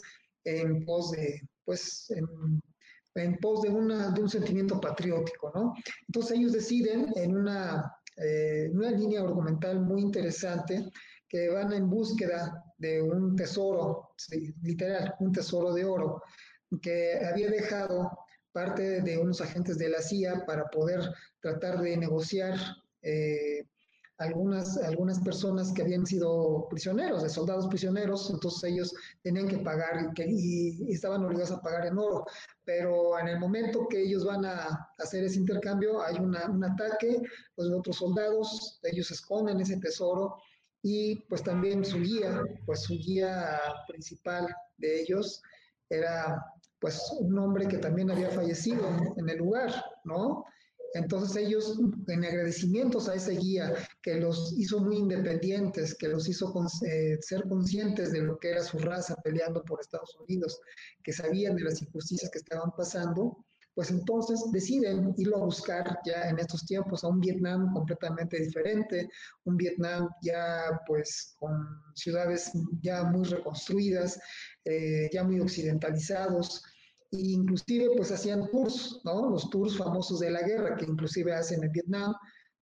en 0.44 0.86
pos 0.86 1.10
de, 1.10 1.42
pues, 1.66 2.10
en, 3.14 3.36
pos 3.36 3.60
de, 3.60 3.68
una, 3.68 4.08
de 4.08 4.22
un 4.22 4.30
sentimiento 4.30 4.80
patriótico, 4.80 5.52
¿no? 5.54 5.74
Entonces 6.08 6.38
ellos 6.38 6.52
deciden 6.52 7.12
en 7.14 7.36
una, 7.36 7.94
eh, 8.16 8.70
una 8.72 8.90
línea 8.90 9.20
argumental 9.20 9.82
muy 9.82 10.00
interesante 10.00 10.90
que 11.28 11.50
van 11.50 11.74
en 11.74 11.90
búsqueda 11.90 12.63
de 12.78 13.02
un 13.02 13.36
tesoro, 13.36 14.10
literal, 14.62 15.14
un 15.20 15.32
tesoro 15.32 15.72
de 15.72 15.84
oro, 15.84 16.22
que 16.82 17.20
había 17.24 17.50
dejado 17.50 18.10
parte 18.52 19.02
de 19.02 19.18
unos 19.18 19.40
agentes 19.40 19.78
de 19.78 19.88
la 19.88 20.00
CIA 20.00 20.44
para 20.46 20.66
poder 20.66 21.00
tratar 21.40 21.80
de 21.80 21.96
negociar 21.96 22.56
eh, 23.02 23.66
algunas, 24.18 24.76
algunas 24.76 25.18
personas 25.20 25.72
que 25.72 25.82
habían 25.82 26.06
sido 26.06 26.68
prisioneros, 26.70 27.22
de 27.22 27.28
soldados 27.28 27.66
prisioneros, 27.66 28.30
entonces 28.30 28.70
ellos 28.70 28.94
tenían 29.22 29.48
que 29.48 29.58
pagar 29.58 30.12
y, 30.16 30.92
estaban 30.92 31.24
obligados 31.24 31.50
a 31.50 31.60
pagar 31.60 31.86
en 31.86 31.98
oro. 31.98 32.24
Pero 32.64 33.18
en 33.18 33.28
el 33.28 33.40
momento 33.40 33.88
que 33.88 34.02
ellos 34.02 34.24
van 34.24 34.44
a 34.44 34.88
hacer 34.98 35.24
ese 35.24 35.40
intercambio, 35.40 36.00
hay 36.00 36.16
un 36.16 36.64
ataque, 36.64 37.22
los 37.56 37.70
otros 37.72 37.96
soldados, 37.96 38.78
ellos 38.84 39.10
esconden 39.10 39.60
ese 39.60 39.78
tesoro 39.78 40.36
y 40.86 41.16
pues 41.30 41.42
también 41.42 41.82
su 41.82 41.98
guía, 41.98 42.42
pues 42.66 42.82
su 42.82 42.92
guía 42.98 43.58
principal 43.88 44.54
de 44.76 45.00
ellos 45.00 45.42
era 45.88 46.38
pues 46.78 47.10
un 47.20 47.38
hombre 47.38 47.66
que 47.66 47.78
también 47.78 48.10
había 48.10 48.28
fallecido 48.28 48.86
en 49.16 49.26
el 49.26 49.38
lugar, 49.38 49.72
¿no? 50.04 50.44
Entonces 50.92 51.36
ellos, 51.36 51.80
en 52.06 52.24
agradecimientos 52.24 53.08
a 53.08 53.14
ese 53.14 53.32
guía 53.32 53.74
que 54.02 54.16
los 54.16 54.52
hizo 54.58 54.78
muy 54.78 54.98
independientes, 54.98 55.94
que 55.94 56.08
los 56.08 56.28
hizo 56.28 56.52
eh, 56.86 57.16
ser 57.22 57.48
conscientes 57.48 58.12
de 58.12 58.20
lo 58.20 58.38
que 58.38 58.50
era 58.50 58.62
su 58.62 58.78
raza 58.78 59.16
peleando 59.24 59.64
por 59.64 59.80
Estados 59.80 60.14
Unidos, 60.20 60.60
que 61.02 61.14
sabían 61.14 61.56
de 61.56 61.64
las 61.64 61.80
injusticias 61.80 62.30
que 62.30 62.38
estaban 62.38 62.72
pasando, 62.76 63.44
pues 63.74 63.90
entonces 63.90 64.40
deciden 64.52 65.14
irlo 65.18 65.38
a 65.38 65.44
buscar 65.44 65.98
ya 66.04 66.28
en 66.28 66.38
estos 66.38 66.64
tiempos 66.64 67.02
a 67.02 67.08
un 67.08 67.20
Vietnam 67.20 67.72
completamente 67.72 68.38
diferente, 68.38 69.08
un 69.44 69.56
Vietnam 69.56 70.08
ya 70.22 70.80
pues 70.86 71.34
con 71.38 71.52
ciudades 71.94 72.52
ya 72.80 73.02
muy 73.04 73.24
reconstruidas, 73.24 74.20
eh, 74.64 75.10
ya 75.12 75.24
muy 75.24 75.40
occidentalizados, 75.40 76.62
e 77.10 77.16
inclusive 77.18 77.90
pues 77.96 78.12
hacían 78.12 78.48
tours, 78.50 79.00
¿no? 79.04 79.28
Los 79.30 79.50
tours 79.50 79.76
famosos 79.76 80.20
de 80.20 80.30
la 80.30 80.42
guerra 80.42 80.76
que 80.76 80.84
inclusive 80.84 81.34
hacen 81.34 81.62
en 81.64 81.72
Vietnam, 81.72 82.14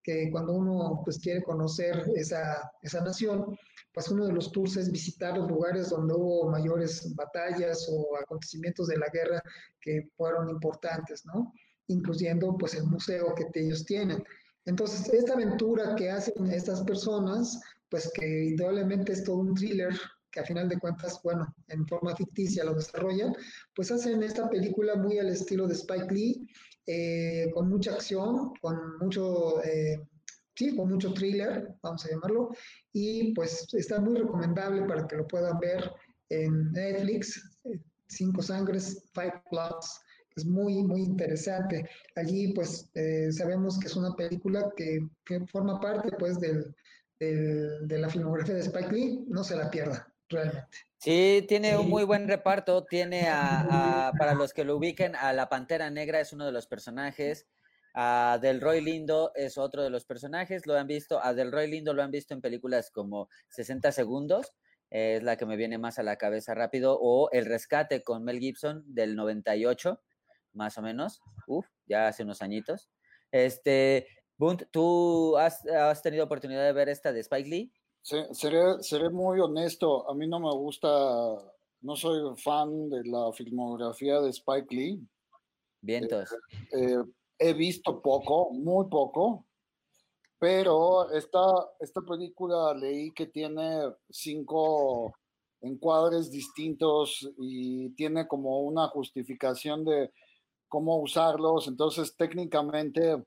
que 0.02 0.30
cuando 0.30 0.54
uno 0.54 1.02
pues 1.04 1.18
quiere 1.18 1.42
conocer 1.42 2.10
esa, 2.16 2.70
esa 2.82 3.02
nación, 3.02 3.56
pues 3.92 4.08
uno 4.08 4.26
de 4.26 4.32
los 4.32 4.50
tours 4.52 4.76
es 4.76 4.90
visitar 4.90 5.36
los 5.36 5.48
lugares 5.48 5.90
donde 5.90 6.14
hubo 6.14 6.50
mayores 6.50 7.14
batallas 7.14 7.86
o 7.90 8.16
acontecimientos 8.16 8.88
de 8.88 8.96
la 8.96 9.08
guerra 9.12 9.42
que 9.80 10.08
fueron 10.16 10.48
importantes, 10.48 11.24
¿no? 11.26 11.52
Incluyendo 11.88 12.56
pues 12.56 12.74
el 12.74 12.84
museo 12.84 13.34
que 13.34 13.46
ellos 13.54 13.84
tienen. 13.84 14.24
Entonces, 14.64 15.12
esta 15.12 15.34
aventura 15.34 15.94
que 15.96 16.10
hacen 16.10 16.46
estas 16.46 16.82
personas, 16.84 17.60
pues 17.88 18.10
que 18.14 18.44
indudablemente 18.44 19.12
es 19.12 19.24
todo 19.24 19.38
un 19.38 19.54
thriller 19.54 19.92
que 20.30 20.40
a 20.40 20.44
final 20.44 20.68
de 20.68 20.78
cuentas, 20.78 21.20
bueno, 21.22 21.54
en 21.68 21.86
forma 21.86 22.16
ficticia 22.16 22.64
lo 22.64 22.74
desarrollan, 22.74 23.36
pues 23.74 23.92
hacen 23.92 24.22
esta 24.22 24.48
película 24.48 24.96
muy 24.96 25.18
al 25.18 25.28
estilo 25.28 25.68
de 25.68 25.74
Spike 25.74 26.14
Lee, 26.14 26.48
eh, 26.86 27.50
con 27.52 27.68
mucha 27.68 27.92
acción, 27.92 28.54
con 28.60 28.98
mucho 28.98 29.62
eh, 29.62 30.00
sí, 30.54 30.76
con 30.76 30.90
mucho 30.90 31.12
thriller, 31.12 31.74
vamos 31.82 32.04
a 32.04 32.10
llamarlo, 32.10 32.50
y 32.92 33.32
pues 33.34 33.66
está 33.74 34.00
muy 34.00 34.16
recomendable 34.16 34.82
para 34.82 35.06
que 35.06 35.16
lo 35.16 35.26
puedan 35.26 35.58
ver 35.58 35.90
en 36.28 36.72
Netflix, 36.72 37.58
eh, 37.64 37.80
Cinco 38.08 38.42
Sangres, 38.42 39.04
Five 39.14 39.42
Plots, 39.50 40.00
es 40.36 40.46
muy, 40.46 40.82
muy 40.82 41.02
interesante. 41.02 41.88
Allí 42.16 42.54
pues 42.54 42.90
eh, 42.94 43.30
sabemos 43.32 43.78
que 43.78 43.86
es 43.86 43.96
una 43.96 44.14
película 44.14 44.72
que, 44.76 45.06
forma 45.50 45.78
parte 45.80 46.10
pues 46.18 46.38
del, 46.40 46.74
de 47.18 47.98
la 47.98 48.08
filmografía 48.08 48.54
de 48.54 48.60
Spike 48.60 48.92
Lee, 48.92 49.24
no 49.28 49.44
se 49.44 49.56
la 49.56 49.70
pierda, 49.70 50.12
realmente. 50.28 50.78
Sí, 51.02 51.44
tiene 51.48 51.76
un 51.76 51.90
muy 51.90 52.04
buen 52.04 52.28
reparto, 52.28 52.84
tiene 52.84 53.26
a, 53.28 54.12
para 54.16 54.34
los 54.34 54.52
que 54.52 54.62
lo 54.62 54.76
ubiquen, 54.76 55.16
a 55.16 55.32
la 55.32 55.48
Pantera 55.48 55.90
Negra 55.90 56.20
es 56.20 56.32
uno 56.32 56.46
de 56.46 56.52
los 56.52 56.68
personajes, 56.68 57.48
a 57.94 58.38
Del 58.40 58.60
Roy 58.60 58.80
Lindo 58.80 59.32
es 59.34 59.58
otro 59.58 59.82
de 59.82 59.90
los 59.90 60.04
personajes, 60.04 60.66
lo 60.66 60.76
han 60.76 60.86
visto, 60.86 61.22
a 61.22 61.34
Del 61.34 61.52
Roy 61.52 61.70
Lindo 61.70 61.92
lo 61.92 62.02
han 62.02 62.10
visto 62.10 62.34
en 62.34 62.40
películas 62.40 62.90
como 62.90 63.28
60 63.48 63.92
segundos, 63.92 64.52
es 64.90 65.22
la 65.22 65.36
que 65.36 65.46
me 65.46 65.56
viene 65.56 65.78
más 65.78 65.98
a 65.98 66.02
la 66.02 66.16
cabeza 66.16 66.54
rápido, 66.54 66.98
o 67.00 67.30
El 67.32 67.46
Rescate 67.46 68.02
con 68.02 68.24
Mel 68.24 68.38
Gibson 68.38 68.82
del 68.86 69.16
98, 69.16 70.00
más 70.52 70.76
o 70.78 70.82
menos, 70.82 71.20
uf, 71.46 71.66
ya 71.86 72.08
hace 72.08 72.22
unos 72.22 72.42
añitos. 72.42 72.90
Este, 73.30 74.06
Bunt, 74.36 74.64
¿tú 74.70 75.36
has, 75.36 75.62
tenido 76.02 76.24
oportunidad 76.24 76.64
de 76.64 76.72
ver 76.72 76.88
esta 76.88 77.12
de 77.12 77.20
Spike 77.20 77.48
Lee? 77.48 77.72
Sí, 78.02 78.16
seré, 78.32 78.82
seré 78.82 79.10
muy 79.10 79.38
honesto, 79.38 80.10
a 80.10 80.14
mí 80.14 80.26
no 80.26 80.40
me 80.40 80.50
gusta, 80.50 80.88
no 81.82 81.96
soy 81.96 82.36
fan 82.36 82.90
de 82.90 83.04
la 83.04 83.32
filmografía 83.32 84.20
de 84.20 84.30
Spike 84.30 84.74
Lee. 84.74 85.00
Vientos. 85.80 86.32
Eh, 86.72 86.94
eh, 86.94 87.04
he 87.42 87.52
visto 87.54 88.00
poco, 88.00 88.50
muy 88.52 88.86
poco, 88.88 89.46
pero 90.38 91.10
esta, 91.10 91.40
esta 91.80 92.00
película 92.00 92.74
leí 92.74 93.12
que 93.12 93.26
tiene 93.26 93.92
cinco 94.10 95.14
encuadres 95.60 96.30
distintos 96.30 97.28
y 97.38 97.90
tiene 97.90 98.26
como 98.26 98.60
una 98.60 98.88
justificación 98.88 99.84
de 99.84 100.12
cómo 100.68 100.96
usarlos, 101.00 101.68
entonces 101.68 102.16
técnicamente 102.16 103.22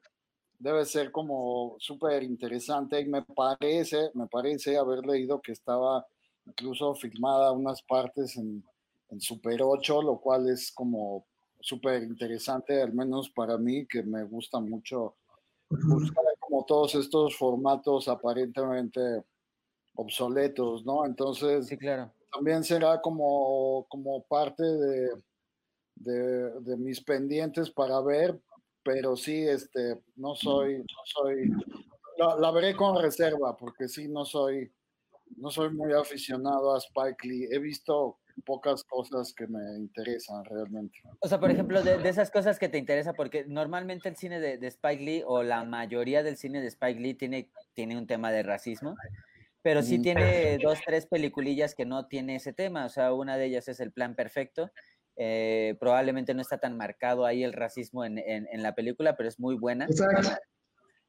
debe 0.57 0.85
ser 0.85 1.11
como 1.11 1.75
súper 1.79 2.23
interesante 2.23 2.99
y 3.01 3.05
me 3.05 3.21
parece, 3.21 4.09
me 4.13 4.27
parece 4.27 4.77
haber 4.77 5.05
leído 5.05 5.41
que 5.41 5.51
estaba 5.51 6.05
incluso 6.45 6.95
filmada 6.95 7.51
unas 7.51 7.81
partes 7.83 8.37
en, 8.37 8.63
en 9.09 9.21
Super 9.21 9.61
8, 9.61 10.01
lo 10.01 10.19
cual 10.19 10.49
es 10.49 10.71
como 10.71 11.25
súper 11.65 12.03
interesante, 12.03 12.79
al 12.79 12.93
menos 12.93 13.31
para 13.31 13.57
mí, 13.57 13.87
que 13.87 14.03
me 14.03 14.23
gusta 14.23 14.59
mucho 14.59 15.15
buscar 15.67 16.23
como 16.39 16.63
todos 16.63 16.93
estos 16.93 17.35
formatos 17.35 18.07
aparentemente 18.07 19.23
obsoletos, 19.95 20.85
¿no? 20.85 21.07
Entonces, 21.07 21.65
sí, 21.65 21.75
claro. 21.75 22.11
también 22.31 22.63
será 22.63 23.01
como, 23.01 23.87
como 23.89 24.23
parte 24.25 24.61
de, 24.61 25.09
de, 25.95 26.77
mis 26.77 27.01
pendientes 27.01 27.71
para 27.71 27.99
ver, 28.01 28.39
pero 28.83 29.15
sí, 29.15 29.47
este, 29.47 30.03
no 30.17 30.35
soy, 30.35 30.77
no 30.77 31.01
soy, 31.05 31.49
la, 32.19 32.35
la, 32.35 32.51
veré 32.51 32.75
con 32.75 33.01
reserva, 33.01 33.57
porque 33.57 33.87
sí, 33.87 34.07
no 34.07 34.23
soy, 34.23 34.71
no 35.37 35.49
soy 35.49 35.73
muy 35.73 35.93
aficionado 35.93 36.75
a 36.75 36.77
Spike 36.77 37.27
Lee. 37.27 37.47
He 37.49 37.57
visto 37.57 38.19
pocas 38.43 38.83
cosas 38.83 39.33
que 39.33 39.47
me 39.47 39.77
interesan 39.77 40.43
realmente. 40.45 40.99
O 41.19 41.27
sea, 41.27 41.39
por 41.39 41.51
ejemplo, 41.51 41.81
de, 41.81 42.07
esas 42.07 42.31
cosas 42.31 42.59
que 42.59 42.69
te 42.69 42.77
interesa, 42.77 43.13
porque 43.13 43.45
normalmente 43.47 44.09
el 44.09 44.15
cine 44.15 44.39
de, 44.39 44.67
Spike 44.67 45.03
Lee 45.03 45.23
o 45.25 45.43
la 45.43 45.63
mayoría 45.63 46.23
del 46.23 46.37
cine 46.37 46.61
de 46.61 46.67
Spike 46.67 46.99
Lee 46.99 47.13
tiene, 47.13 47.49
tiene 47.73 47.97
un 47.97 48.07
tema 48.07 48.31
de 48.31 48.43
racismo, 48.43 48.95
pero 49.61 49.81
sí 49.81 49.99
tiene 49.99 50.57
dos, 50.61 50.79
tres 50.85 51.07
peliculillas 51.07 51.75
que 51.75 51.85
no 51.85 52.07
tiene 52.07 52.35
ese 52.35 52.53
tema. 52.53 52.85
O 52.85 52.89
sea, 52.89 53.13
una 53.13 53.37
de 53.37 53.45
ellas 53.45 53.67
es 53.67 53.79
El 53.79 53.91
Plan 53.91 54.15
Perfecto. 54.15 54.71
Eh, 55.17 55.75
probablemente 55.79 56.33
no 56.33 56.41
está 56.41 56.57
tan 56.57 56.75
marcado 56.75 57.25
ahí 57.25 57.43
el 57.43 57.53
racismo 57.53 58.03
en, 58.03 58.17
en, 58.17 58.61
la 58.61 58.75
película, 58.75 59.15
pero 59.15 59.29
es 59.29 59.39
muy 59.39 59.55
buena. 59.55 59.87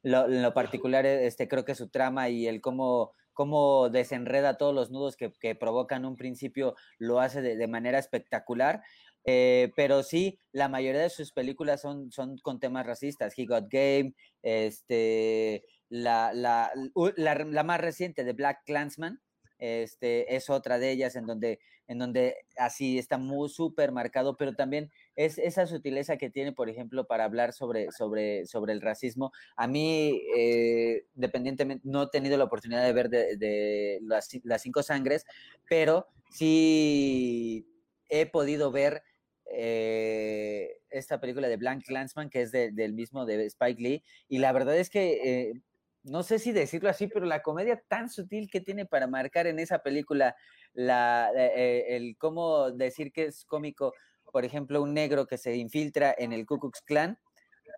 Lo, 0.03 0.25
en 0.25 0.41
lo 0.41 0.53
particular, 0.53 1.05
este, 1.05 1.47
creo 1.47 1.65
que 1.65 1.75
su 1.75 1.89
trama 1.89 2.29
y 2.29 2.47
el 2.47 2.61
cómo 2.61 3.11
cómo 3.37 3.89
desenreda 3.91 4.57
todos 4.57 4.73
los 4.73 4.89
nudos 4.89 5.15
que, 5.15 5.53
provocan 5.53 6.05
un 6.05 6.17
principio, 6.17 6.73
lo 6.97 7.19
hace 7.19 7.43
de, 7.43 7.67
manera 7.67 7.99
espectacular. 7.99 8.81
Eh, 9.25 9.71
pero 9.75 10.01
sí, 10.01 10.39
la 10.51 10.69
mayoría 10.69 11.01
de 11.01 11.11
sus 11.11 11.31
películas 11.33 11.81
son, 11.81 12.11
son 12.11 12.39
con 12.39 12.59
temas 12.59 12.87
racistas. 12.87 13.37
He 13.37 13.45
Got 13.45 13.67
Game, 13.69 14.15
este, 14.41 15.63
la, 15.87 16.33
la, 16.33 16.71
la 17.15 17.63
más 17.63 17.79
reciente 17.79 18.23
de 18.23 18.33
Black 18.33 18.63
Clansman, 18.65 19.21
este, 19.59 20.35
es 20.35 20.49
otra 20.49 20.79
de 20.79 20.91
ellas 20.91 21.15
en 21.15 21.25
donde, 21.25 21.59
en 21.87 21.99
donde 21.99 22.35
así 22.57 22.97
está 22.97 23.17
muy 23.17 23.49
súper 23.49 23.91
marcado, 23.91 24.37
pero 24.37 24.53
también 24.53 24.91
es 25.15 25.37
esa 25.37 25.65
sutileza 25.65 26.17
que 26.17 26.29
tiene, 26.29 26.53
por 26.53 26.69
ejemplo, 26.69 27.07
para 27.07 27.23
hablar 27.23 27.53
sobre, 27.53 27.91
sobre, 27.91 28.45
sobre 28.45 28.73
el 28.73 28.81
racismo. 28.81 29.31
A 29.55 29.67
mí, 29.67 30.21
eh, 30.35 31.05
dependientemente, 31.15 31.87
no 31.87 32.03
he 32.03 32.09
tenido 32.09 32.37
la 32.37 32.43
oportunidad 32.43 32.83
de 32.85 32.93
ver 32.93 33.09
de, 33.09 33.99
las, 34.03 34.29
cinco 34.61 34.83
sangres, 34.83 35.25
pero 35.67 36.07
sí 36.31 37.67
he 38.09 38.25
podido 38.25 38.71
ver 38.71 39.03
eh, 39.51 40.79
esta 40.89 41.19
película 41.19 41.47
de 41.47 41.57
Blank 41.57 41.85
Clansman, 41.85 42.29
que 42.29 42.41
es 42.41 42.51
del 42.51 42.93
mismo 42.93 43.25
de 43.25 43.45
Spike 43.45 43.81
Lee, 43.81 44.03
y 44.27 44.39
la 44.39 44.51
verdad 44.51 44.77
es 44.77 44.89
que 44.89 45.21
eh, 45.23 45.61
no 46.07 46.23
sé 46.23 46.39
si 46.39 46.51
decirlo 46.51 46.89
así, 46.89 47.07
pero 47.07 47.25
la 47.25 47.41
comedia 47.41 47.81
tan 47.87 48.09
sutil 48.09 48.49
que 48.49 48.61
tiene 48.61 48.85
para 48.85 49.07
marcar 49.07 49.47
en 49.47 49.59
esa 49.59 49.79
película 49.79 50.35
la, 50.73 51.31
el 51.35 52.17
cómo 52.17 52.71
decir 52.71 53.11
que 53.11 53.25
es 53.25 53.45
cómico, 53.45 53.93
por 54.31 54.45
ejemplo, 54.45 54.81
un 54.81 54.93
negro 54.93 55.27
que 55.27 55.37
se 55.37 55.55
infiltra 55.55 56.13
en 56.17 56.33
el 56.33 56.45
Ku 56.45 56.59
Klux 56.59 56.81
Klan, 56.81 57.17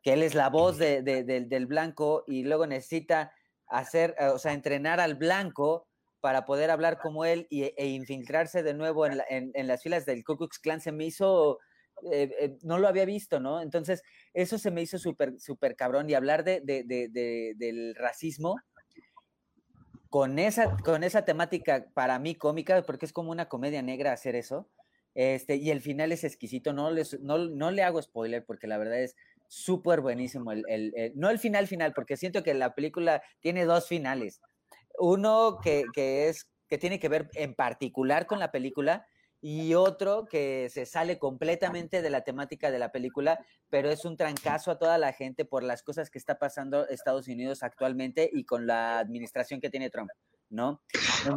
que 0.03 0.13
él 0.13 0.23
es 0.23 0.35
la 0.35 0.49
voz 0.49 0.77
del 0.77 1.65
blanco 1.67 2.23
y 2.27 2.43
luego 2.43 2.67
necesita 2.67 3.33
hacer, 3.67 4.15
o 4.33 4.39
sea, 4.39 4.53
entrenar 4.53 4.99
al 4.99 5.15
blanco 5.15 5.87
para 6.21 6.45
poder 6.45 6.69
hablar 6.69 6.99
como 6.99 7.25
él 7.25 7.47
y, 7.49 7.63
e 7.63 7.87
infiltrarse 7.87 8.63
de 8.63 8.73
nuevo 8.73 9.05
en, 9.05 9.67
las 9.67 9.83
filas 9.83 10.05
del 10.05 10.23
Ku 10.23 10.37
Klux 10.37 10.59
Klan 10.59 10.81
se 10.81 10.91
me 10.91 11.05
hizo, 11.05 11.59
eh, 12.11 12.35
eh, 12.39 12.57
no 12.63 12.77
lo 12.77 12.87
había 12.87 13.05
visto, 13.05 13.39
¿no? 13.39 13.61
Entonces, 13.61 14.03
eso 14.33 14.57
se 14.57 14.71
me 14.71 14.81
hizo 14.81 14.97
súper, 14.97 15.39
súper 15.39 15.75
cabrón 15.75 16.09
y 16.09 16.13
hablar 16.13 16.43
de, 16.43 16.61
del 16.61 17.95
racismo 17.95 18.57
con 20.09 20.39
esa, 20.39 20.75
con 20.77 21.03
esa 21.03 21.23
temática 21.23 21.87
para 21.93 22.19
mí 22.19 22.35
cómica, 22.35 22.81
porque 22.83 23.05
es 23.05 23.13
como 23.13 23.31
una 23.31 23.47
comedia 23.47 23.81
negra 23.81 24.11
hacer 24.11 24.35
eso, 24.35 24.69
este, 25.13 25.55
y 25.55 25.69
el 25.69 25.81
final 25.81 26.11
es 26.11 26.23
exquisito, 26.23 26.73
no, 26.73 26.91
les, 26.91 27.19
no, 27.19 27.37
no 27.37 27.71
le 27.71 27.83
hago 27.83 28.01
spoiler 28.01 28.45
porque 28.45 28.67
la 28.67 28.77
verdad 28.77 29.01
es 29.01 29.15
súper 29.47 30.01
buenísimo, 30.01 30.51
el, 30.51 30.63
el, 30.67 31.11
no 31.15 31.29
el 31.29 31.39
final 31.39 31.67
final, 31.67 31.93
porque 31.93 32.17
siento 32.17 32.43
que 32.43 32.53
la 32.53 32.73
película 32.73 33.21
tiene 33.39 33.65
dos 33.65 33.87
finales, 33.87 34.41
uno 34.97 35.59
que, 35.63 35.85
es, 35.95 36.49
que 36.67 36.77
tiene 36.77 36.99
que 36.99 37.09
ver 37.09 37.29
en 37.33 37.55
particular 37.55 38.27
con 38.27 38.39
la 38.39 38.51
película 38.51 39.05
y 39.41 39.73
otro 39.73 40.25
que 40.25 40.69
se 40.69 40.85
sale 40.85 41.17
completamente 41.17 42.01
de 42.01 42.09
la 42.09 42.23
temática 42.23 42.71
de 42.71 42.79
la 42.79 42.91
película, 42.91 43.39
pero 43.69 43.89
es 43.89 44.03
un 44.05 44.17
trancazo 44.17 44.71
a 44.71 44.79
toda 44.79 44.97
la 44.97 45.13
gente 45.13 45.45
por 45.45 45.63
las 45.63 45.81
cosas 45.83 46.09
que 46.09 46.17
está 46.17 46.37
pasando 46.37 46.87
Estados 46.87 47.27
Unidos 47.27 47.63
actualmente 47.63 48.29
y 48.31 48.43
con 48.43 48.67
la 48.67 48.99
administración 48.99 49.61
que 49.61 49.69
tiene 49.69 49.89
Trump, 49.89 50.09
¿no? 50.49 50.81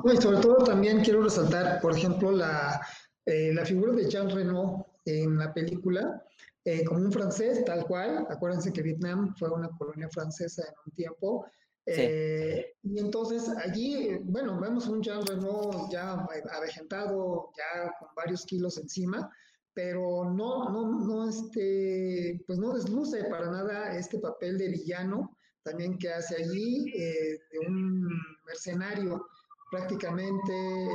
Y 0.04 0.16
sobre 0.16 0.38
todo 0.38 0.56
también 0.64 1.02
quiero 1.02 1.22
resaltar, 1.22 1.80
por 1.80 1.96
ejemplo, 1.96 2.32
la, 2.32 2.80
eh, 3.24 3.52
la 3.54 3.64
figura 3.64 3.92
de 3.92 4.08
Jean 4.08 4.30
Reno 4.30 4.86
en 5.04 5.38
la 5.38 5.52
película, 5.52 6.24
eh, 6.64 6.84
como 6.84 7.00
un 7.00 7.12
francés, 7.12 7.64
tal 7.64 7.84
cual. 7.86 8.26
Acuérdense 8.28 8.72
que 8.72 8.82
Vietnam 8.82 9.34
fue 9.36 9.50
una 9.50 9.68
colonia 9.78 10.08
francesa 10.08 10.62
en 10.62 10.74
un 10.86 10.92
tiempo. 10.92 11.46
Eh, 11.86 12.74
y 12.82 12.98
entonces 13.00 13.48
allí, 13.48 14.16
bueno, 14.22 14.60
vemos 14.60 14.86
un 14.86 15.02
Jean 15.02 15.26
Reno 15.26 15.88
ya 15.90 16.12
avejentado, 16.52 17.50
ya 17.56 17.92
con 17.98 18.08
varios 18.14 18.46
kilos 18.46 18.78
encima, 18.78 19.30
pero 19.74 20.24
no, 20.30 20.68
no, 20.70 21.06
no, 21.06 21.28
este, 21.28 22.40
pues 22.46 22.58
no 22.58 22.72
desluce 22.72 23.24
para 23.24 23.50
nada 23.50 23.96
este 23.96 24.18
papel 24.18 24.58
de 24.58 24.68
villano 24.68 25.36
también 25.62 25.98
que 25.98 26.12
hace 26.12 26.36
allí, 26.36 26.92
eh, 26.94 27.38
de 27.50 27.58
un 27.68 28.08
mercenario 28.46 29.24
prácticamente 29.70 30.52
eh, 30.52 30.88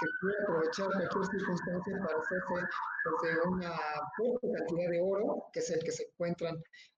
que 0.00 0.06
puede 0.20 0.42
aprovechar 0.42 0.86
cualquier 0.86 1.26
circunstancia 1.26 1.98
para 1.98 2.18
hacerse 2.18 2.68
pues, 3.04 3.34
de 3.34 3.48
una 3.48 3.72
poca 4.16 4.48
cantidad 4.58 4.90
de 4.90 5.00
oro, 5.00 5.44
que 5.52 5.60
es 5.60 5.70
el 5.70 5.80
que 5.84 5.92
se 5.92 6.04
encuentran 6.04 6.56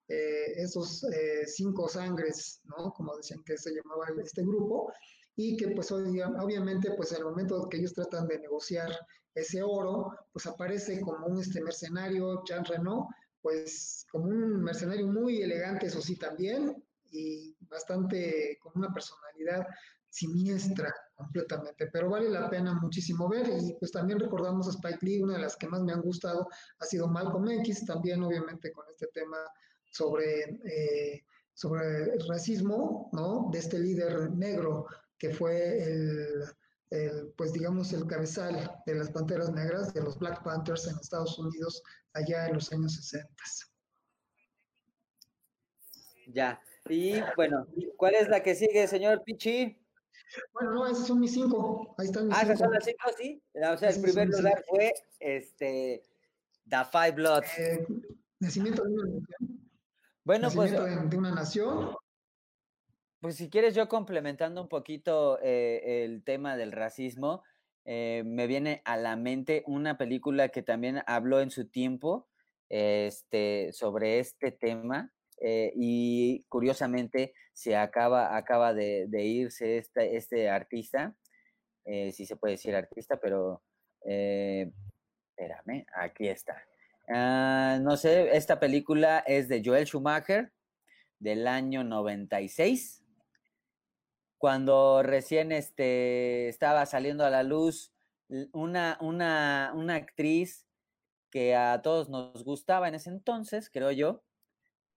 eh, 0.09 0.53
esos 0.57 1.05
eh, 1.05 1.47
cinco 1.47 1.89
sangres, 1.89 2.61
¿no? 2.65 2.93
Como 2.93 3.17
decían 3.17 3.43
que 3.45 3.57
se 3.57 3.75
llamaba 3.75 4.07
este 4.23 4.43
grupo, 4.43 4.93
y 5.37 5.57
que 5.57 5.69
pues 5.69 5.93
obviamente 5.93 6.91
pues 6.97 7.13
el 7.13 7.25
momento 7.25 7.69
que 7.69 7.77
ellos 7.77 7.95
tratan 7.95 8.27
de 8.27 8.41
negociar 8.41 8.91
ese 9.35 9.63
oro, 9.63 10.13
pues 10.33 10.47
aparece 10.47 11.01
como 11.01 11.27
un 11.27 11.41
este 11.41 11.63
mercenario, 11.63 12.43
Jean 12.45 12.65
Renault, 12.65 13.07
pues 13.41 14.05
como 14.11 14.25
un 14.25 14.63
mercenario 14.63 15.07
muy 15.07 15.41
elegante, 15.41 15.87
eso 15.87 16.01
sí 16.01 16.17
también, 16.17 16.83
y 17.13 17.57
bastante 17.61 18.59
con 18.61 18.73
una 18.75 18.93
personalidad 18.93 19.65
siniestra 20.09 20.93
completamente, 21.15 21.89
pero 21.93 22.11
vale 22.11 22.29
la 22.31 22.51
pena 22.51 22.75
muchísimo 22.75 23.29
ver 23.29 23.49
y 23.49 23.75
pues 23.79 23.93
también 23.93 24.19
recordamos 24.19 24.67
a 24.67 24.71
Spike 24.71 24.99
Lee, 25.03 25.23
una 25.23 25.35
de 25.35 25.43
las 25.43 25.57
que 25.57 25.69
más 25.69 25.83
me 25.83 25.93
han 25.93 26.01
gustado 26.01 26.49
ha 26.79 26.85
sido 26.85 27.07
Malcolm 27.07 27.49
X, 27.49 27.85
también 27.87 28.23
obviamente 28.23 28.73
con 28.73 28.87
este 28.91 29.07
tema 29.15 29.39
sobre, 29.99 30.61
eh, 30.65 31.25
sobre 31.55 32.15
el 32.15 32.29
racismo, 32.29 33.11
¿no? 33.13 33.49
De 33.53 33.59
este 33.59 33.79
líder 33.79 34.31
negro 34.31 34.87
que 35.19 35.31
fue 35.31 35.83
el, 35.83 36.45
pues 37.37 37.53
digamos, 37.53 37.93
el 37.93 38.07
cabezal 38.07 38.55
de 38.87 38.95
las 38.95 39.11
Panteras 39.11 39.51
Negras, 39.53 39.93
de 39.93 40.03
los 40.03 40.19
Black 40.19 40.43
Panthers 40.45 40.87
en 40.87 40.97
Estados 40.97 41.39
Unidos 41.39 41.83
allá 42.15 42.47
en 42.47 42.55
los 42.55 42.73
años 42.73 42.95
60. 42.95 43.29
Ya. 46.29 46.63
Y 46.89 47.21
bueno, 47.37 47.67
¿cuál 47.97 48.15
es 48.15 48.29
la 48.29 48.43
que 48.43 48.55
sigue, 48.55 48.87
señor 48.87 49.23
Pichi? 49.25 49.77
Bueno, 50.53 50.73
no, 50.73 50.87
esas 50.87 51.07
son 51.07 51.21
mis 51.21 51.33
cinco. 51.33 51.95
Ahí 51.99 52.07
están 52.07 52.29
mis 52.29 52.37
ah, 52.37 52.43
esas 52.43 52.59
son 52.59 52.73
las 52.73 52.85
cinco, 52.85 53.11
sí. 53.17 53.43
O 53.55 53.77
sea, 53.77 53.91
el 53.91 54.01
primer 54.01 54.29
lugar 54.29 54.63
fue 54.69 54.93
este 55.19 56.03
The 56.69 56.85
Five 56.93 57.13
Bloods. 57.13 57.59
Eh, 57.59 57.87
nacimiento 58.41 58.85
de 58.85 58.93
una. 58.93 59.27
Bueno, 60.29 60.51
pues. 60.55 60.73
De, 60.73 61.17
una 61.17 61.31
nación. 61.31 61.97
Pues 63.23 63.37
si 63.37 63.49
quieres, 63.49 63.75
yo 63.75 63.89
complementando 63.89 64.61
un 64.61 64.69
poquito 64.69 65.39
eh, 65.43 66.05
el 66.05 66.23
tema 66.23 66.59
del 66.59 66.73
racismo, 66.73 67.43
eh, 67.87 68.23
me 68.27 68.47
viene 68.47 68.83
a 68.85 68.99
la 68.99 69.17
mente 69.17 69.65
una 69.67 69.97
película 69.97 70.51
que 70.51 70.63
también 70.63 71.03
habló 71.07 71.41
en 71.41 71.51
su 71.51 71.71
tiempo 71.71 72.29
este, 72.69 73.73
sobre 73.73 74.19
este 74.19 74.53
tema, 74.53 75.15
eh, 75.41 75.73
y 75.75 76.45
curiosamente 76.51 77.33
se 77.55 77.75
acaba, 77.75 78.37
acaba 78.37 78.75
de, 78.75 79.09
irse 79.11 79.79
este, 79.79 80.19
este 80.19 80.51
artista, 80.51 81.17
eh, 81.87 82.13
si 82.13 82.27
se 82.27 82.37
puede 82.37 82.57
decir 82.57 82.77
artista, 82.77 83.19
pero 83.19 83.63
eh, 84.05 84.71
espérame, 85.31 85.87
aquí 85.95 86.29
está. 86.29 86.63
Ah, 87.11 87.79
no 87.81 87.97
sé, 87.97 88.37
esta 88.37 88.61
película 88.61 89.21
es 89.27 89.49
de 89.49 89.63
Joel 89.65 89.87
Schumacher 89.87 90.53
del 91.19 91.47
año 91.47 91.83
96, 91.83 93.03
cuando 94.37 95.03
recién 95.03 95.51
este, 95.51 96.49
estaba 96.49 96.87
saliendo 96.87 97.25
a 97.25 97.31
la 97.31 97.43
luz 97.43 97.93
una, 98.53 98.99
una, 99.01 99.73
una 99.75 99.95
actriz 99.95 100.67
que 101.31 101.57
a 101.57 101.81
todos 101.83 102.09
nos 102.09 102.45
gustaba 102.45 102.89
en 102.89 102.95
ese 102.95 103.11
entonces, 103.11 103.71
creo 103.71 103.91
yo, 103.91 104.23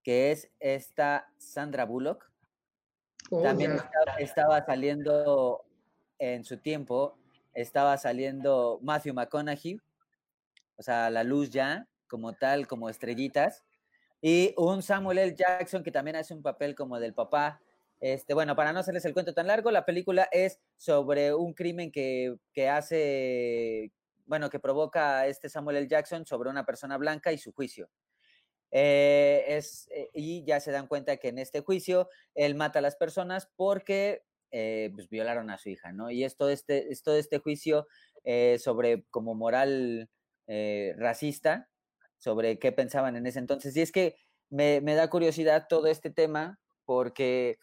que 0.03 0.32
es 0.32 0.51
esta 0.59 1.32
Sandra 1.38 1.86
Bullock. 1.86 2.30
Oh, 3.30 3.41
También 3.41 3.78
estaba, 4.20 4.66
saliendo 4.66 5.64
en 6.20 6.43
su 6.43 6.57
tiempo, 6.57 7.18
estaba 7.53 7.97
saliendo 7.97 8.80
Matthew 8.82 9.14
McConaughey, 9.14 9.80
o 10.76 10.84
sea, 10.84 11.09
la 11.09 11.24
luz 11.24 11.49
ya, 11.49 11.88
como 12.12 12.34
tal, 12.34 12.68
como 12.68 12.89
estrellitas, 12.89 13.64
y 14.22 14.53
un 14.57 14.84
Samuel 14.84 15.18
L. 15.18 15.36
Jackson 15.36 15.82
que 15.82 15.91
también 15.91 16.18
hace 16.18 16.34
un 16.34 16.43
papel 16.43 16.76
como 16.76 16.99
del 16.99 17.14
papá. 17.16 17.59
Este, 18.01 18.34
bueno, 18.34 18.55
para 18.55 18.74
no 18.74 18.80
hacerles 18.80 19.05
el 19.05 19.14
cuento 19.14 19.34
tan 19.34 19.47
largo, 19.47 19.72
la 19.72 19.86
película 19.86 20.28
es 20.32 20.59
sobre 20.76 21.34
un 21.34 21.53
crimen 21.53 21.91
que, 21.91 22.36
que 22.53 22.68
hace, 22.68 23.91
bueno, 24.26 24.49
que 24.49 24.59
provoca 24.59 25.26
este 25.28 25.49
Samuel 25.49 25.78
L. 25.78 25.88
Jackson 25.88 26.26
sobre 26.26 26.49
una 26.49 26.66
persona 26.66 26.97
blanca 26.97 27.32
y 27.32 27.38
su 27.38 27.53
juicio. 27.53 27.89
Eh, 28.72 29.43
es, 29.47 29.89
eh, 29.91 30.09
y 30.14 30.45
ya 30.45 30.59
se 30.62 30.72
dan 30.72 30.88
cuenta 30.88 31.18
que 31.18 31.28
en 31.28 31.39
este 31.39 31.59
juicio 31.59 32.09
él 32.36 32.55
mata 32.55 32.80
a 32.80 32.82
las 32.82 32.95
personas 32.95 33.49
porque 33.57 34.24
eh, 34.51 34.91
pues, 34.93 35.09
violaron 35.09 35.49
a 35.49 35.57
su 35.57 35.70
hija, 35.70 35.91
¿no? 35.91 36.09
Y 36.09 36.24
es 36.24 36.38
todo 36.38 36.49
este, 36.49 36.91
es 36.91 37.03
este 37.05 37.39
juicio 37.39 37.88
sobre 38.59 39.03
como 39.09 39.34
moral 39.34 40.07
racista, 40.97 41.70
sobre 42.22 42.59
qué 42.59 42.72
pensaban 42.72 43.15
en 43.15 43.26
ese 43.26 43.39
entonces. 43.39 43.76
Y 43.76 43.82
es 43.82 43.91
que 43.91 44.15
me, 44.49 44.80
me, 44.82 44.95
da 44.95 45.09
curiosidad 45.09 45.65
todo 45.67 45.88
este 45.88 46.11
tema 46.11 46.59
porque 46.86 47.57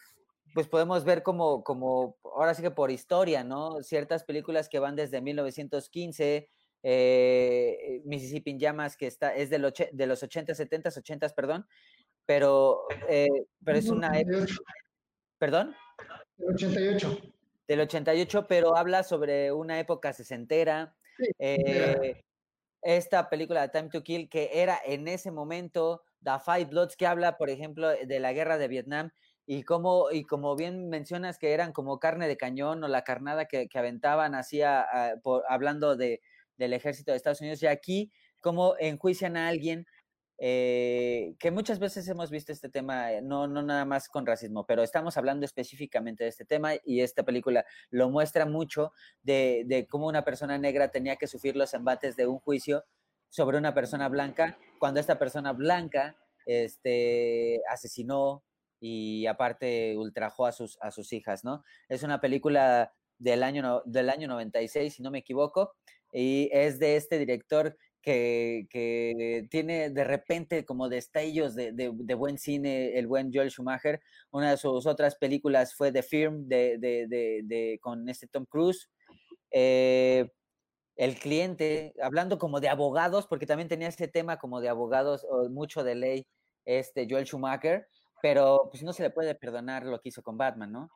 pues 0.53 0.67
podemos 0.67 1.05
ver 1.05 1.23
como, 1.23 1.63
como, 1.63 2.17
ahora 2.23 2.53
sí 2.53 2.61
que 2.61 2.71
por 2.71 2.91
historia, 2.91 3.43
¿no? 3.43 3.81
Ciertas 3.81 4.23
películas 4.23 4.67
que 4.67 4.79
van 4.79 4.95
desde 4.95 5.21
1915 5.21 6.49
eh, 6.83 8.01
Mississippi 8.05 8.51
en 8.51 8.59
llamas, 8.59 8.95
que 8.95 9.07
está, 9.07 9.35
es 9.35 9.49
de, 9.49 9.89
de 9.91 10.07
los 10.07 10.23
80, 10.23 10.55
70, 10.55 10.89
80, 10.89 11.29
perdón, 11.29 11.67
pero, 12.25 12.85
eh, 13.07 13.27
pero 13.63 13.77
es 13.77 13.89
una... 13.89 14.11
¿Perdón? 15.37 15.75
Del 16.37 16.53
88. 16.53 17.21
Del 17.67 17.79
88, 17.81 18.47
pero 18.47 18.75
habla 18.75 19.03
sobre 19.03 19.51
una 19.51 19.79
época 19.79 20.13
sesentera. 20.13 20.95
Eh, 21.37 22.23
esta 22.81 23.29
película 23.29 23.61
de 23.61 23.69
Time 23.69 23.89
to 23.89 24.03
Kill, 24.03 24.29
que 24.29 24.49
era 24.53 24.79
en 24.85 25.07
ese 25.07 25.31
momento, 25.31 26.03
The 26.23 26.39
Five 26.43 26.65
Bloods, 26.65 26.95
que 26.95 27.07
habla, 27.07 27.37
por 27.37 27.49
ejemplo, 27.49 27.89
de 27.89 28.19
la 28.19 28.33
guerra 28.33 28.57
de 28.57 28.67
Vietnam, 28.67 29.11
y 29.45 29.63
como, 29.63 30.11
y 30.11 30.25
como 30.25 30.55
bien 30.55 30.89
mencionas 30.89 31.39
que 31.39 31.53
eran 31.53 31.73
como 31.73 31.99
carne 31.99 32.27
de 32.27 32.37
cañón 32.37 32.83
o 32.83 32.87
la 32.87 33.03
carnada 33.03 33.45
que, 33.45 33.67
aventaban, 33.73 34.35
hacía, 34.35 34.81
ah, 34.81 35.13
hablando 35.49 35.95
de, 35.95 36.21
del 36.57 36.73
ejército 36.73 37.11
de 37.11 37.17
Estados 37.17 37.41
Unidos 37.41 37.63
y 37.63 37.67
aquí 37.67 38.11
cómo 38.41 38.75
enjuician 38.79 39.37
a 39.37 39.47
alguien 39.47 39.87
eh, 40.41 41.35
que 41.37 41.51
muchas 41.51 41.79
veces 41.79 42.07
hemos 42.07 42.31
visto 42.31 42.51
este 42.51 42.69
tema, 42.69 43.11
eh, 43.11 43.21
no, 43.21 43.47
no 43.47 43.61
nada 43.61 43.83
más 43.83 44.07
con 44.07 44.25
racismo, 44.25 44.65
pero 44.65 44.83
estamos 44.83 45.17
hablando 45.17 45.45
específicamente 45.45 46.23
de 46.23 46.29
este 46.29 46.45
tema 46.45 46.71
y 46.85 47.01
esta 47.01 47.23
película 47.23 47.65
lo 47.89 48.09
muestra 48.09 48.45
mucho 48.45 48.93
de, 49.21 49.63
de 49.65 49.85
cómo 49.85 50.07
una 50.07 50.23
persona 50.23 50.57
negra 50.57 50.91
tenía 50.91 51.17
que 51.17 51.27
sufrir 51.27 51.57
los 51.57 51.73
embates 51.73 52.15
de 52.15 52.25
un 52.25 52.39
juicio 52.39 52.85
sobre 53.29 53.57
una 53.57 53.73
persona 53.73 54.07
blanca, 54.07 54.57
cuando 54.79 54.99
esta 54.99 55.19
persona 55.19 55.53
blanca 55.53 56.15
este, 56.45 57.61
asesinó 57.69 58.43
y 58.79 59.25
aparte 59.27 59.97
ultrajó 59.97 60.45
a 60.45 60.51
sus, 60.51 60.77
a 60.81 60.91
sus 60.91 61.13
hijas, 61.13 61.43
¿no? 61.43 61.63
Es 61.89 62.03
una 62.03 62.21
película 62.21 62.93
del 63.17 63.43
año, 63.43 63.83
del 63.85 64.09
año 64.09 64.27
96, 64.27 64.95
si 64.95 65.03
no 65.03 65.11
me 65.11 65.19
equivoco, 65.19 65.75
y 66.11 66.49
es 66.51 66.79
de 66.79 66.95
este 66.95 67.19
director 67.19 67.77
que, 68.01 69.47
tiene 69.49 69.89
de 69.89 70.03
repente 70.03 70.65
como 70.65 70.89
destellos 70.89 71.55
de, 71.55 71.71
de, 71.71 71.91
de, 71.93 72.13
buen 72.15 72.37
cine, 72.37 72.97
el 72.97 73.07
buen 73.07 73.31
Joel 73.33 73.51
Schumacher. 73.51 74.01
Una 74.31 74.51
de 74.51 74.57
sus 74.57 74.85
otras 74.85 75.15
películas 75.15 75.75
fue 75.75 75.91
The 75.91 76.03
Firm 76.03 76.47
de, 76.47 77.79
con 77.81 78.07
este 78.09 78.27
Tom 78.27 78.45
Cruise. 78.45 78.89
Eh, 79.51 80.29
el 80.95 81.15
cliente, 81.15 81.93
hablando 82.01 82.37
como 82.37 82.59
de 82.59 82.69
abogados, 82.69 83.25
porque 83.25 83.45
también 83.45 83.69
tenía 83.69 83.87
ese 83.87 84.07
tema 84.07 84.37
como 84.37 84.59
de 84.59 84.69
abogados, 84.69 85.25
mucho 85.49 85.83
de 85.83 85.95
ley, 85.95 86.27
este 86.65 87.07
Joel 87.09 87.25
Schumacher, 87.25 87.87
pero 88.21 88.67
pues 88.69 88.83
no 88.83 88.91
se 88.91 89.03
le 89.03 89.09
puede 89.09 89.33
perdonar 89.33 89.85
lo 89.85 90.01
que 90.01 90.09
hizo 90.09 90.21
con 90.21 90.37
Batman, 90.37 90.71
¿no? 90.71 90.89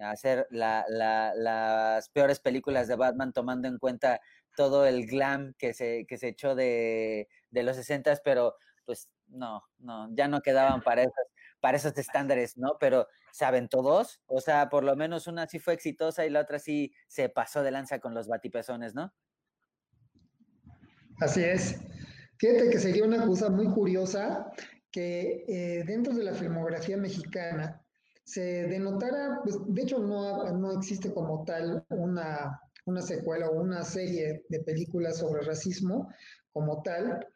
Hacer 0.00 0.46
la, 0.50 0.86
la, 0.88 1.34
las 1.34 2.08
peores 2.08 2.40
películas 2.40 2.88
de 2.88 2.96
Batman 2.96 3.34
tomando 3.34 3.68
en 3.68 3.78
cuenta 3.78 4.20
todo 4.60 4.84
el 4.84 5.06
glam 5.06 5.54
que 5.56 5.72
se, 5.72 6.04
que 6.06 6.18
se 6.18 6.28
echó 6.28 6.54
de, 6.54 7.28
de 7.48 7.62
los 7.62 7.76
60, 7.76 8.20
pero 8.22 8.56
pues 8.84 9.08
no, 9.28 9.62
no, 9.78 10.14
ya 10.14 10.28
no 10.28 10.42
quedaban 10.42 10.82
para 10.82 11.00
esos, 11.00 11.24
para 11.62 11.78
esos 11.78 11.96
estándares, 11.96 12.58
¿no? 12.58 12.76
Pero 12.78 13.08
saben 13.32 13.70
todos, 13.70 14.20
o 14.26 14.38
sea, 14.42 14.68
por 14.68 14.84
lo 14.84 14.94
menos 14.96 15.26
una 15.28 15.46
sí 15.46 15.58
fue 15.58 15.72
exitosa 15.72 16.26
y 16.26 16.30
la 16.30 16.40
otra 16.40 16.58
sí 16.58 16.92
se 17.08 17.30
pasó 17.30 17.62
de 17.62 17.70
lanza 17.70 18.00
con 18.00 18.12
los 18.12 18.28
batipezones, 18.28 18.94
¿no? 18.94 19.14
Así 21.20 21.42
es. 21.42 21.80
Fíjate 22.36 22.68
que 22.68 22.78
sería 22.78 23.04
una 23.06 23.24
cosa 23.24 23.48
muy 23.48 23.72
curiosa 23.72 24.52
que 24.90 25.46
eh, 25.48 25.84
dentro 25.86 26.12
de 26.12 26.24
la 26.24 26.34
filmografía 26.34 26.98
mexicana 26.98 27.82
se 28.24 28.66
denotara, 28.66 29.40
pues 29.42 29.56
de 29.66 29.82
hecho 29.84 30.00
no, 30.00 30.52
no 30.52 30.72
existe 30.72 31.14
como 31.14 31.46
tal 31.46 31.82
una, 31.88 32.60
una 32.86 33.02
secuela 33.02 33.48
o 33.48 33.60
una 33.60 33.82
serie 33.82 34.44
de 34.48 34.60
películas 34.60 35.18
sobre 35.18 35.42
racismo 35.42 36.08
como 36.52 36.82
tal, 36.82 37.26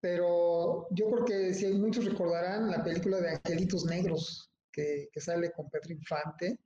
pero 0.00 0.86
yo 0.90 1.10
creo 1.10 1.24
que 1.24 1.54
si 1.54 1.72
muchos 1.72 2.04
recordarán 2.04 2.70
la 2.70 2.82
película 2.82 3.20
de 3.20 3.30
Angelitos 3.30 3.86
Negros 3.86 4.50
que, 4.70 5.08
sale 5.16 5.50
con 5.52 5.70
Pedro 5.70 5.92
Infante 5.92 6.58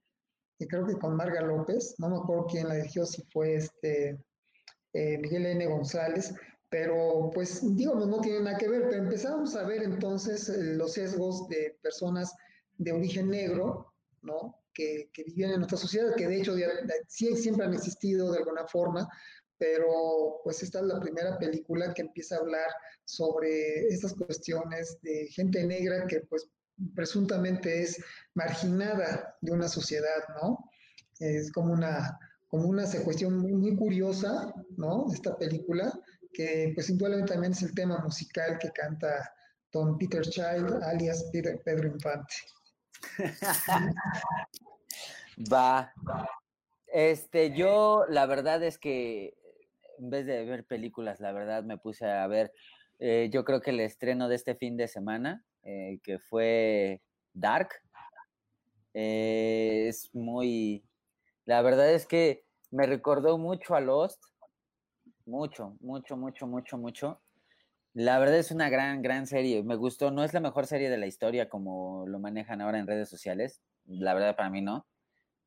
y 0.59 0.67
creo 0.67 0.87
que 0.87 0.99
con 0.99 1.15
Marga 1.15 1.43
López, 1.43 1.95
no 1.99 2.09
me 2.09 2.17
acuerdo 2.17 2.47
quién 2.47 2.69
la 2.69 2.75
dirigió, 2.75 3.07
si 3.07 3.23
fue 3.31 3.55
este 3.55 4.19
eh, 4.93 5.19
Miguel 5.19 5.47
N. 5.47 5.67
González, 5.67 6.35
pero 6.69 7.31
pues 7.33 7.63
digamos, 7.77 8.09
no 8.09 8.21
tiene 8.21 8.41
nada 8.41 8.59
que 8.59 8.69
ver, 8.69 8.89
pero 8.89 9.05
empezamos 9.05 9.55
a 9.55 9.65
ver 9.65 9.83
entonces 9.83 10.49
eh, 10.49 10.75
los 10.75 10.95
sesgos 10.95 11.49
de 11.49 11.79
personas 11.83 12.35
de 12.77 12.93
origen 12.93 13.31
negro, 13.31 13.93
¿no? 14.23 14.58
Que, 14.79 15.11
que 15.13 15.25
viven 15.25 15.51
en 15.51 15.57
nuestra 15.57 15.77
sociedad, 15.77 16.15
que 16.15 16.29
de 16.29 16.37
hecho 16.37 16.55
sí, 17.09 17.35
siempre 17.35 17.67
han 17.67 17.75
existido 17.75 18.31
de 18.31 18.39
alguna 18.39 18.65
forma, 18.69 19.09
pero 19.59 20.41
pues 20.45 20.63
esta 20.63 20.79
es 20.79 20.85
la 20.87 21.01
primera 21.01 21.37
película 21.37 21.93
que 21.93 22.03
empieza 22.03 22.37
a 22.37 22.39
hablar 22.39 22.71
sobre 23.05 23.89
estas 23.89 24.15
cuestiones 24.15 24.99
de 25.03 25.27
gente 25.33 25.65
negra 25.65 26.07
que 26.07 26.21
pues 26.21 26.49
presuntamente 26.95 27.83
es 27.83 28.01
marginada 28.35 29.37
de 29.41 29.51
una 29.51 29.69
sociedad, 29.69 30.23
¿no? 30.41 30.71
Es 31.19 31.51
como 31.51 31.73
una, 31.73 32.17
como 32.47 32.69
una 32.69 32.85
cuestión 33.03 33.37
muy, 33.37 33.55
muy 33.55 33.75
curiosa, 33.75 34.55
¿no? 34.77 35.07
Esta 35.13 35.37
película, 35.37 35.93
que 36.33 36.71
pues 36.75 36.89
indudablemente 36.89 37.33
también 37.33 37.53
es 37.53 37.63
el 37.63 37.75
tema 37.75 37.99
musical 37.99 38.59
que 38.59 38.71
canta 38.71 39.29
Don 39.73 39.99
Peter 39.99 40.23
Child, 40.23 40.85
alias 40.85 41.25
Pedro 41.33 41.89
Infante. 41.89 42.35
Va. 45.53 45.93
Este, 46.87 47.55
yo 47.55 48.05
la 48.09 48.27
verdad 48.27 48.63
es 48.63 48.79
que 48.79 49.35
en 49.99 50.11
vez 50.11 50.27
de 50.27 50.45
ver 50.45 50.65
películas, 50.65 51.21
la 51.21 51.33
verdad 51.33 51.65
me 51.65 51.79
puse 51.79 52.07
a 52.07 52.27
ver, 52.27 52.53
eh, 52.99 53.29
yo 53.33 53.45
creo 53.45 53.61
que 53.61 53.71
el 53.71 53.81
estreno 53.81 54.29
de 54.29 54.37
este 54.37 54.55
fin 54.55 54.77
de 54.77 54.89
semana, 54.89 55.45
eh, 55.63 55.99
que 56.03 56.19
fue 56.19 57.03
Dark, 57.33 57.71
eh, 58.95 59.87
es 59.89 60.15
muy, 60.15 60.85
la 61.45 61.63
verdad 61.63 61.93
es 61.93 62.07
que 62.07 62.45
me 62.71 62.87
recordó 62.87 63.39
mucho 63.39 63.75
a 63.75 63.81
Lost, 63.81 64.23
mucho, 65.27 65.77
mucho, 65.81 66.17
mucho, 66.17 66.47
mucho, 66.47 66.79
mucho. 66.79 67.21
La 67.99 68.21
verdad 68.21 68.39
es 68.39 68.53
una 68.53 68.71
gran, 68.71 69.03
gran 69.03 69.27
serie. 69.27 69.65
Me 69.65 69.75
gustó. 69.75 70.13
No 70.13 70.23
es 70.23 70.33
la 70.33 70.39
mejor 70.39 70.69
serie 70.69 70.89
de 70.89 70.99
la 70.99 71.09
historia 71.09 71.49
como 71.49 72.07
lo 72.07 72.21
manejan 72.21 72.61
ahora 72.61 72.79
en 72.79 72.87
redes 72.87 73.09
sociales. 73.09 73.61
La 73.87 74.15
verdad 74.15 74.37
para 74.37 74.51
mí 74.51 74.61
no. 74.61 74.87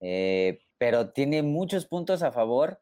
Eh, 0.02 0.60
pero 0.78 1.12
tiene 1.14 1.44
muchos 1.44 1.86
puntos 1.86 2.24
a 2.24 2.34
favor 2.34 2.82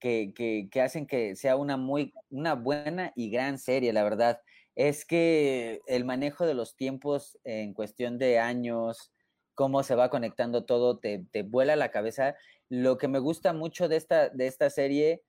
que, 0.00 0.34
que, 0.70 0.80
hacen 0.82 1.06
que 1.06 1.34
sea 1.34 1.56
una 1.56 1.78
muy, 1.78 2.12
una 2.28 2.54
buena 2.54 3.14
y 3.16 3.30
gran 3.30 3.56
serie, 3.58 3.94
la 3.94 4.04
verdad. 4.04 4.42
Es 4.74 5.06
que 5.06 5.80
el 5.86 6.04
manejo 6.04 6.44
de 6.44 6.52
los 6.52 6.76
tiempos 6.76 7.38
en 7.44 7.72
cuestión 7.72 8.18
de 8.18 8.38
años, 8.38 9.14
cómo 9.54 9.82
se 9.82 9.94
va 9.94 10.10
conectando 10.10 10.66
todo, 10.66 10.98
te, 10.98 11.24
te 11.32 11.42
vuela 11.42 11.74
la 11.74 11.90
cabeza. 11.90 12.36
Lo 12.68 12.98
que 12.98 13.08
me 13.08 13.18
gusta 13.18 13.54
mucho 13.54 13.88
de 13.88 13.96
esta, 13.96 14.28
de 14.28 14.46
esta 14.46 14.68
serie 14.68 15.22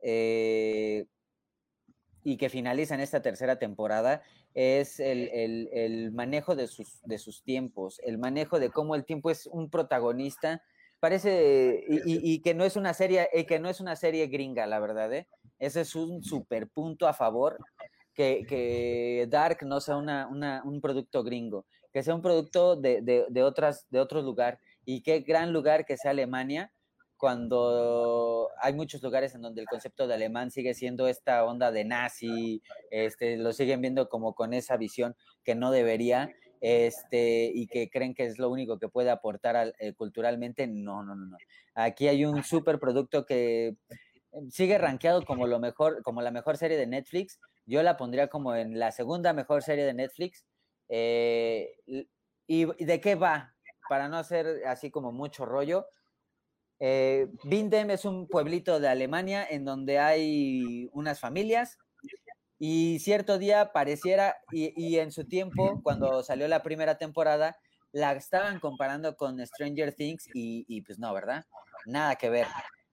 eh, 0.00 1.04
y 2.28 2.36
que 2.36 2.50
finaliza 2.50 2.94
en 2.94 3.00
esta 3.00 3.22
tercera 3.22 3.58
temporada 3.58 4.20
es 4.52 5.00
el, 5.00 5.30
el, 5.32 5.70
el 5.72 6.12
manejo 6.12 6.54
de 6.54 6.66
sus, 6.66 7.00
de 7.04 7.16
sus, 7.16 7.42
tiempos, 7.42 8.00
el 8.04 8.18
manejo 8.18 8.60
de 8.60 8.68
cómo 8.68 8.94
el 8.94 9.06
tiempo 9.06 9.30
es 9.30 9.46
un 9.46 9.70
protagonista. 9.70 10.62
Parece, 11.00 11.84
y, 11.88 12.34
y, 12.34 12.42
que 12.42 12.52
no 12.52 12.64
es 12.64 12.76
una 12.76 12.92
serie, 12.92 13.30
y 13.32 13.44
que 13.44 13.58
no 13.58 13.70
es 13.70 13.80
una 13.80 13.96
serie 13.96 14.26
gringa, 14.26 14.66
la 14.66 14.78
verdad, 14.78 15.10
¿eh? 15.14 15.26
Ese 15.58 15.80
es 15.80 15.94
un 15.94 16.22
super 16.22 16.68
punto 16.68 17.08
a 17.08 17.14
favor 17.14 17.56
que, 18.12 18.44
que 18.46 19.26
Dark 19.30 19.62
no 19.62 19.80
sea 19.80 19.96
una, 19.96 20.26
una, 20.26 20.62
un 20.64 20.82
producto 20.82 21.24
gringo, 21.24 21.64
que 21.92 22.02
sea 22.02 22.14
un 22.14 22.20
producto 22.20 22.76
de, 22.76 23.00
de, 23.00 23.24
de, 23.30 23.42
otras, 23.42 23.86
de 23.88 24.00
otro 24.00 24.20
lugar. 24.20 24.58
Y 24.84 25.02
qué 25.02 25.20
gran 25.20 25.52
lugar 25.52 25.86
que 25.86 25.96
sea 25.96 26.10
Alemania, 26.10 26.72
cuando 27.18 28.48
hay 28.62 28.72
muchos 28.72 29.02
lugares 29.02 29.34
en 29.34 29.42
donde 29.42 29.60
el 29.60 29.66
concepto 29.66 30.06
de 30.06 30.14
alemán 30.14 30.50
sigue 30.50 30.72
siendo 30.72 31.08
esta 31.08 31.44
onda 31.44 31.72
de 31.72 31.84
nazi, 31.84 32.62
este, 32.90 33.36
lo 33.36 33.52
siguen 33.52 33.80
viendo 33.80 34.08
como 34.08 34.34
con 34.34 34.54
esa 34.54 34.76
visión 34.76 35.16
que 35.42 35.56
no 35.56 35.72
debería, 35.72 36.30
este, 36.60 37.50
y 37.52 37.66
que 37.66 37.90
creen 37.90 38.14
que 38.14 38.24
es 38.24 38.38
lo 38.38 38.48
único 38.50 38.78
que 38.78 38.88
puede 38.88 39.10
aportar 39.10 39.74
eh, 39.78 39.94
culturalmente. 39.94 40.66
No, 40.68 41.02
no, 41.02 41.16
no, 41.16 41.26
no. 41.26 41.36
Aquí 41.74 42.08
hay 42.08 42.24
un 42.24 42.42
super 42.44 42.78
producto 42.78 43.26
que 43.26 43.76
sigue 44.50 44.78
rankeado 44.78 45.24
como 45.24 45.46
lo 45.46 45.58
mejor, 45.58 46.02
como 46.02 46.22
la 46.22 46.30
mejor 46.30 46.56
serie 46.56 46.76
de 46.76 46.86
Netflix. 46.86 47.40
Yo 47.66 47.82
la 47.82 47.96
pondría 47.96 48.28
como 48.28 48.54
en 48.54 48.78
la 48.78 48.92
segunda 48.92 49.32
mejor 49.32 49.62
serie 49.62 49.84
de 49.84 49.94
Netflix. 49.94 50.46
Eh, 50.88 51.74
¿Y 52.46 52.84
de 52.84 53.00
qué 53.00 53.14
va? 53.16 53.54
Para 53.88 54.08
no 54.08 54.18
hacer 54.18 54.64
así 54.66 54.90
como 54.90 55.12
mucho 55.12 55.44
rollo, 55.44 55.86
eh, 56.80 57.26
Bindem 57.44 57.90
es 57.90 58.04
un 58.04 58.28
pueblito 58.28 58.80
de 58.80 58.88
Alemania 58.88 59.46
en 59.48 59.64
donde 59.64 59.98
hay 59.98 60.88
unas 60.92 61.20
familias 61.20 61.78
y 62.58 62.98
cierto 62.98 63.38
día 63.38 63.72
pareciera, 63.72 64.36
y, 64.50 64.98
en 64.98 65.12
su 65.12 65.24
tiempo, 65.24 65.80
cuando 65.82 66.24
salió 66.24 66.48
la 66.48 66.62
primera 66.62 66.98
temporada, 66.98 67.56
la 67.92 68.12
estaban 68.12 68.58
comparando 68.58 69.16
con 69.16 69.44
Stranger 69.46 69.94
Things 69.94 70.28
y, 70.34 70.64
y 70.66 70.82
pues 70.82 70.98
no, 70.98 71.14
¿verdad? 71.14 71.46
Nada 71.86 72.16
que 72.16 72.30
ver. 72.30 72.46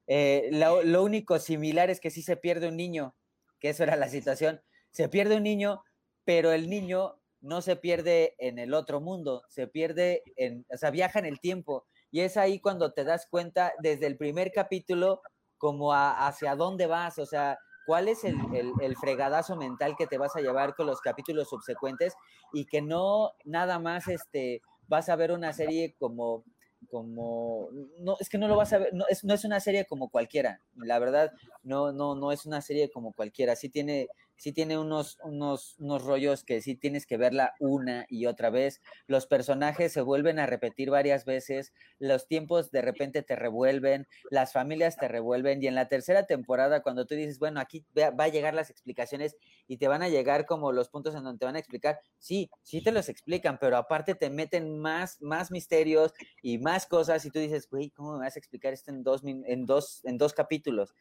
Eh, 0.05 0.49
lo, 0.51 0.83
lo, 0.83 1.03
único 1.03 1.39
similar 1.39 1.89
es 1.89 1.99
que 1.99 2.11
sí 2.11 2.21
se 2.21 2.37
pierde 2.37 2.67
un 2.67 2.77
niño, 2.77 3.15
que 3.59 3.69
eso 3.69 3.81
era 3.81 3.95
la 3.95 4.07
situación. 4.07 4.61
Se 4.91 5.09
pierde 5.09 5.35
un 5.35 5.43
niño, 5.43 5.81
pero 6.25 6.51
el 6.51 6.69
niño 6.69 7.19
no 7.41 7.61
se 7.61 7.75
pierde 7.75 8.35
en 8.37 8.59
el 8.59 8.73
otro 8.73 9.01
mundo, 9.01 9.43
se 9.49 9.67
pierde 9.67 10.21
en, 10.35 10.65
o 10.69 10.77
sea, 10.77 10.91
viaja 10.91 11.17
en 11.17 11.25
el 11.25 11.39
tiempo 11.39 11.87
y 12.15 12.21
es 12.21 12.37
ahí 12.37 12.61
cuando 12.61 12.93
te 12.93 13.03
das 13.03 13.27
cuenta 13.29 13.73
desde 13.79 14.07
el 14.07 14.15
primer 14.15 14.53
capítulo 14.53 15.21
como 15.57 15.91
hacia 15.91 16.55
dónde 16.55 16.87
vas, 16.87 17.19
o 17.19 17.25
sea, 17.25 17.59
cuál 17.85 18.07
es 18.07 18.23
el, 18.23 18.37
el, 18.53 18.71
el, 18.79 18.95
fregadazo 18.95 19.57
mental 19.57 19.97
que 19.97 20.07
te 20.07 20.17
vas 20.17 20.33
a 20.37 20.39
llevar 20.39 20.75
con 20.75 20.87
los 20.87 21.01
capítulos 21.01 21.49
subsecuentes 21.49 22.13
y 22.53 22.67
que 22.67 22.81
no 22.81 23.33
nada 23.43 23.79
más 23.79 24.07
este, 24.07 24.61
vas 24.87 25.09
a 25.09 25.17
ver 25.17 25.33
una 25.33 25.51
serie 25.51 25.93
como 25.99 26.45
como, 26.89 27.67
no, 27.99 28.15
es 28.19 28.29
que 28.29 28.37
no 28.37 28.47
lo 28.47 28.55
vas 28.55 28.71
a 28.71 28.77
ver, 28.77 28.93
no 28.93 29.05
es, 29.09 29.25
no 29.25 29.33
es 29.33 29.43
una 29.43 29.59
serie 29.59 29.85
como 29.85 30.09
cualquiera, 30.09 30.61
la 30.75 30.99
verdad, 30.99 31.33
no, 31.63 31.91
no, 31.91 32.15
no 32.15 32.31
es 32.31 32.45
una 32.45 32.61
serie 32.61 32.89
como 32.91 33.11
cualquiera, 33.11 33.55
sí 33.55 33.69
tiene, 33.69 34.07
sí 34.37 34.51
tiene 34.51 34.77
unos, 34.77 35.17
unos, 35.23 35.75
unos 35.79 36.03
rollos 36.03 36.43
que 36.43 36.61
sí 36.61 36.75
tienes 36.75 37.05
que 37.05 37.17
verla 37.17 37.53
una 37.59 38.05
y 38.09 38.25
otra 38.25 38.49
vez. 38.49 38.81
Los 39.07 39.27
personajes 39.27 39.93
se 39.93 40.01
vuelven 40.01 40.39
a 40.39 40.45
repetir 40.45 40.89
varias 40.89 41.25
veces, 41.25 41.73
los 41.99 42.27
tiempos 42.27 42.71
de 42.71 42.81
repente 42.81 43.21
te 43.23 43.35
revuelven, 43.35 44.07
las 44.29 44.53
familias 44.53 44.97
te 44.97 45.07
revuelven 45.07 45.61
y 45.63 45.67
en 45.67 45.75
la 45.75 45.87
tercera 45.87 46.25
temporada 46.25 46.81
cuando 46.81 47.05
tú 47.05 47.15
dices, 47.15 47.39
bueno, 47.39 47.59
aquí 47.59 47.85
va 47.97 48.23
a 48.23 48.27
llegar 48.27 48.53
las 48.53 48.69
explicaciones 48.69 49.35
y 49.67 49.77
te 49.77 49.87
van 49.87 50.03
a 50.03 50.09
llegar 50.09 50.45
como 50.45 50.71
los 50.71 50.89
puntos 50.89 51.15
en 51.15 51.23
donde 51.23 51.39
te 51.39 51.45
van 51.45 51.55
a 51.55 51.59
explicar, 51.59 51.99
sí, 52.17 52.49
sí 52.61 52.81
te 52.81 52.91
los 52.91 53.09
explican, 53.09 53.57
pero 53.59 53.77
aparte 53.77 54.15
te 54.15 54.29
meten 54.29 54.79
más, 54.79 55.21
más 55.21 55.51
misterios 55.51 56.13
y 56.41 56.57
más 56.57 56.85
cosas 56.85 57.25
y 57.25 57.31
tú 57.31 57.39
dices, 57.39 57.67
güey, 57.69 57.89
¿cómo 57.91 58.13
me 58.13 58.25
vas 58.25 58.35
a 58.35 58.39
explicar 58.39 58.73
esto 58.73 58.91
en 58.91 59.03
dos, 59.03 59.21
en 59.23 59.65
dos, 59.65 60.01
en 60.03 60.17
dos 60.17 60.33
capítulos? 60.33 60.93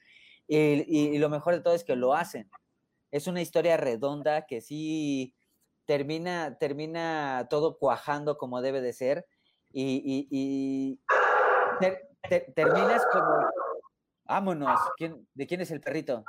y 0.46 1.16
lo 1.16 1.30
mejor 1.30 1.54
de 1.54 1.60
todo 1.60 1.74
es 1.74 1.84
que 1.84 1.96
lo 1.96 2.12
hacen 2.12 2.50
es 3.14 3.28
una 3.28 3.40
historia 3.40 3.76
redonda 3.76 4.44
que 4.44 4.60
sí 4.60 5.36
termina, 5.84 6.58
termina 6.58 7.46
todo 7.48 7.78
cuajando 7.78 8.36
como 8.36 8.60
debe 8.60 8.80
de 8.80 8.92
ser 8.92 9.24
y, 9.72 10.98
terminas 12.56 13.06
como, 13.12 13.48
vámonos, 14.24 14.80
¿de 15.32 15.46
quién 15.46 15.60
es 15.60 15.70
el 15.70 15.80
perrito? 15.80 16.24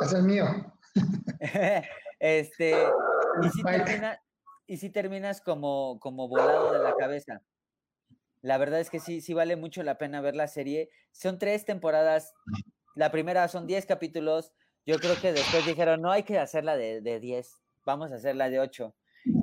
Es 0.00 0.12
el 0.12 0.24
mío. 0.24 0.44
este, 2.18 2.74
y 4.66 4.76
si, 4.76 4.90
terminas 4.90 5.40
como, 5.40 6.00
como 6.00 6.26
volado 6.26 6.72
de 6.72 6.80
la 6.80 6.96
cabeza. 6.96 7.42
La 8.40 8.58
verdad 8.58 8.80
es 8.80 8.90
que 8.90 8.98
sí, 8.98 9.20
sí 9.20 9.34
vale 9.34 9.54
mucho 9.54 9.84
la 9.84 9.98
pena 9.98 10.20
ver 10.20 10.34
la 10.34 10.48
serie. 10.48 10.90
Son 11.12 11.38
tres 11.38 11.64
temporadas. 11.64 12.34
La 12.96 13.12
primera 13.12 13.46
son 13.46 13.68
diez 13.68 13.86
capítulos. 13.86 14.52
Yo 14.84 14.98
creo 14.98 15.20
que 15.20 15.32
después 15.32 15.64
dijeron, 15.66 16.00
no 16.02 16.10
hay 16.10 16.24
que 16.24 16.38
hacerla 16.38 16.76
de, 16.76 17.00
de 17.00 17.20
10, 17.20 17.52
vamos 17.84 18.12
a 18.12 18.16
hacerla 18.16 18.50
de 18.50 18.60
8. 18.60 18.94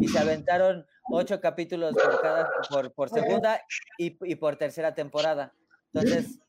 Y 0.01 0.07
se 0.09 0.19
aventaron 0.19 0.85
ocho 1.11 1.39
capítulos 1.39 1.93
por, 1.93 2.21
cada, 2.21 2.51
por, 2.69 2.93
por 2.93 3.09
segunda 3.09 3.61
y, 3.97 4.17
y, 4.29 4.35
por 4.35 4.57
tercera 4.57 4.93
temporada. 4.93 5.53
Entonces, 5.93 6.39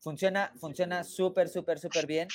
funciona 0.00 0.52
funciona 0.58 1.04
súper, 1.04 1.48
súper, 1.48 1.78
súper 1.78 2.06
bien. 2.06 2.28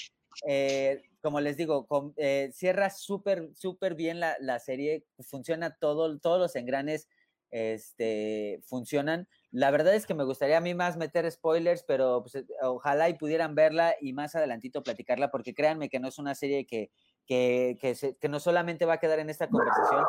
Eh, 0.47 1.01
como 1.21 1.41
les 1.41 1.57
digo, 1.57 1.87
eh, 2.17 2.49
cierra 2.53 2.89
súper, 2.89 3.49
súper 3.55 3.95
bien 3.95 4.19
la, 4.19 4.37
la, 4.39 4.59
serie, 4.59 5.03
funciona 5.19 5.75
todo, 5.75 6.17
todos 6.19 6.39
los 6.39 6.55
engranes 6.55 7.09
este, 7.51 8.61
funcionan. 8.65 9.27
La 9.51 9.71
verdad 9.71 9.95
es 9.95 10.05
que 10.05 10.13
me 10.13 10.23
gustaría 10.23 10.57
a 10.57 10.61
mí 10.61 10.75
más 10.75 10.95
meter 10.95 11.29
spoilers, 11.31 11.83
pero 11.83 12.21
pues, 12.21 12.45
ojalá 12.61 13.09
y 13.09 13.15
pudieran 13.15 13.55
verla 13.55 13.95
y 13.99 14.13
más 14.13 14.35
adelantito 14.35 14.83
platicarla, 14.83 15.31
porque 15.31 15.53
créanme 15.53 15.89
que 15.89 15.99
no 15.99 16.07
es 16.07 16.19
una 16.19 16.35
serie 16.35 16.65
que, 16.65 16.91
que, 17.25 17.77
que, 18.19 18.29
no 18.29 18.39
solamente 18.39 18.85
va 18.85 18.93
a 18.93 18.99
quedar 18.99 19.19
en 19.19 19.29
esta 19.29 19.47
conversación, 19.47 20.03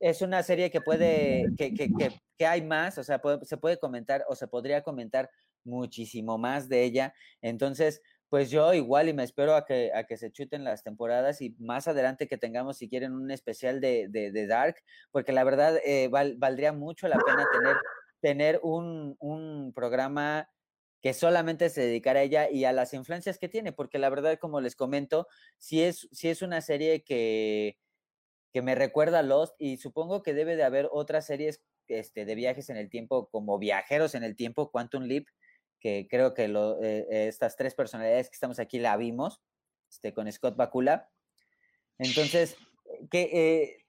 es 0.00 0.22
una 0.22 0.42
serie 0.42 0.70
que 0.70 0.80
puede, 0.80 1.46
que, 1.56 1.74
que, 1.74 2.46
hay 2.46 2.62
más, 2.62 2.96
o 2.98 3.04
sea, 3.04 3.20
se 3.42 3.56
puede 3.56 3.78
comentar 3.78 4.24
o 4.28 4.34
se 4.34 4.48
podría 4.48 4.82
comentar 4.82 5.28
muchísimo 5.64 6.38
más 6.38 6.68
de 6.68 6.84
ella. 6.84 7.14
Entonces, 7.42 8.00
pues 8.28 8.50
yo 8.50 8.74
igual 8.74 9.08
y 9.08 9.14
me 9.14 9.24
espero 9.24 9.54
a 9.54 9.64
que, 9.64 9.90
a 9.94 10.04
que 10.04 10.16
se 10.16 10.30
chuten 10.30 10.64
las 10.64 10.82
temporadas 10.82 11.40
y 11.40 11.54
más 11.58 11.88
adelante 11.88 12.28
que 12.28 12.36
tengamos, 12.36 12.76
si 12.76 12.88
quieren, 12.88 13.14
un 13.14 13.30
especial 13.30 13.80
de, 13.80 14.08
de, 14.08 14.46
Dark, 14.46 14.76
porque 15.10 15.32
la 15.32 15.44
verdad 15.44 15.78
eh, 15.84 16.08
valdría 16.08 16.72
mucho 16.72 17.08
la 17.08 17.18
pena 17.18 17.46
tener, 17.52 17.76
tener 18.20 18.60
un, 18.62 19.16
un, 19.20 19.72
programa 19.74 20.48
que 21.00 21.14
solamente 21.14 21.70
se 21.70 21.82
dedicara 21.82 22.20
a 22.20 22.22
ella 22.24 22.50
y 22.50 22.64
a 22.64 22.72
las 22.72 22.92
influencias 22.92 23.38
que 23.38 23.48
tiene, 23.48 23.72
porque 23.72 23.98
la 23.98 24.10
verdad, 24.10 24.38
como 24.38 24.60
les 24.60 24.74
comento, 24.74 25.28
si 25.56 25.82
es, 25.82 26.08
si 26.10 26.28
es 26.28 26.42
una 26.42 26.60
serie 26.60 27.04
que, 27.04 27.78
que 28.52 28.62
me 28.62 28.74
recuerda 28.74 29.20
a 29.20 29.22
Lost 29.22 29.54
y 29.58 29.76
supongo 29.76 30.22
que 30.22 30.34
debe 30.34 30.56
de 30.56 30.64
haber 30.64 30.88
otras 30.90 31.26
series 31.26 31.62
este, 31.86 32.24
de 32.24 32.34
viajes 32.34 32.68
en 32.70 32.76
el 32.76 32.90
tiempo 32.90 33.28
como 33.30 33.58
Viajeros 33.58 34.14
en 34.14 34.24
el 34.24 34.36
Tiempo, 34.36 34.70
Quantum 34.70 35.04
Leap, 35.04 35.26
que 35.80 36.06
creo 36.10 36.34
que 36.34 36.48
lo, 36.48 36.82
eh, 36.82 37.06
estas 37.28 37.56
tres 37.56 37.74
personalidades 37.74 38.28
que 38.28 38.34
estamos 38.34 38.58
aquí 38.58 38.78
la 38.78 38.96
vimos, 38.96 39.40
este, 39.88 40.12
con 40.12 40.30
Scott 40.30 40.56
Bakula. 40.56 41.08
Entonces, 41.98 42.56
que 43.10 43.22
eh, 43.32 43.86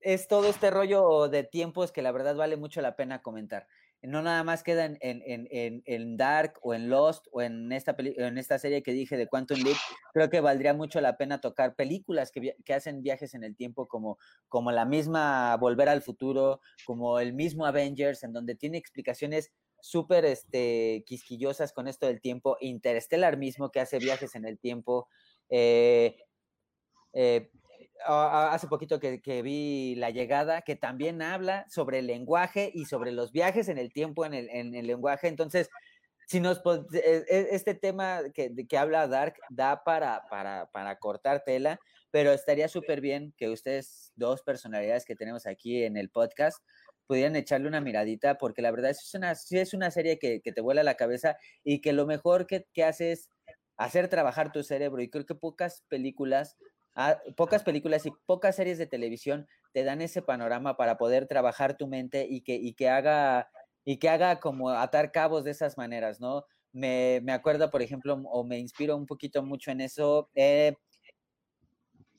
es 0.00 0.28
todo 0.28 0.48
este 0.48 0.70
rollo 0.70 1.28
de 1.28 1.44
tiempos 1.44 1.92
que 1.92 2.02
la 2.02 2.12
verdad 2.12 2.36
vale 2.36 2.56
mucho 2.56 2.80
la 2.80 2.96
pena 2.96 3.22
comentar. 3.22 3.66
No 4.02 4.22
nada 4.22 4.42
más 4.44 4.62
queda 4.62 4.86
en, 4.86 4.96
en, 5.02 5.22
en, 5.50 5.82
en 5.84 6.16
Dark 6.16 6.54
o 6.62 6.72
en 6.72 6.88
Lost 6.88 7.26
o 7.32 7.42
en 7.42 7.70
esta, 7.70 7.94
en 7.98 8.38
esta 8.38 8.58
serie 8.58 8.82
que 8.82 8.92
dije 8.92 9.18
de 9.18 9.26
Quantum 9.26 9.58
Leap, 9.58 9.76
creo 10.14 10.30
que 10.30 10.40
valdría 10.40 10.72
mucho 10.72 11.02
la 11.02 11.18
pena 11.18 11.42
tocar 11.42 11.74
películas 11.74 12.30
que, 12.30 12.56
que 12.64 12.72
hacen 12.72 13.02
viajes 13.02 13.34
en 13.34 13.44
el 13.44 13.56
tiempo 13.56 13.88
como, 13.88 14.18
como 14.48 14.72
la 14.72 14.86
misma 14.86 15.54
Volver 15.58 15.90
al 15.90 16.00
Futuro, 16.00 16.62
como 16.86 17.20
el 17.20 17.34
mismo 17.34 17.66
Avengers, 17.66 18.22
en 18.24 18.32
donde 18.32 18.54
tiene 18.54 18.78
explicaciones 18.78 19.52
súper 19.82 20.24
este, 20.24 21.04
quisquillosas 21.06 21.74
con 21.74 21.86
esto 21.86 22.06
del 22.06 22.22
tiempo, 22.22 22.56
Interstellar 22.60 23.36
mismo 23.36 23.70
que 23.70 23.80
hace 23.80 23.98
viajes 23.98 24.34
en 24.34 24.46
el 24.46 24.58
tiempo. 24.58 25.08
Eh, 25.50 26.16
eh, 27.12 27.50
hace 28.06 28.66
poquito 28.66 29.00
que, 29.00 29.42
vi 29.42 29.94
La 29.96 30.10
Llegada, 30.10 30.62
que 30.62 30.76
también 30.76 31.22
habla 31.22 31.66
sobre 31.68 32.00
el 32.00 32.06
lenguaje 32.06 32.70
y 32.74 32.84
sobre 32.86 33.12
los 33.12 33.32
viajes 33.32 33.68
en 33.68 33.78
el 33.78 33.92
tiempo, 33.92 34.24
en 34.24 34.34
el, 34.34 34.48
en 34.50 34.74
el 34.74 34.86
lenguaje. 34.86 35.28
Entonces, 35.28 35.70
si 36.26 36.40
nos 36.40 36.62
e, 36.92 37.24
e, 37.28 37.48
este 37.50 37.74
tema 37.74 38.20
que, 38.32 38.54
que 38.68 38.78
habla 38.78 39.08
Dark 39.08 39.34
da 39.48 39.82
para, 39.84 40.22
para, 40.30 40.70
para 40.72 40.96
cortar 40.96 41.42
tela, 41.44 41.80
pero 42.10 42.32
estaría 42.32 42.68
súper 42.68 43.00
bien 43.00 43.34
que 43.36 43.48
ustedes, 43.48 44.12
dos 44.16 44.42
personalidades 44.42 45.04
que 45.04 45.16
tenemos 45.16 45.46
aquí 45.46 45.84
en 45.84 45.96
el 45.96 46.10
podcast, 46.10 46.58
pudieran 47.06 47.34
echarle 47.34 47.66
una 47.66 47.80
miradita, 47.80 48.38
porque 48.38 48.62
la 48.62 48.70
verdad 48.70 48.92
es 48.92 49.14
una, 49.14 49.32
es 49.32 49.74
una 49.74 49.90
serie 49.90 50.20
que, 50.20 50.40
te 50.40 50.60
vuela 50.60 50.84
la 50.84 50.94
cabeza 50.94 51.36
y 51.64 51.80
que 51.80 51.92
lo 51.92 52.06
mejor 52.06 52.46
que, 52.46 52.66
que 52.72 52.84
hace 52.84 53.10
es 53.10 53.28
hacer 53.76 54.08
trabajar 54.08 54.52
tu 54.52 54.62
cerebro. 54.62 55.02
Y 55.02 55.10
creo 55.10 55.26
que 55.26 55.34
pocas 55.34 55.82
películas, 55.88 56.56
ah, 56.94 57.20
pocas 57.36 57.62
películas 57.64 58.06
y 58.06 58.12
pocas 58.26 58.56
series 58.56 58.78
de 58.78 58.86
televisión 58.86 59.46
te 59.72 59.84
dan 59.84 60.02
ese 60.02 60.22
panorama 60.22 60.76
para 60.76 60.96
poder 60.98 61.26
trabajar 61.26 61.76
tu 61.76 61.86
mente 61.88 62.26
y 62.28 62.42
que, 62.42 62.54
y 62.54 62.74
que 62.74 62.88
haga 62.88 63.50
y 63.84 63.98
que 63.98 64.08
haga 64.08 64.40
como 64.40 64.70
atar 64.70 65.10
cabos 65.10 65.44
de 65.44 65.52
esas 65.52 65.76
maneras, 65.78 66.20
¿no? 66.20 66.44
Me, 66.72 67.20
me 67.22 67.32
acuerdo, 67.32 67.70
por 67.70 67.82
ejemplo, 67.82 68.14
o 68.30 68.44
me 68.44 68.58
inspiro 68.58 68.96
un 68.96 69.06
poquito 69.06 69.42
mucho 69.42 69.70
en 69.70 69.80
eso. 69.80 70.30
Eh, 70.34 70.74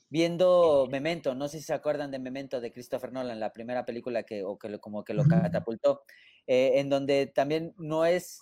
viendo 0.10 0.88
Memento, 0.92 1.36
no 1.36 1.48
sé 1.48 1.60
si 1.60 1.64
se 1.66 1.74
acuerdan 1.74 2.12
de 2.12 2.20
Memento 2.20 2.60
de 2.60 2.72
Christopher 2.72 3.14
Nolan, 3.14 3.40
la 3.40 3.54
primera 3.54 3.86
película 3.86 4.24
que, 4.24 4.44
o 4.44 4.58
que 4.58 4.68
lo, 4.70 4.80
como 4.82 5.04
que 5.06 5.14
lo 5.14 5.24
catapultó, 5.24 6.04
eh, 6.48 6.74
en 6.76 6.90
donde 6.90 7.28
también 7.28 7.74
no 7.78 8.06
es, 8.06 8.42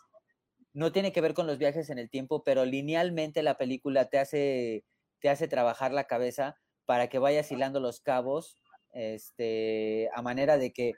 no 0.74 0.92
tiene 0.92 1.12
que 1.12 1.22
ver 1.22 1.36
con 1.36 1.46
los 1.46 1.60
viajes 1.60 1.90
en 1.92 2.00
el 2.00 2.10
tiempo, 2.10 2.44
pero 2.44 2.66
linealmente 2.66 3.44
la 3.44 3.58
película 3.58 4.06
te 4.10 4.18
hace, 4.18 4.84
te 5.22 5.30
hace 5.30 5.48
trabajar 5.48 5.92
la 5.92 6.06
cabeza 6.06 6.58
para 6.86 7.08
que 7.08 7.20
vayas 7.20 7.52
hilando 7.52 7.80
los 7.80 8.02
cabos, 8.02 8.58
este, 8.94 10.10
a 10.16 10.22
manera 10.22 10.58
de 10.58 10.72
que 10.72 10.94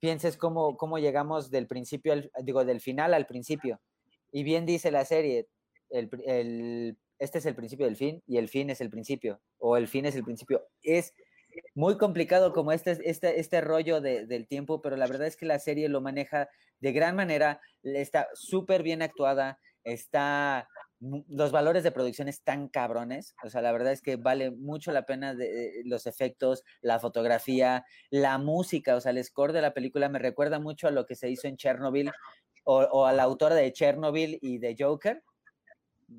pienses 0.00 0.36
cómo, 0.36 0.76
cómo 0.76 0.98
llegamos 0.98 1.50
del 1.50 1.66
principio, 1.66 2.12
al, 2.12 2.30
digo, 2.42 2.64
del 2.64 2.80
final 2.80 3.14
al 3.14 3.26
principio. 3.26 3.80
Y 4.32 4.44
bien 4.44 4.66
dice 4.66 4.90
la 4.90 5.04
serie, 5.04 5.48
el, 5.90 6.10
el 6.26 6.98
este 7.18 7.38
es 7.38 7.46
el 7.46 7.54
principio 7.54 7.86
del 7.86 7.96
fin 7.96 8.22
y 8.26 8.36
el 8.36 8.48
fin 8.48 8.70
es 8.70 8.80
el 8.80 8.90
principio, 8.90 9.40
o 9.58 9.76
el 9.76 9.88
fin 9.88 10.06
es 10.06 10.14
el 10.16 10.24
principio. 10.24 10.66
Es 10.82 11.14
muy 11.74 11.96
complicado 11.96 12.52
como 12.52 12.72
este, 12.72 12.98
este, 13.04 13.40
este 13.40 13.60
rollo 13.60 14.00
del 14.00 14.46
tiempo, 14.46 14.82
pero 14.82 14.96
la 14.96 15.06
verdad 15.06 15.26
es 15.26 15.36
que 15.36 15.46
la 15.46 15.58
serie 15.58 15.88
lo 15.88 16.00
maneja 16.00 16.48
de 16.80 16.92
gran 16.92 17.16
manera, 17.16 17.60
está 17.82 18.28
súper 18.34 18.82
bien 18.82 19.00
actuada, 19.00 19.58
está 19.84 20.68
los 21.00 21.52
valores 21.52 21.82
de 21.82 21.92
producción 21.92 22.28
están 22.28 22.68
cabrones, 22.68 23.34
o 23.44 23.50
sea, 23.50 23.60
la 23.60 23.72
verdad 23.72 23.92
es 23.92 24.00
que 24.00 24.16
vale 24.16 24.50
mucho 24.50 24.92
la 24.92 25.04
pena 25.04 25.34
de, 25.34 25.82
los 25.84 26.06
efectos, 26.06 26.62
la 26.80 26.98
fotografía, 26.98 27.84
la 28.10 28.38
música, 28.38 28.96
o 28.96 29.00
sea, 29.00 29.12
el 29.12 29.22
score 29.22 29.52
de 29.52 29.62
la 29.62 29.74
película 29.74 30.08
me 30.08 30.18
recuerda 30.18 30.58
mucho 30.58 30.88
a 30.88 30.90
lo 30.90 31.06
que 31.06 31.14
se 31.14 31.28
hizo 31.28 31.48
en 31.48 31.56
Chernobyl 31.56 32.10
o, 32.64 32.78
o 32.78 33.06
a 33.06 33.12
la 33.12 33.24
autora 33.24 33.54
de 33.54 33.72
Chernobyl 33.72 34.38
y 34.40 34.58
de 34.58 34.74
Joker, 34.78 35.22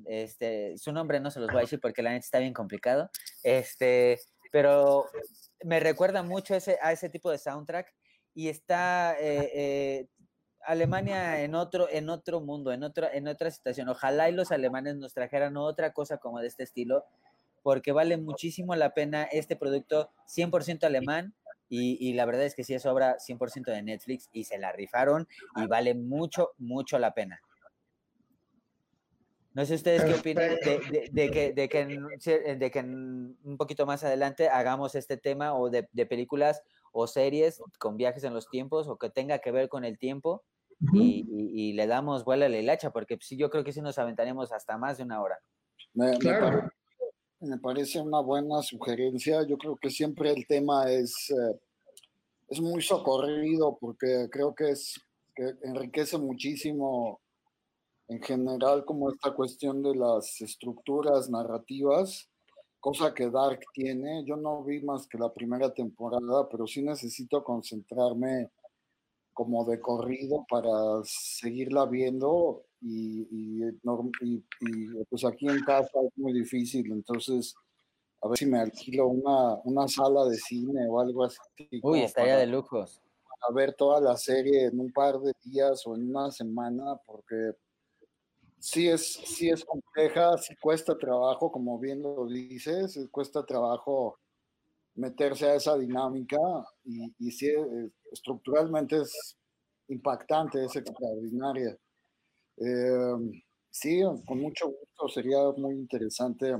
este, 0.06 0.76
su 0.78 0.92
nombre 0.92 1.20
no 1.20 1.30
se 1.30 1.40
los 1.40 1.48
voy 1.48 1.58
a 1.58 1.62
decir 1.62 1.80
porque 1.80 2.02
la 2.02 2.10
neta 2.10 2.24
está 2.24 2.38
bien 2.38 2.52
complicado. 2.52 3.10
Este, 3.42 4.20
pero 4.52 5.06
me 5.64 5.80
recuerda 5.80 6.22
mucho 6.22 6.54
ese, 6.54 6.78
a 6.82 6.92
ese 6.92 7.08
tipo 7.08 7.30
de 7.30 7.38
soundtrack 7.38 7.94
y 8.34 8.48
está 8.48 9.16
eh, 9.18 9.50
eh, 9.54 10.06
Alemania 10.68 11.40
en 11.42 11.54
otro, 11.54 11.88
en 11.90 12.10
otro 12.10 12.42
mundo, 12.42 12.72
en, 12.72 12.82
otro, 12.82 13.08
en 13.10 13.26
otra 13.26 13.50
situación. 13.50 13.88
Ojalá 13.88 14.28
y 14.28 14.32
los 14.32 14.52
alemanes 14.52 14.96
nos 14.96 15.14
trajeran 15.14 15.56
otra 15.56 15.94
cosa 15.94 16.18
como 16.18 16.40
de 16.40 16.48
este 16.48 16.62
estilo, 16.62 17.06
porque 17.62 17.90
vale 17.92 18.18
muchísimo 18.18 18.74
la 18.74 18.92
pena 18.92 19.24
este 19.24 19.56
producto 19.56 20.10
100% 20.26 20.84
alemán, 20.84 21.34
Y, 21.70 22.12
la 22.12 22.26
verdad 22.26 22.44
es 22.44 22.54
que 22.54 22.64
sí 22.64 22.74
es 22.74 22.84
obra 22.84 23.16
100% 23.18 23.64
de 23.64 23.82
Netflix 23.82 24.28
y 24.32 24.44
se 24.44 24.58
la 24.58 24.72
rifaron 24.72 25.26
y 25.56 25.66
vale 25.66 25.94
mucho, 25.94 26.52
mucho 26.58 26.98
la 26.98 27.14
pena. 27.14 27.40
No 29.54 29.64
sé 29.64 29.74
ustedes 29.74 30.04
qué 30.04 30.14
opinan 30.14 30.50
de, 30.50 30.80
que, 31.30 31.52
de, 31.52 31.68
que, 31.68 32.56
de 32.56 32.70
que 32.70 32.80
un 32.80 33.56
poquito 33.58 33.86
más 33.86 34.04
adelante 34.04 34.48
hagamos 34.48 34.94
este 34.94 35.16
tema 35.16 35.54
o 35.54 35.70
de, 35.70 35.82
películas 36.06 36.62
o 36.92 37.06
series 37.06 37.62
con 37.78 37.96
viajes 37.96 38.24
en 38.24 38.34
los 38.34 38.48
tiempos 38.48 38.86
o 38.86 38.98
que 38.98 39.10
tenga 39.10 39.38
que 39.38 39.50
ver 39.50 39.68
con 39.68 39.84
el 39.84 39.98
tiempo 39.98 40.44
y, 40.92 41.72
le 41.72 41.86
damos 41.86 42.24
vuela 42.24 42.46
a 42.46 42.48
la 42.48 42.58
hilacha, 42.58 42.90
porque 42.90 43.18
sí, 43.20 43.36
yo 43.36 43.50
creo 43.50 43.64
que 43.64 43.72
sí 43.72 43.80
nos 43.80 43.98
aventaremos 43.98 44.52
hasta 44.52 44.78
más 44.78 44.98
de 44.98 45.04
una 45.04 45.20
hora. 45.20 45.38
claro 46.20 46.70
me 47.40 47.58
parece 47.58 48.00
una 48.00 48.20
buena 48.20 48.62
sugerencia. 48.62 49.46
Yo 49.46 49.56
creo 49.58 49.76
que 49.76 49.90
siempre 49.90 50.30
el 50.32 50.46
tema 50.46 50.90
es, 50.90 51.30
eh, 51.30 51.60
es 52.48 52.60
muy 52.60 52.82
socorrido 52.82 53.78
porque 53.80 54.28
creo 54.30 54.54
que, 54.54 54.70
es, 54.70 55.00
que 55.34 55.54
enriquece 55.62 56.18
muchísimo 56.18 57.20
en 58.08 58.22
general 58.22 58.84
como 58.84 59.10
esta 59.10 59.32
cuestión 59.34 59.82
de 59.82 59.94
las 59.94 60.40
estructuras 60.40 61.28
narrativas, 61.28 62.28
cosa 62.80 63.12
que 63.14 63.30
Dark 63.30 63.60
tiene. 63.72 64.24
Yo 64.24 64.36
no 64.36 64.64
vi 64.64 64.80
más 64.82 65.06
que 65.06 65.18
la 65.18 65.32
primera 65.32 65.72
temporada, 65.72 66.48
pero 66.48 66.66
sí 66.66 66.82
necesito 66.82 67.44
concentrarme 67.44 68.50
como 69.38 69.64
de 69.64 69.78
corrido 69.78 70.44
para 70.50 70.68
seguirla 71.04 71.86
viendo 71.86 72.64
y, 72.80 73.22
y, 73.30 75.04
pues 75.08 75.24
aquí 75.24 75.46
en 75.46 75.60
casa 75.60 75.92
es 76.04 76.18
muy 76.18 76.32
difícil, 76.32 76.90
entonces 76.90 77.54
a 78.20 78.26
ver 78.26 78.36
si 78.36 78.46
me 78.46 78.58
alquilo 78.58 79.06
una, 79.06 79.54
una 79.62 79.86
sala 79.86 80.24
de 80.24 80.36
cine 80.38 80.88
o 80.88 80.98
algo 80.98 81.22
así. 81.22 81.38
Uy, 81.84 82.00
estaría 82.00 82.36
de 82.36 82.48
lujos. 82.48 83.00
A 83.48 83.52
ver 83.52 83.74
toda 83.74 84.00
la 84.00 84.16
serie 84.16 84.64
en 84.64 84.80
un 84.80 84.90
par 84.90 85.20
de 85.20 85.32
días 85.44 85.86
o 85.86 85.94
en 85.94 86.10
una 86.10 86.32
semana, 86.32 86.96
porque 87.06 87.52
sí 88.58 88.88
es, 88.88 89.12
sí 89.12 89.50
es 89.50 89.64
compleja, 89.64 90.36
sí 90.38 90.56
cuesta 90.60 90.98
trabajo, 90.98 91.52
como 91.52 91.78
bien 91.78 92.02
lo 92.02 92.26
dices, 92.26 92.98
cuesta 93.12 93.46
trabajo 93.46 94.18
meterse 94.98 95.46
a 95.46 95.54
esa 95.54 95.76
dinámica 95.76 96.38
y, 96.84 97.14
y 97.18 97.30
sí, 97.30 97.46
eh, 97.46 97.90
estructuralmente 98.12 98.96
es 99.00 99.36
impactante, 99.88 100.64
es 100.64 100.74
extraordinaria. 100.76 101.76
Eh, 102.56 103.14
sí, 103.70 104.02
con 104.26 104.40
mucho 104.40 104.66
gusto, 104.66 105.08
sería 105.08 105.38
muy 105.56 105.76
interesante 105.76 106.52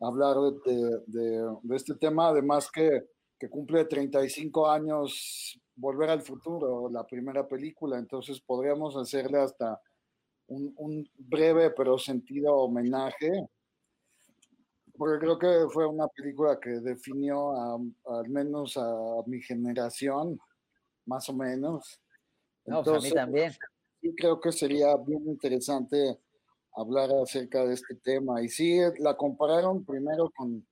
hablar 0.00 0.36
de, 0.66 1.00
de, 1.06 1.76
este 1.76 1.94
tema, 1.94 2.28
además 2.28 2.68
que, 2.70 3.04
que, 3.38 3.48
cumple 3.48 3.84
35 3.84 4.68
años 4.68 5.58
Volver 5.76 6.10
al 6.10 6.22
Futuro, 6.22 6.90
la 6.90 7.06
primera 7.06 7.46
película, 7.46 7.98
entonces 7.98 8.40
podríamos 8.40 8.96
hacerle 8.96 9.38
hasta 9.38 9.80
un, 10.48 10.74
un 10.76 11.08
breve 11.16 11.70
pero 11.70 11.98
sentido 11.98 12.54
homenaje 12.56 13.48
porque 14.96 15.18
creo 15.18 15.38
que 15.38 15.66
fue 15.72 15.86
una 15.86 16.06
película 16.08 16.58
que 16.60 16.70
definió 16.80 17.52
al 18.06 18.28
menos 18.28 18.76
a 18.76 19.22
mi 19.26 19.40
generación, 19.40 20.38
más 21.06 21.28
o 21.28 21.34
menos. 21.34 22.00
No, 22.66 22.82
pues, 22.82 22.96
a 22.96 23.00
mí 23.00 23.10
también. 23.12 23.52
Sí, 24.00 24.14
creo 24.16 24.40
que 24.40 24.52
sería 24.52 24.96
bien 24.96 25.26
interesante 25.26 26.18
hablar 26.72 27.10
acerca 27.22 27.64
de 27.64 27.74
este 27.74 27.96
tema. 27.96 28.42
Y 28.42 28.48
sí, 28.48 28.78
la 28.98 29.16
compararon 29.16 29.84
primero 29.84 30.30
con, 30.30 30.66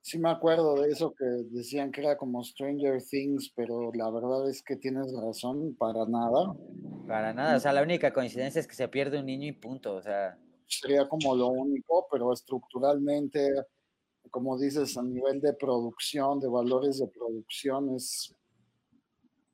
sí 0.00 0.18
me 0.18 0.30
acuerdo 0.30 0.80
de 0.80 0.88
eso 0.88 1.14
que 1.14 1.24
decían 1.50 1.90
que 1.90 2.00
era 2.00 2.16
como 2.16 2.42
Stranger 2.42 3.02
Things, 3.02 3.52
pero 3.54 3.92
la 3.92 4.10
verdad 4.10 4.48
es 4.48 4.62
que 4.62 4.76
tienes 4.76 5.12
razón, 5.14 5.76
para 5.76 6.06
nada. 6.06 6.54
Para 7.06 7.34
nada, 7.34 7.56
o 7.56 7.60
sea, 7.60 7.72
la 7.72 7.82
única 7.82 8.12
coincidencia 8.12 8.60
es 8.60 8.66
que 8.66 8.74
se 8.74 8.88
pierde 8.88 9.18
un 9.18 9.26
niño 9.26 9.48
y 9.48 9.52
punto, 9.52 9.94
o 9.94 10.02
sea 10.02 10.38
sería 10.66 11.08
como 11.08 11.34
lo 11.34 11.48
único, 11.48 12.06
pero 12.10 12.32
estructuralmente, 12.32 13.48
como 14.30 14.58
dices, 14.58 14.96
a 14.96 15.02
nivel 15.02 15.40
de 15.40 15.52
producción, 15.54 16.40
de 16.40 16.48
valores 16.48 16.98
de 16.98 17.08
producción, 17.08 17.94
es, 17.94 18.34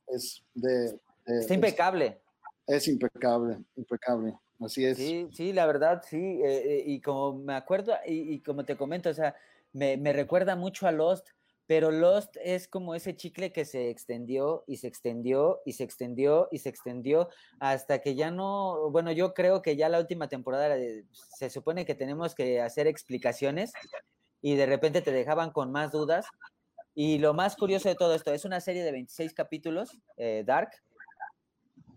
es 0.09 0.43
de... 0.55 0.99
es 1.27 1.51
impecable. 1.51 2.21
Es, 2.67 2.87
impecable, 2.89 3.59
impecable. 3.77 4.39
Así 4.61 4.85
es. 4.85 4.97
Sí, 4.97 5.29
sí, 5.33 5.53
la 5.53 5.67
verdad, 5.67 6.03
sí. 6.07 6.17
Eh, 6.17 6.43
eh, 6.45 6.83
y 6.87 7.01
como 7.01 7.39
me 7.39 7.55
acuerdo, 7.55 7.95
y, 8.07 8.35
y, 8.35 8.41
como 8.41 8.65
te 8.65 8.77
comento, 8.77 9.11
o 9.11 9.15
sea, 9.15 9.35
me, 9.73 9.97
me 9.97 10.13
recuerda 10.13 10.55
mucho 10.55 10.87
a 10.87 10.93
Lost, 10.93 11.29
pero 11.71 11.93
Lost 11.93 12.37
es 12.43 12.67
como 12.67 12.97
ese 12.97 13.15
chicle 13.15 13.53
que 13.53 13.65
se 13.65 13.91
extendió 13.91 14.65
y 14.67 14.79
se 14.79 14.89
extendió 14.89 15.63
y 15.65 15.75
se 15.75 15.85
extendió 15.85 16.49
y 16.51 16.59
se 16.59 16.69
extendió 16.69 17.29
hasta 17.61 18.01
que 18.01 18.17
ya 18.17 18.33
no, 18.33 18.91
bueno, 18.91 19.13
yo 19.13 19.35
creo 19.35 19.63
que 19.63 19.77
ya 19.77 19.89
la 19.89 20.01
última 20.01 20.27
temporada 20.27 20.75
se 21.13 21.49
supone 21.49 21.87
que 21.87 21.95
tenemos 21.95 22.35
que 22.35 22.61
hacer 22.61 22.89
explicaciones 22.89 23.73
y 24.43 24.57
de 24.57 24.67
repente 24.67 25.01
te 25.01 25.13
dejaban 25.13 25.53
con 25.53 25.71
más 25.71 25.93
dudas. 25.93 26.27
Y 26.93 27.19
lo 27.19 27.35
más 27.35 27.55
curioso 27.55 27.89
de 27.89 27.95
todo 27.95 28.17
esto 28.17 28.35
es 28.35 28.45
una 28.45 28.61
serie 28.61 28.83
de 28.83 28.91
26 28.91 29.33
capítulos, 29.33 29.97
eh, 30.17 30.43
Dark, 30.45 30.71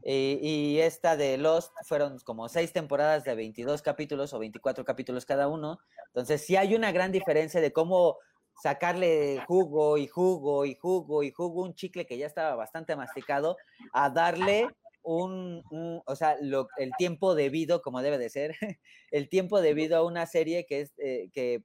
y, 0.03 0.37
y, 0.39 0.81
esta 0.81 1.17
de 1.17 1.37
Lost 1.37 1.71
fueron 1.85 2.19
como 2.19 2.47
seis 2.47 2.73
temporadas 2.73 3.23
de 3.23 3.33
22 3.33 3.81
capítulos 3.81 4.33
o 4.33 4.39
24 4.39 4.85
capítulos 4.85 5.25
cada 5.25 5.47
uno. 5.47 5.79
Entonces 6.07 6.45
sí 6.45 6.57
hay 6.57 6.75
una 6.75 6.91
gran 6.91 7.11
diferencia 7.11 7.59
de 7.59 7.73
cómo 7.73 8.17
sacarle 8.61 9.43
jugo 9.47 9.97
y 9.97 10.07
jugo 10.07 10.65
y 10.65 10.75
jugo 10.75 11.23
y 11.23 11.31
jugo, 11.31 11.63
un 11.63 11.73
chicle 11.73 12.05
que 12.05 12.17
ya 12.17 12.27
estaba 12.27 12.55
bastante 12.55 12.95
masticado, 12.95 13.57
a 13.93 14.09
darle 14.09 14.67
un, 15.03 15.63
o 16.05 16.15
sea, 16.15 16.37
el 16.77 16.91
tiempo 16.97 17.35
debido, 17.35 17.81
como 17.81 18.01
debe 18.01 18.17
de 18.17 18.29
ser, 18.29 18.55
el 19.11 19.29
tiempo 19.29 19.61
debido 19.61 19.97
a 19.97 20.05
una 20.05 20.25
serie 20.25 20.65
que 20.65 20.81
es, 20.81 20.93
eh, 20.97 21.29
que 21.33 21.63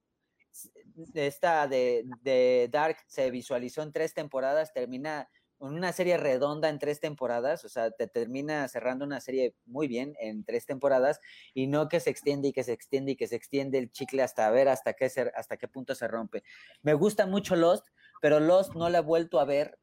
esta 1.15 1.69
de, 1.69 2.05
de 2.23 2.69
Dark 2.71 2.97
se 3.07 3.31
visualizó 3.31 3.83
en 3.83 3.93
tres 3.93 4.15
temporadas, 4.15 4.73
termina 4.73 5.29
una 5.59 5.93
serie 5.93 6.17
redonda 6.17 6.69
en 6.69 6.79
tres 6.79 7.01
temporadas, 7.01 7.65
o 7.65 7.69
sea, 7.69 7.91
te 7.91 8.07
termina 8.07 8.67
cerrando 8.69 9.05
una 9.05 9.21
serie 9.21 9.55
muy 9.67 9.89
bien 9.89 10.15
en 10.21 10.45
tres 10.45 10.67
temporadas 10.67 11.21
y 11.55 11.67
no 11.67 11.89
que 11.89 12.01
se 12.01 12.11
extiende 12.11 12.49
y 12.49 12.53
que 12.53 12.65
se 12.65 12.73
extiende 12.73 13.13
y 13.13 13.17
que 13.17 13.27
se 13.27 13.37
extiende 13.37 13.79
el 13.79 13.91
chicle 13.91 14.23
hasta 14.23 14.51
ver 14.51 14.69
hasta 14.69 14.95
qué, 14.95 15.11
hasta 15.35 15.57
qué 15.57 15.69
punto 15.69 15.95
se 15.95 16.09
rompe. 16.09 16.43
Me 16.83 16.95
gusta 16.95 17.27
mucho 17.27 17.57
Lost, 17.57 17.87
pero 18.21 18.41
Lost 18.41 18.75
no 18.75 18.89
la 18.89 18.99
he 18.99 19.03
vuelto 19.03 19.41
a 19.41 19.45
ver 19.45 19.79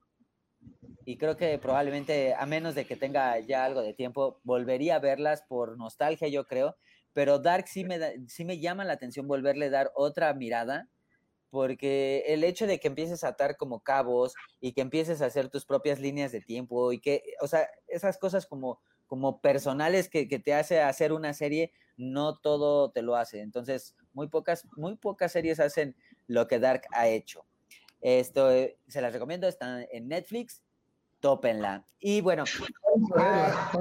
y 1.06 1.18
creo 1.18 1.38
que 1.38 1.58
probablemente, 1.60 2.34
a 2.34 2.46
menos 2.46 2.74
de 2.74 2.86
que 2.86 2.96
tenga 2.96 3.40
ya 3.40 3.64
algo 3.64 3.82
de 3.82 3.94
tiempo, 3.94 4.40
volvería 4.44 4.96
a 4.96 5.00
verlas 5.00 5.44
por 5.48 5.78
nostalgia, 5.78 6.28
yo 6.28 6.46
creo, 6.48 6.78
pero 7.14 7.40
Dark 7.40 7.68
sí 7.68 7.86
me, 7.86 8.28
sí 8.28 8.44
me 8.44 8.60
llama 8.60 8.86
la 8.86 8.94
atención 8.94 9.28
volverle 9.28 9.68
a 9.68 9.70
dar 9.70 9.92
otra 9.96 10.34
mirada 10.34 10.90
porque 11.56 12.26
el 12.28 12.44
hecho 12.44 12.68
de 12.68 12.82
que 12.82 12.90
empieces 12.90 13.24
a 13.24 13.30
atar 13.30 13.56
como 13.56 13.80
cabos 13.80 14.34
y 14.60 14.74
que 14.74 14.82
empieces 14.82 15.22
a 15.22 15.28
hacer 15.28 15.48
tus 15.48 15.64
propias 15.64 16.02
líneas 16.02 16.34
de 16.34 16.42
tiempo 16.42 16.92
y 16.92 17.00
que, 17.00 17.24
o 17.40 17.48
sea, 17.48 17.70
esas 17.88 18.18
cosas 18.18 18.46
como, 18.46 18.82
como 19.08 19.40
personales 19.40 20.10
que, 20.10 20.26
te 20.26 20.54
hace 20.54 20.82
hacer 20.82 21.14
una 21.14 21.34
serie, 21.34 21.72
no 21.96 22.40
todo 22.40 22.92
te 22.92 23.02
lo 23.02 23.16
hace. 23.16 23.40
Entonces, 23.40 23.96
muy 24.12 24.28
pocas, 24.28 24.68
muy 24.76 24.98
pocas 24.98 25.32
series 25.32 25.62
hacen 25.62 25.96
lo 26.28 26.46
que 26.46 26.60
Dark 26.60 26.82
ha 26.92 27.08
hecho. 27.08 27.46
Esto 28.02 28.50
se 28.90 29.02
las 29.02 29.14
recomiendo, 29.14 29.48
están 29.48 29.86
en 29.94 30.10
Netflix, 30.10 30.62
tópenla. 31.22 31.86
Y 32.02 32.20
bueno, 32.20 32.44
ah, 33.16 33.72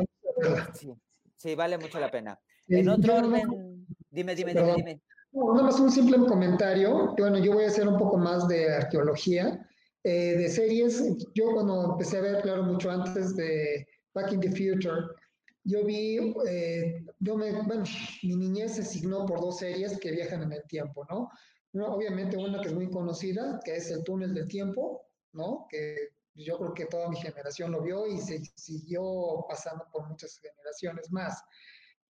sí, 1.35 1.55
vale 1.57 1.77
mucho 1.77 1.99
la 1.99 2.13
pena. 2.13 2.39
En 2.69 2.89
otro 2.89 3.17
orden, 3.17 3.85
dime, 4.13 4.37
dime, 4.37 4.55
dime, 4.55 4.75
dime. 4.77 5.01
Nada 5.35 5.65
más 5.65 5.81
un 5.81 5.91
simple 5.91 6.17
comentario. 6.19 7.13
Bueno, 7.19 7.39
yo 7.39 7.53
voy 7.55 7.65
a 7.65 7.69
hacer 7.69 7.89
un 7.89 7.99
poco 7.99 8.17
más 8.17 8.47
de 8.47 8.73
arqueología. 8.73 9.69
Eh, 10.05 10.37
de 10.37 10.49
series, 10.49 11.03
yo 11.35 11.51
cuando 11.53 11.93
empecé 11.93 12.19
a 12.19 12.21
ver, 12.21 12.43
claro, 12.43 12.63
mucho 12.63 12.89
antes 12.91 13.35
de 13.35 13.85
Back 14.15 14.33
in 14.33 14.41
the 14.41 14.51
Future, 14.51 15.07
yo 15.65 15.85
vi, 15.85 16.19
eh, 16.47 17.05
yo 17.19 17.37
me, 17.37 17.51
bueno, 17.63 17.85
mi 18.23 18.37
niñez 18.37 18.77
se 18.77 18.85
signó 18.85 19.27
por 19.27 19.41
dos 19.41 19.59
series 19.59 19.99
que 19.99 20.13
viajan 20.13 20.43
en 20.43 20.53
el 20.53 20.63
tiempo, 20.69 21.05
¿no? 21.11 21.31
Obviamente 21.87 22.37
una 22.37 22.61
que 22.61 22.69
es 22.69 22.75
muy 22.75 22.89
conocida, 22.89 23.59
que 23.65 23.75
es 23.77 23.91
El 23.91 24.05
túnel 24.05 24.35
del 24.35 24.47
tiempo, 24.47 25.03
¿no? 25.33 25.67
Que 25.69 26.11
yo 26.35 26.59
creo 26.59 26.75
que 26.75 26.87
toda 26.87 27.09
mi 27.09 27.17
generación 27.17 27.73
lo 27.73 27.83
vio 27.83 28.07
y 28.07 28.19
se 28.19 28.41
siguió 28.55 29.45
pasando 29.49 29.85
por 29.91 30.07
muchas 30.09 30.39
generaciones 30.39 31.11
más. 31.11 31.43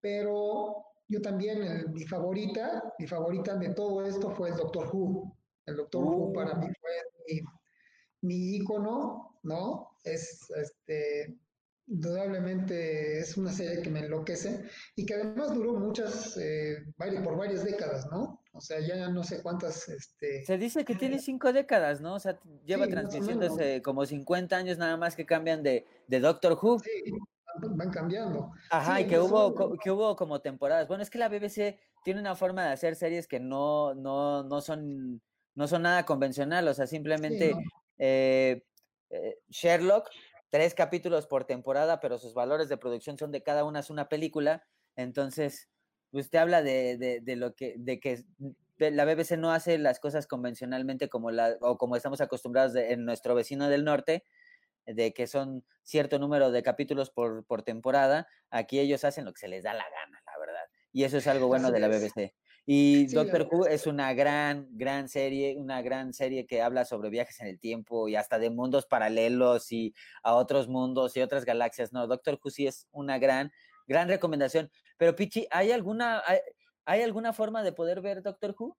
Pero 0.00 0.84
yo 1.08 1.20
también, 1.20 1.92
mi 1.92 2.06
favorita, 2.06 2.94
mi 2.98 3.06
favorita 3.06 3.56
de 3.56 3.74
todo 3.74 4.04
esto 4.04 4.30
fue 4.30 4.50
el 4.50 4.56
Doctor 4.56 4.88
Who. 4.92 5.36
El 5.66 5.76
Doctor 5.76 6.04
Who 6.04 6.32
para 6.32 6.54
mí 6.56 6.66
fue 6.80 6.90
mi, 7.28 7.40
mi 8.22 8.56
ícono, 8.56 9.38
¿no? 9.42 9.98
Es, 10.02 10.50
este, 10.56 11.38
indudablemente 11.86 13.18
es 13.18 13.36
una 13.36 13.52
serie 13.52 13.82
que 13.82 13.90
me 13.90 14.00
enloquece 14.00 14.64
y 14.96 15.04
que 15.04 15.14
además 15.14 15.54
duró 15.54 15.74
muchas, 15.74 16.36
eh, 16.38 16.78
por 16.96 17.36
varias 17.36 17.64
décadas, 17.64 18.06
¿no? 18.10 18.40
O 18.52 18.60
sea, 18.60 18.80
ya 18.80 19.08
no 19.08 19.24
sé 19.24 19.42
cuántas. 19.42 19.88
Este, 19.88 20.44
Se 20.44 20.56
dice 20.56 20.84
que 20.84 20.94
tiene 20.94 21.18
cinco 21.18 21.52
décadas, 21.52 22.00
¿no? 22.00 22.14
O 22.14 22.20
sea, 22.20 22.38
lleva 22.64 22.86
transmitiéndose 22.86 23.82
como 23.82 24.06
50 24.06 24.56
años 24.56 24.78
nada 24.78 24.96
más 24.96 25.16
que 25.16 25.26
cambian 25.26 25.62
de, 25.62 25.84
de 26.06 26.20
Doctor 26.20 26.58
Who. 26.60 26.78
Sí, 26.78 27.12
van 27.60 27.90
cambiando. 27.90 28.52
Ajá, 28.70 29.00
y 29.00 29.06
que 29.06 29.18
hubo, 29.18 29.76
que 29.78 29.90
hubo 29.90 30.16
como 30.16 30.40
temporadas. 30.40 30.88
Bueno, 30.88 31.02
es 31.02 31.10
que 31.10 31.18
la 31.18 31.28
BBC 31.28 31.78
tiene 32.04 32.20
una 32.20 32.34
forma 32.34 32.64
de 32.64 32.72
hacer 32.72 32.96
series 32.96 33.26
que 33.26 33.40
no, 33.40 33.94
no, 33.94 34.42
no 34.44 34.60
son, 34.60 35.22
no 35.54 35.66
son 35.68 35.82
nada 35.82 36.04
convencional. 36.04 36.66
O 36.68 36.74
sea, 36.74 36.86
simplemente 36.86 37.54
eh, 37.98 38.64
eh, 39.10 39.38
Sherlock, 39.48 40.08
tres 40.50 40.74
capítulos 40.74 41.26
por 41.26 41.44
temporada, 41.44 42.00
pero 42.00 42.18
sus 42.18 42.34
valores 42.34 42.68
de 42.68 42.76
producción 42.76 43.18
son 43.18 43.30
de 43.32 43.42
cada 43.42 43.64
una 43.64 43.80
es 43.80 43.90
una 43.90 44.08
película. 44.08 44.64
Entonces, 44.96 45.68
usted 46.12 46.38
habla 46.38 46.62
de, 46.62 46.96
de, 46.98 47.20
de 47.20 47.36
lo 47.36 47.54
que, 47.54 47.74
de 47.78 48.00
que 48.00 48.24
la 48.78 49.04
BBC 49.04 49.36
no 49.36 49.52
hace 49.52 49.78
las 49.78 50.00
cosas 50.00 50.26
convencionalmente 50.26 51.08
como 51.08 51.30
la, 51.30 51.56
o 51.60 51.78
como 51.78 51.96
estamos 51.96 52.20
acostumbrados 52.20 52.74
en 52.76 53.04
nuestro 53.04 53.34
vecino 53.34 53.68
del 53.68 53.84
norte, 53.84 54.24
de 54.86 55.12
que 55.12 55.26
son 55.26 55.64
cierto 55.82 56.18
número 56.18 56.50
de 56.50 56.62
capítulos 56.62 57.10
por, 57.10 57.44
por, 57.44 57.62
temporada, 57.62 58.26
aquí 58.50 58.78
ellos 58.78 59.04
hacen 59.04 59.24
lo 59.24 59.32
que 59.32 59.40
se 59.40 59.48
les 59.48 59.64
da 59.64 59.74
la 59.74 59.84
gana, 59.84 60.22
la 60.26 60.38
verdad. 60.38 60.64
Y 60.92 61.04
eso 61.04 61.18
es 61.18 61.26
algo 61.26 61.46
bueno 61.46 61.70
de 61.70 61.80
la 61.80 61.88
BBC. 61.88 62.34
Y 62.66 63.06
Doctor 63.08 63.46
Who 63.50 63.66
es 63.66 63.86
una 63.86 64.14
gran, 64.14 64.68
gran 64.70 65.08
serie, 65.08 65.56
una 65.58 65.82
gran 65.82 66.14
serie 66.14 66.46
que 66.46 66.62
habla 66.62 66.86
sobre 66.86 67.10
viajes 67.10 67.40
en 67.40 67.48
el 67.48 67.60
tiempo 67.60 68.08
y 68.08 68.16
hasta 68.16 68.38
de 68.38 68.48
mundos 68.48 68.86
paralelos 68.86 69.70
y 69.70 69.94
a 70.22 70.34
otros 70.34 70.68
mundos 70.68 71.14
y 71.16 71.20
otras 71.20 71.44
galaxias. 71.44 71.92
No, 71.92 72.06
Doctor 72.06 72.38
Who 72.42 72.50
sí 72.50 72.66
es 72.66 72.88
una 72.90 73.18
gran, 73.18 73.52
gran 73.86 74.08
recomendación. 74.08 74.70
Pero 74.96 75.14
Pichi, 75.14 75.46
¿hay 75.50 75.72
alguna, 75.72 76.22
hay, 76.24 76.38
¿hay 76.86 77.02
alguna 77.02 77.34
forma 77.34 77.62
de 77.62 77.72
poder 77.72 78.00
ver 78.00 78.22
Doctor 78.22 78.54
Who? 78.58 78.78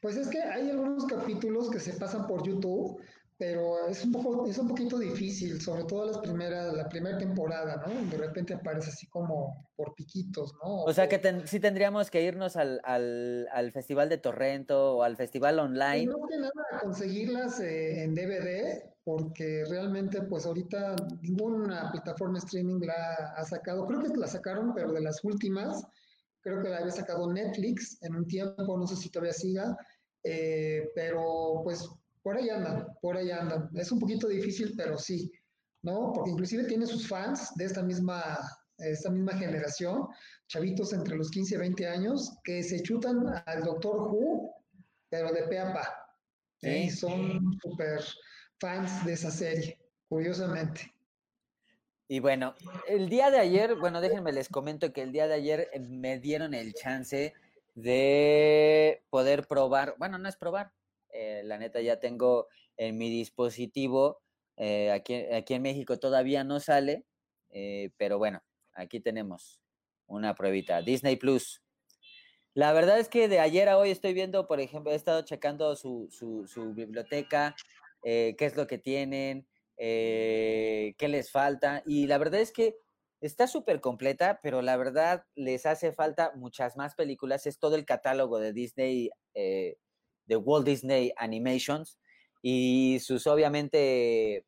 Pues 0.00 0.16
es 0.16 0.28
que 0.28 0.40
hay 0.40 0.70
algunos 0.70 1.04
capítulos 1.06 1.70
que 1.70 1.80
se 1.80 1.94
pasan 1.94 2.26
por 2.26 2.46
YouTube, 2.46 3.00
pero 3.36 3.88
es 3.88 4.04
un 4.04 4.12
poco, 4.12 4.46
es 4.46 4.58
un 4.58 4.68
poquito 4.68 4.96
difícil, 4.98 5.60
sobre 5.60 5.84
todo 5.84 6.06
las 6.06 6.18
primeras, 6.18 6.72
la 6.72 6.88
primera 6.88 7.18
temporada, 7.18 7.84
¿no? 7.84 8.08
De 8.08 8.16
repente 8.16 8.54
aparece 8.54 8.90
así 8.90 9.08
como 9.08 9.68
por 9.74 9.94
piquitos, 9.94 10.54
¿no? 10.62 10.84
O 10.84 10.92
sea 10.92 11.08
que 11.08 11.18
ten, 11.18 11.46
sí 11.48 11.58
tendríamos 11.58 12.10
que 12.10 12.22
irnos 12.22 12.54
al, 12.56 12.80
al, 12.84 13.48
al, 13.52 13.72
Festival 13.72 14.08
de 14.08 14.18
Torrento 14.18 14.98
o 14.98 15.02
al 15.02 15.16
Festival 15.16 15.58
online. 15.58 16.06
No 16.06 16.26
que 16.28 16.38
nada 16.38 16.52
conseguirlas 16.80 17.58
eh, 17.58 18.04
en 18.04 18.14
DVD, 18.14 18.84
porque 19.02 19.64
realmente 19.68 20.22
pues 20.22 20.46
ahorita 20.46 20.94
ninguna 21.20 21.90
plataforma 21.90 22.38
streaming 22.38 22.80
la 22.86 23.32
ha 23.36 23.44
sacado. 23.44 23.84
Creo 23.86 24.00
que 24.00 24.16
la 24.16 24.28
sacaron, 24.28 24.72
pero 24.74 24.92
de 24.92 25.00
las 25.00 25.24
últimas, 25.24 25.84
creo 26.40 26.62
que 26.62 26.68
la 26.68 26.78
había 26.78 26.92
sacado 26.92 27.32
Netflix 27.32 27.98
en 28.02 28.14
un 28.14 28.28
tiempo, 28.28 28.78
no 28.78 28.86
sé 28.86 28.94
si 28.94 29.10
todavía 29.10 29.32
siga, 29.32 29.76
eh, 30.22 30.88
pero 30.94 31.60
pues 31.64 31.88
por 32.24 32.38
ahí 32.38 32.48
andan, 32.48 32.86
por 33.02 33.18
ahí 33.18 33.30
andan. 33.30 33.68
Es 33.74 33.92
un 33.92 34.00
poquito 34.00 34.26
difícil, 34.28 34.72
pero 34.76 34.96
sí, 34.96 35.30
¿no? 35.82 36.10
Porque 36.14 36.30
inclusive 36.30 36.64
tiene 36.64 36.86
sus 36.86 37.06
fans 37.06 37.52
de 37.56 37.66
esta 37.66 37.82
misma, 37.82 38.40
esta 38.78 39.10
misma 39.10 39.34
generación, 39.34 40.08
chavitos 40.48 40.94
entre 40.94 41.16
los 41.16 41.30
15 41.30 41.54
y 41.54 41.58
20 41.58 41.86
años, 41.86 42.38
que 42.42 42.62
se 42.62 42.82
chutan 42.82 43.26
al 43.44 43.62
Doctor 43.62 44.08
Who, 44.10 44.54
pero 45.10 45.32
de 45.32 45.42
pe 45.42 45.58
a 45.58 45.74
pa. 45.74 45.94
¿eh? 46.62 46.90
Son 46.90 47.52
súper 47.62 48.00
fans 48.58 49.04
de 49.04 49.12
esa 49.12 49.30
serie, 49.30 49.78
curiosamente. 50.08 50.94
Y 52.08 52.20
bueno, 52.20 52.54
el 52.88 53.10
día 53.10 53.30
de 53.30 53.38
ayer, 53.38 53.74
bueno, 53.74 54.00
déjenme 54.00 54.32
les 54.32 54.48
comento 54.48 54.94
que 54.94 55.02
el 55.02 55.12
día 55.12 55.26
de 55.26 55.34
ayer 55.34 55.68
me 55.90 56.18
dieron 56.18 56.54
el 56.54 56.72
chance 56.72 57.34
de 57.74 59.02
poder 59.10 59.46
probar, 59.46 59.94
bueno, 59.98 60.16
no 60.16 60.28
es 60.28 60.36
probar, 60.36 60.72
eh, 61.14 61.42
la 61.44 61.58
neta 61.58 61.80
ya 61.80 62.00
tengo 62.00 62.48
en 62.76 62.98
mi 62.98 63.08
dispositivo, 63.08 64.20
eh, 64.56 64.90
aquí, 64.90 65.14
aquí, 65.14 65.54
en 65.54 65.62
México 65.62 65.96
todavía 65.96 66.42
no 66.42 66.58
sale, 66.58 67.04
eh, 67.50 67.90
pero 67.96 68.18
bueno, 68.18 68.42
aquí 68.72 68.98
tenemos 68.98 69.60
una 70.06 70.34
pruebita. 70.34 70.82
Disney 70.82 71.14
Plus. 71.14 71.62
La 72.52 72.72
verdad 72.72 72.98
es 72.98 73.08
que 73.08 73.28
de 73.28 73.38
ayer 73.38 73.68
a 73.68 73.78
hoy 73.78 73.90
estoy 73.90 74.12
viendo, 74.12 74.48
por 74.48 74.58
ejemplo, 74.58 74.90
he 74.90 74.96
estado 74.96 75.22
checando 75.22 75.76
su, 75.76 76.08
su, 76.10 76.74
biblioteca, 76.74 77.54
qué 78.02 78.36
es 78.38 78.56
lo 78.56 78.66
que 78.66 78.78
tienen, 78.78 79.46
qué 79.76 80.94
les 80.98 81.30
falta, 81.30 81.82
y 81.86 82.06
la 82.06 82.18
verdad 82.18 82.40
es 82.40 82.52
que 82.52 82.76
está 83.20 83.46
súper 83.46 83.80
completa, 83.80 84.40
pero 84.42 84.62
la 84.62 84.76
verdad 84.76 85.24
les 85.34 85.64
hace 85.66 85.92
falta 85.92 86.32
muchas 86.34 86.76
más 86.76 86.94
películas. 86.94 87.46
Es 87.46 87.58
todo 87.58 87.76
el 87.76 87.84
catálogo 87.84 88.38
de 88.38 88.52
Disney 88.52 89.10
de 90.26 90.36
Walt 90.36 90.66
Disney 90.66 91.12
Animations 91.16 91.98
y 92.42 92.98
sus 93.00 93.26
obviamente 93.26 94.46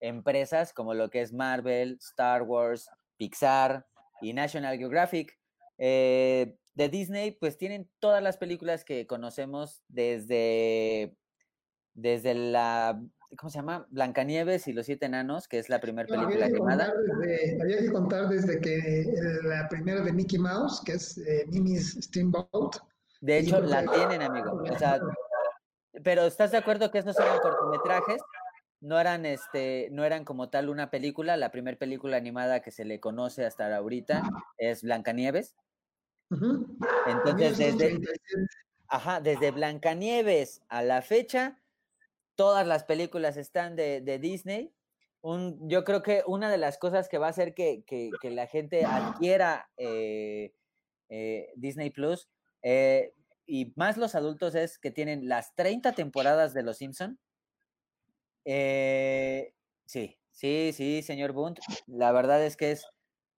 empresas 0.00 0.72
como 0.72 0.94
lo 0.94 1.10
que 1.10 1.22
es 1.22 1.32
Marvel, 1.32 1.98
Star 2.00 2.42
Wars, 2.42 2.88
Pixar 3.16 3.86
y 4.20 4.32
National 4.32 4.78
Geographic. 4.78 5.38
Eh, 5.78 6.56
de 6.74 6.88
Disney, 6.88 7.32
pues 7.32 7.58
tienen 7.58 7.90
todas 7.98 8.22
las 8.22 8.36
películas 8.36 8.84
que 8.84 9.06
conocemos 9.06 9.82
desde, 9.88 11.16
desde 11.94 12.34
la, 12.34 13.02
¿cómo 13.36 13.50
se 13.50 13.58
llama? 13.58 13.86
Blancanieves 13.90 14.68
y 14.68 14.72
los 14.72 14.86
siete 14.86 15.06
enanos, 15.06 15.48
que 15.48 15.58
es 15.58 15.68
la 15.68 15.80
primera 15.80 16.08
película 16.08 16.46
animada. 16.46 16.92
Había 17.60 17.78
que 17.78 17.92
contar 17.92 18.28
desde 18.28 18.60
que 18.60 19.04
la 19.44 19.68
primera 19.68 20.00
de 20.02 20.12
Mickey 20.12 20.38
Mouse, 20.38 20.82
que 20.84 20.92
es 20.92 21.18
eh, 21.18 21.44
Mimi's 21.48 21.98
Steamboat, 22.00 22.76
de 23.20 23.38
hecho, 23.38 23.60
la 23.60 23.84
tienen, 23.84 24.22
amigo. 24.22 24.62
O 24.62 24.78
sea, 24.78 24.98
pero 26.02 26.22
¿estás 26.22 26.50
de 26.50 26.58
acuerdo 26.58 26.90
que 26.90 26.98
estos 26.98 27.18
eran 27.18 27.38
cortometrajes? 27.38 28.22
No 28.80 28.98
eran, 28.98 29.26
este, 29.26 29.88
no 29.92 30.04
eran 30.04 30.24
como 30.24 30.48
tal 30.48 30.70
una 30.70 30.90
película. 30.90 31.36
La 31.36 31.50
primera 31.50 31.78
película 31.78 32.16
animada 32.16 32.60
que 32.60 32.70
se 32.70 32.86
le 32.86 32.98
conoce 32.98 33.44
hasta 33.44 33.74
ahorita 33.76 34.22
es 34.56 34.82
Blancanieves. 34.82 35.54
Entonces, 37.06 37.58
desde, 37.58 38.00
ajá, 38.88 39.20
desde 39.20 39.50
Blancanieves 39.50 40.62
a 40.68 40.82
la 40.82 41.02
fecha, 41.02 41.60
todas 42.36 42.66
las 42.66 42.84
películas 42.84 43.36
están 43.36 43.76
de, 43.76 44.00
de 44.00 44.18
Disney. 44.18 44.72
Un, 45.20 45.68
yo 45.68 45.84
creo 45.84 46.02
que 46.02 46.22
una 46.26 46.50
de 46.50 46.56
las 46.56 46.78
cosas 46.78 47.10
que 47.10 47.18
va 47.18 47.26
a 47.26 47.30
hacer 47.30 47.52
que, 47.52 47.84
que, 47.84 48.10
que 48.22 48.30
la 48.30 48.46
gente 48.46 48.86
adquiera 48.86 49.68
eh, 49.76 50.54
eh, 51.10 51.52
Disney 51.56 51.90
Plus 51.90 52.30
eh, 52.62 53.14
y 53.46 53.72
más 53.76 53.96
los 53.96 54.14
adultos 54.14 54.54
es 54.54 54.78
que 54.78 54.90
tienen 54.90 55.28
las 55.28 55.54
30 55.56 55.92
temporadas 55.92 56.54
de 56.54 56.62
Los 56.62 56.78
Simpson. 56.78 57.18
Eh, 58.44 59.54
sí, 59.86 60.18
sí, 60.30 60.72
sí, 60.72 61.02
señor 61.02 61.32
Bunt. 61.32 61.58
La 61.86 62.12
verdad 62.12 62.44
es 62.44 62.56
que 62.56 62.70
es 62.70 62.86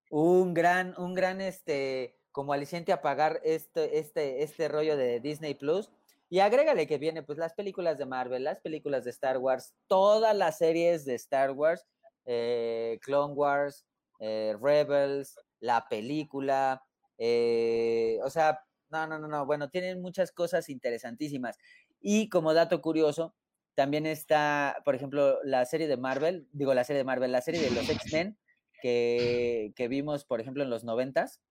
un 0.09 0.53
gran, 0.53 0.93
un 0.99 1.13
gran, 1.15 1.41
este, 1.41 2.15
como 2.31 2.53
aliciente 2.53 2.91
a 2.91 3.01
pagar 3.01 3.41
este, 3.43 3.99
este, 3.99 4.43
este 4.43 4.67
rollo 4.67 4.97
de 4.97 5.19
Disney 5.19 5.55
Plus. 5.55 5.89
Y 6.29 6.39
agrégale 6.39 6.87
que 6.87 6.97
viene, 6.97 7.23
pues, 7.23 7.37
las 7.37 7.53
películas 7.53 7.97
de 7.97 8.05
Marvel, 8.05 8.43
las 8.43 8.59
películas 8.59 9.03
de 9.03 9.11
Star 9.11 9.37
Wars, 9.37 9.73
todas 9.87 10.35
las 10.35 10.57
series 10.57 11.05
de 11.05 11.15
Star 11.15 11.51
Wars, 11.51 11.85
eh, 12.25 12.99
Clone 13.01 13.33
Wars, 13.33 13.85
Rebels, 14.19 15.37
la 15.59 15.85
película, 15.89 16.81
o 17.19 18.29
sea, 18.29 18.63
no, 18.93 19.07
no, 19.07 19.19
no, 19.19 19.27
no. 19.27 19.45
Bueno, 19.45 19.69
tienen 19.69 20.01
muchas 20.01 20.31
cosas 20.31 20.69
interesantísimas. 20.69 21.57
Y 21.99 22.29
como 22.29 22.53
dato 22.53 22.81
curioso, 22.81 23.33
también 23.75 24.05
está, 24.05 24.77
por 24.85 24.93
ejemplo, 24.95 25.39
la 25.43 25.65
serie 25.65 25.87
de 25.87 25.97
Marvel, 25.97 26.47
digo 26.51 26.73
la 26.73 26.83
serie 26.83 26.99
de 26.99 27.03
Marvel, 27.05 27.31
la 27.31 27.41
serie 27.41 27.61
de 27.61 27.71
los 27.71 27.89
X-Men 27.89 28.37
que, 28.81 29.73
que, 29.75 29.87
vimos, 29.87 30.25
por 30.25 30.39
ejemplo, 30.39 30.63
en 30.63 30.69
los 30.69 30.83
noventas. 30.83 31.41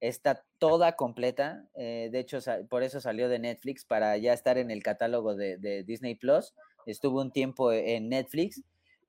Está 0.00 0.44
toda 0.58 0.96
completa. 0.96 1.68
Eh, 1.74 2.08
de 2.10 2.18
hecho, 2.18 2.38
por 2.68 2.82
eso 2.82 3.00
salió 3.00 3.28
de 3.28 3.38
Netflix 3.38 3.84
para 3.84 4.16
ya 4.16 4.32
estar 4.32 4.58
en 4.58 4.70
el 4.70 4.82
catálogo 4.82 5.36
de, 5.36 5.56
de 5.58 5.84
Disney 5.84 6.14
Plus. 6.16 6.54
Estuvo 6.86 7.20
un 7.20 7.30
tiempo 7.30 7.70
en 7.72 8.08
Netflix 8.08 8.62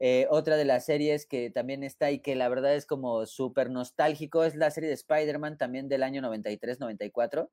eh, 0.04 0.26
otra 0.32 0.58
de 0.58 0.66
las 0.66 0.86
series 0.86 1.28
que 1.28 1.52
también 1.52 1.84
está 1.84 2.10
y 2.10 2.24
que 2.24 2.34
la 2.34 2.50
verdad 2.50 2.74
es 2.74 2.88
como 2.88 3.28
súper 3.28 3.70
nostálgico 3.70 4.44
es 4.44 4.56
la 4.56 4.72
serie 4.72 4.90
de 4.90 4.96
Spider-Man 4.96 5.60
también 5.60 5.90
del 5.90 6.02
año 6.02 6.24
93-94. 6.24 7.50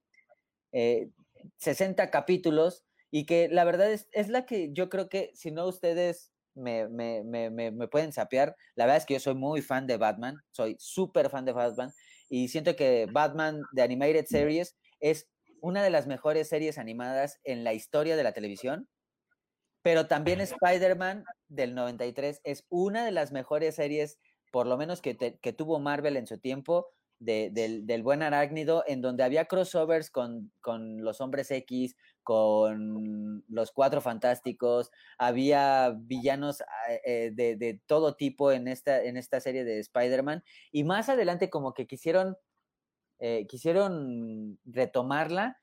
Eh, 0.72 1.10
60 1.58 2.10
capítulos 2.10 2.86
y 3.10 3.26
que 3.26 3.48
la 3.50 3.64
verdad 3.64 3.92
es, 3.92 4.08
es, 4.12 4.30
la 4.30 4.46
que 4.46 4.72
yo 4.72 4.88
creo 4.88 5.10
que 5.10 5.30
si 5.34 5.50
no 5.50 5.66
ustedes 5.66 6.32
me, 6.54 6.88
me, 6.88 7.22
me, 7.22 7.50
me, 7.50 7.86
pueden 7.86 8.14
sapear, 8.14 8.56
la 8.76 8.86
verdad 8.86 8.96
es 8.96 9.04
que 9.04 9.14
yo 9.14 9.20
soy 9.20 9.34
muy 9.34 9.60
fan 9.60 9.86
de 9.86 9.98
Batman, 9.98 10.38
soy 10.50 10.74
súper 10.78 11.28
fan 11.28 11.44
de 11.44 11.52
Batman 11.52 11.92
y 12.30 12.48
siento 12.48 12.76
que 12.76 13.06
Batman 13.12 13.60
de 13.72 13.82
Animated 13.82 14.24
Series 14.24 14.74
es 15.00 15.28
una 15.60 15.82
de 15.82 15.90
las 15.90 16.06
mejores 16.06 16.48
series 16.48 16.78
animadas 16.78 17.40
en 17.44 17.62
la 17.62 17.74
historia 17.74 18.16
de 18.16 18.22
la 18.22 18.32
televisión 18.32 18.88
pero 19.82 20.06
también 20.06 20.40
Spider-Man 20.40 21.24
del 21.48 21.74
93 21.74 22.40
es 22.44 22.64
una 22.68 23.04
de 23.04 23.12
las 23.12 23.32
mejores 23.32 23.76
series, 23.76 24.18
por 24.50 24.66
lo 24.66 24.76
menos 24.76 25.00
que, 25.00 25.14
te, 25.14 25.38
que, 25.38 25.52
tuvo 25.52 25.78
Marvel 25.78 26.16
en 26.16 26.26
su 26.26 26.38
tiempo. 26.38 26.88
del, 27.20 27.84
del, 27.84 28.02
buen 28.04 28.22
arácnido, 28.22 28.84
en 28.86 29.00
donde 29.00 29.24
había 29.24 29.46
crossovers 29.46 30.08
con, 30.08 30.52
con, 30.60 31.02
los 31.02 31.20
hombres 31.20 31.50
X, 31.50 31.96
con 32.22 33.42
los 33.48 33.72
cuatro 33.72 34.00
fantásticos, 34.00 34.92
había 35.18 35.96
villanos 35.98 36.62
eh, 37.04 37.32
de, 37.34 37.56
de, 37.56 37.80
todo 37.86 38.14
tipo 38.14 38.52
en 38.52 38.68
esta, 38.68 39.02
en 39.02 39.16
esta 39.16 39.40
serie 39.40 39.64
de 39.64 39.80
Spider-Man, 39.80 40.44
y 40.70 40.84
más 40.84 41.08
adelante 41.08 41.50
como 41.50 41.74
que 41.74 41.88
quisieron, 41.88 42.36
eh, 43.18 43.46
quisieron 43.48 44.60
retomarla, 44.64 45.58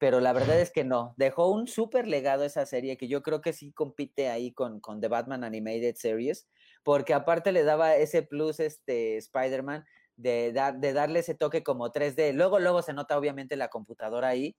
pero 0.00 0.18
la 0.20 0.32
verdad 0.32 0.58
es 0.58 0.70
que 0.70 0.82
no, 0.82 1.12
dejó 1.18 1.48
un 1.48 1.66
súper 1.66 2.08
legado 2.08 2.42
esa 2.44 2.64
serie 2.64 2.96
que 2.96 3.06
yo 3.06 3.22
creo 3.22 3.42
que 3.42 3.52
sí 3.52 3.70
compite 3.70 4.30
ahí 4.30 4.50
con, 4.50 4.80
con 4.80 4.98
The 4.98 5.08
Batman 5.08 5.44
Animated 5.44 5.94
Series, 5.96 6.48
porque 6.82 7.12
aparte 7.12 7.52
le 7.52 7.64
daba 7.64 7.94
ese 7.96 8.22
plus 8.22 8.60
este 8.60 9.18
Spider-Man 9.18 9.84
de, 10.16 10.54
dar, 10.54 10.78
de 10.78 10.94
darle 10.94 11.18
ese 11.18 11.34
toque 11.34 11.62
como 11.62 11.92
3D. 11.92 12.32
Luego, 12.32 12.58
luego 12.60 12.80
se 12.80 12.94
nota 12.94 13.18
obviamente 13.18 13.56
la 13.56 13.68
computadora 13.68 14.28
ahí, 14.28 14.56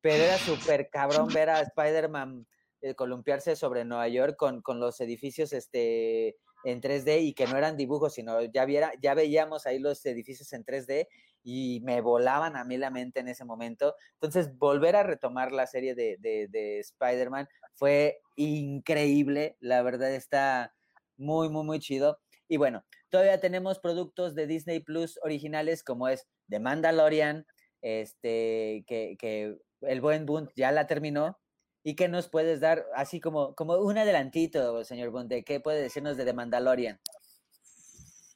pero 0.00 0.24
era 0.24 0.38
súper 0.38 0.88
cabrón 0.88 1.28
ver 1.34 1.50
a 1.50 1.60
Spider-Man 1.60 2.46
eh, 2.80 2.94
columpiarse 2.94 3.56
sobre 3.56 3.84
Nueva 3.84 4.08
York 4.08 4.36
con, 4.38 4.62
con, 4.62 4.80
los 4.80 5.02
edificios 5.02 5.52
este, 5.52 6.38
en 6.64 6.80
3D 6.80 7.20
y 7.24 7.34
que 7.34 7.46
no 7.46 7.58
eran 7.58 7.76
dibujos, 7.76 8.14
sino 8.14 8.40
ya, 8.42 8.64
viera, 8.64 8.92
ya 9.02 9.12
veíamos 9.12 9.66
ahí 9.66 9.80
los 9.80 10.02
edificios 10.06 10.50
en 10.54 10.64
3D 10.64 11.08
y 11.42 11.80
me 11.84 12.00
volaban 12.00 12.56
a 12.56 12.64
mí 12.64 12.76
la 12.76 12.90
mente 12.90 13.20
en 13.20 13.28
ese 13.28 13.44
momento. 13.44 13.94
Entonces, 14.14 14.56
volver 14.58 14.96
a 14.96 15.02
retomar 15.02 15.52
la 15.52 15.66
serie 15.66 15.94
de, 15.94 16.16
de, 16.18 16.48
de 16.48 16.80
Spider-Man 16.80 17.48
fue 17.74 18.20
increíble, 18.36 19.56
la 19.60 19.82
verdad 19.82 20.12
está 20.12 20.74
muy, 21.16 21.48
muy, 21.48 21.64
muy 21.64 21.78
chido. 21.80 22.20
Y 22.48 22.56
bueno, 22.56 22.84
todavía 23.10 23.40
tenemos 23.40 23.78
productos 23.78 24.34
de 24.34 24.46
Disney 24.46 24.80
Plus 24.80 25.18
originales 25.22 25.82
como 25.82 26.08
es 26.08 26.26
The 26.48 26.60
Mandalorian, 26.60 27.46
este, 27.82 28.84
que, 28.86 29.16
que 29.18 29.58
el 29.82 30.00
buen 30.00 30.26
Bund 30.26 30.50
ya 30.56 30.72
la 30.72 30.86
terminó. 30.86 31.38
¿Y 31.84 31.94
qué 31.94 32.08
nos 32.08 32.28
puedes 32.28 32.60
dar, 32.60 32.84
así 32.94 33.20
como, 33.20 33.54
como 33.54 33.76
un 33.76 33.96
adelantito, 33.96 34.84
señor 34.84 35.10
Bund, 35.10 35.30
de 35.30 35.44
qué 35.44 35.60
puede 35.60 35.80
decirnos 35.80 36.16
de 36.16 36.24
The 36.24 36.32
Mandalorian? 36.32 37.00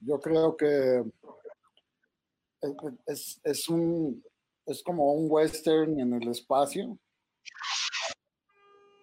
Yo 0.01 0.21
creo 0.21 0.57
que 0.57 1.03
es, 3.07 3.41
es, 3.45 3.69
un, 3.69 4.23
es 4.67 4.83
como 4.83 5.13
un 5.15 5.27
western 5.31 5.99
en 6.01 6.15
el 6.15 6.29
espacio 6.29 6.99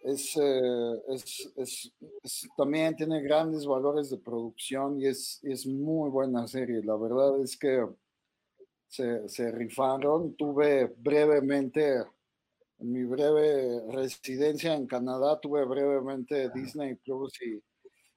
eh, 0.03 1.01
es, 1.09 1.51
es, 1.57 1.93
es, 2.23 2.49
también 2.55 2.95
tiene 2.95 3.21
grandes 3.21 3.65
valores 3.65 4.09
de 4.09 4.17
producción 4.17 4.99
y 4.99 5.07
es, 5.07 5.39
es 5.43 5.67
muy 5.67 6.09
buena 6.09 6.47
serie. 6.47 6.81
La 6.83 6.95
verdad 6.95 7.41
es 7.41 7.57
que 7.57 7.85
se, 8.87 9.27
se, 9.27 9.51
rifaron. 9.51 10.35
Tuve 10.35 10.85
brevemente, 10.97 11.97
en 12.79 12.91
mi 12.91 13.03
breve 13.03 13.81
residencia 13.91 14.73
en 14.73 14.87
Canadá, 14.87 15.39
tuve 15.39 15.65
brevemente 15.65 16.49
Disney 16.55 16.95
Plus 16.95 17.33
y 17.41 17.61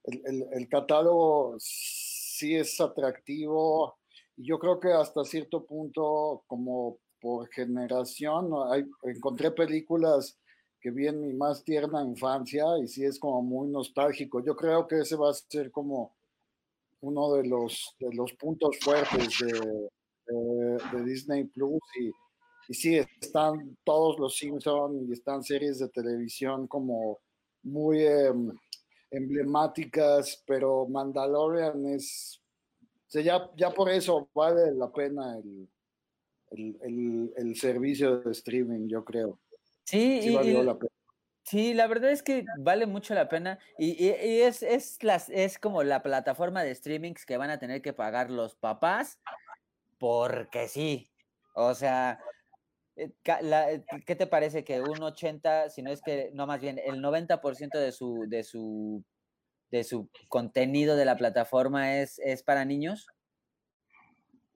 el, 0.05 0.23
el, 0.25 0.47
el 0.53 0.69
catálogo 0.69 1.57
sí 1.59 2.57
es 2.57 2.81
atractivo. 2.81 3.99
Y 4.37 4.47
yo 4.47 4.59
creo 4.59 4.81
que 4.81 4.93
hasta 4.93 5.25
cierto 5.25 5.65
punto, 5.65 6.45
como 6.47 6.99
por 7.21 7.49
generación, 7.51 8.51
hay, 8.71 8.85
encontré 9.03 9.51
películas 9.51 10.39
que 10.81 10.91
vi 10.91 11.07
en 11.07 11.21
mi 11.21 11.33
más 11.33 11.63
tierna 11.63 12.03
infancia 12.03 12.65
y 12.83 12.89
sí 12.89 13.05
es 13.05 13.19
como 13.19 13.41
muy 13.41 13.69
nostálgico. 13.69 14.45
Yo 14.45 14.57
creo 14.57 14.89
que 14.89 14.99
ese 14.99 15.15
va 15.15 15.31
a 15.31 15.35
ser 15.35 15.71
como 15.71 16.13
uno 17.01 17.35
de 17.35 17.47
los, 17.47 17.95
de 18.01 18.13
los 18.15 18.33
puntos 18.33 18.79
fuertes 18.81 19.39
de, 19.39 19.89
de, 20.93 21.05
Disney 21.05 21.45
Plus 21.45 21.81
y, 22.01 22.11
y, 22.69 22.75
sí, 22.75 22.97
están 22.97 23.77
todos 23.85 24.19
los 24.19 24.37
Simpsons 24.37 25.09
y 25.09 25.13
están 25.13 25.43
series 25.43 25.79
de 25.79 25.89
televisión 25.89 26.67
como 26.67 27.19
muy 27.63 28.05
em, 28.05 28.51
emblemáticas, 29.11 30.43
pero 30.47 30.87
Mandalorian 30.89 31.87
es, 31.87 32.42
sea, 33.13 33.23
ya, 33.23 33.51
ya 33.57 33.71
por 33.71 33.91
eso 33.91 34.29
vale 34.35 34.73
la 34.73 34.91
pena 34.91 35.39
el, 35.39 35.69
el, 36.51 36.79
el, 36.83 37.33
el 37.37 37.57
servicio 37.57 38.19
de 38.19 38.33
streaming, 38.33 38.89
yo 38.89 39.05
creo. 39.05 39.39
Sí, 39.85 40.31
la 40.31 40.79
Sí, 41.45 41.75
la 41.75 41.89
verdad 41.89 42.11
es 42.11 42.23
que 42.23 42.45
vale 42.61 42.87
mucho 42.87 43.15
la 43.15 43.29
pena 43.29 43.59
y, 43.77 44.09
es, 44.09 44.63
es, 44.63 45.03
las, 45.03 45.29
es 45.29 45.59
como 45.59 45.83
la 45.83 46.03
plataforma 46.03 46.63
de 46.63 46.75
streamings 46.75 47.27
que 47.27 47.37
van 47.37 47.51
a 47.51 47.59
tener 47.59 47.83
que 47.83 47.93
pagar 47.93 48.31
los 48.31 48.55
papás 48.55 49.19
porque 49.99 50.69
sí. 50.69 51.11
O 51.55 51.75
sea, 51.75 52.21
eh, 52.97 53.13
eh, 53.25 53.85
¿qué 54.07 54.17
te 54.17 54.27
parece 54.27 54.65
que 54.65 54.81
un 54.81 55.03
80, 55.03 55.69
si 55.69 55.83
no 55.83 55.91
es 55.91 56.01
que, 56.01 56.31
no 56.33 56.47
más 56.47 56.61
bien, 56.61 56.79
el 56.79 57.03
90% 57.03 57.79
de 57.79 57.93
su, 57.93 58.25
de 58.29 58.45
su, 58.45 59.05
de 59.73 59.83
su 59.83 60.09
contenido 60.29 60.95
de 60.95 61.05
la 61.05 61.17
plataforma 61.17 61.99
es, 61.99 62.21
es 62.21 62.45
para 62.45 62.65
niños? 62.65 63.09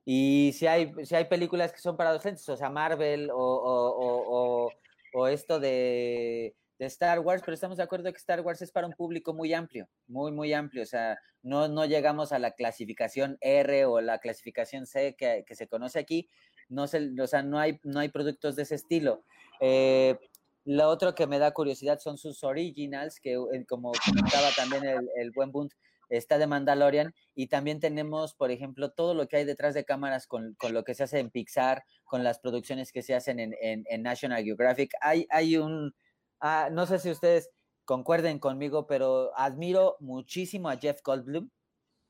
Y 0.04 0.52
si 0.54 0.68
hay, 0.68 0.92
si 1.04 1.16
hay 1.16 1.24
películas 1.24 1.72
que 1.72 1.80
son 1.80 1.96
para 1.96 2.10
adolescentes, 2.10 2.48
o 2.48 2.56
sea, 2.56 2.70
Marvel 2.70 3.30
o 3.32 4.70
o 5.16 5.28
esto 5.28 5.58
de, 5.58 6.54
Star 6.78 7.20
Wars, 7.20 7.40
pero 7.42 7.54
estamos 7.54 7.78
de 7.78 7.82
acuerdo 7.82 8.12
que 8.12 8.18
Star 8.18 8.42
Wars 8.42 8.60
es 8.60 8.70
para 8.70 8.86
un 8.86 8.92
público 8.92 9.32
muy 9.32 9.54
amplio, 9.54 9.88
muy, 10.08 10.30
muy 10.30 10.52
amplio. 10.52 10.82
O 10.82 10.86
sea, 10.86 11.18
no, 11.42 11.68
no 11.68 11.86
llegamos 11.86 12.32
a 12.32 12.38
la 12.38 12.50
clasificación 12.50 13.38
R 13.40 13.86
o 13.86 14.02
la 14.02 14.18
clasificación 14.18 14.84
C 14.84 15.16
que, 15.16 15.42
se 15.54 15.68
conoce 15.68 15.98
aquí. 15.98 16.28
No 16.68 16.86
se, 16.86 17.18
o 17.18 17.26
sea, 17.26 17.42
no 17.42 17.58
hay, 17.58 17.80
no 17.82 18.00
hay 18.00 18.10
productos 18.10 18.56
de 18.56 18.64
ese 18.64 18.74
estilo. 18.74 19.24
Eh, 19.60 20.18
lo 20.66 20.88
otro 20.88 21.14
que 21.14 21.28
me 21.28 21.38
da 21.38 21.52
curiosidad 21.52 22.00
son 22.00 22.18
sus 22.18 22.42
originals, 22.42 23.20
que 23.20 23.34
eh, 23.34 23.64
como 23.68 23.92
comentaba 24.04 24.48
también 24.56 24.82
el, 25.14 25.30
buen 25.30 25.52
Bunt, 25.52 25.72
está 26.08 26.38
de 26.38 26.48
Mandalorian 26.48 27.14
y 27.36 27.46
también 27.46 27.78
tenemos, 27.78 28.34
por 28.34 28.50
ejemplo, 28.50 28.90
todo 28.90 29.14
lo 29.14 29.28
que 29.28 29.36
hay 29.36 29.44
detrás 29.44 29.74
de 29.74 29.84
cámaras 29.84 30.26
con, 30.26 30.54
con 30.54 30.74
lo 30.74 30.82
que 30.82 30.94
se 30.94 31.04
hace 31.04 31.20
en 31.20 31.30
Pixar, 31.30 31.84
con 32.04 32.24
las 32.24 32.40
producciones 32.40 32.90
que 32.90 33.02
se 33.02 33.14
hacen 33.14 33.38
en, 33.38 33.54
en, 33.60 34.02
National 34.02 34.42
Geographic. 34.42 34.90
Hay, 35.00 35.28
hay 35.30 35.56
un, 35.56 35.94
ah, 36.40 36.68
no 36.72 36.86
sé 36.86 36.98
si 36.98 37.10
ustedes 37.10 37.50
concuerden 37.84 38.40
conmigo, 38.40 38.88
pero 38.88 39.30
admiro 39.38 39.96
muchísimo 40.00 40.68
a 40.68 40.78
Jeff 40.78 41.00
Goldblum. 41.04 41.48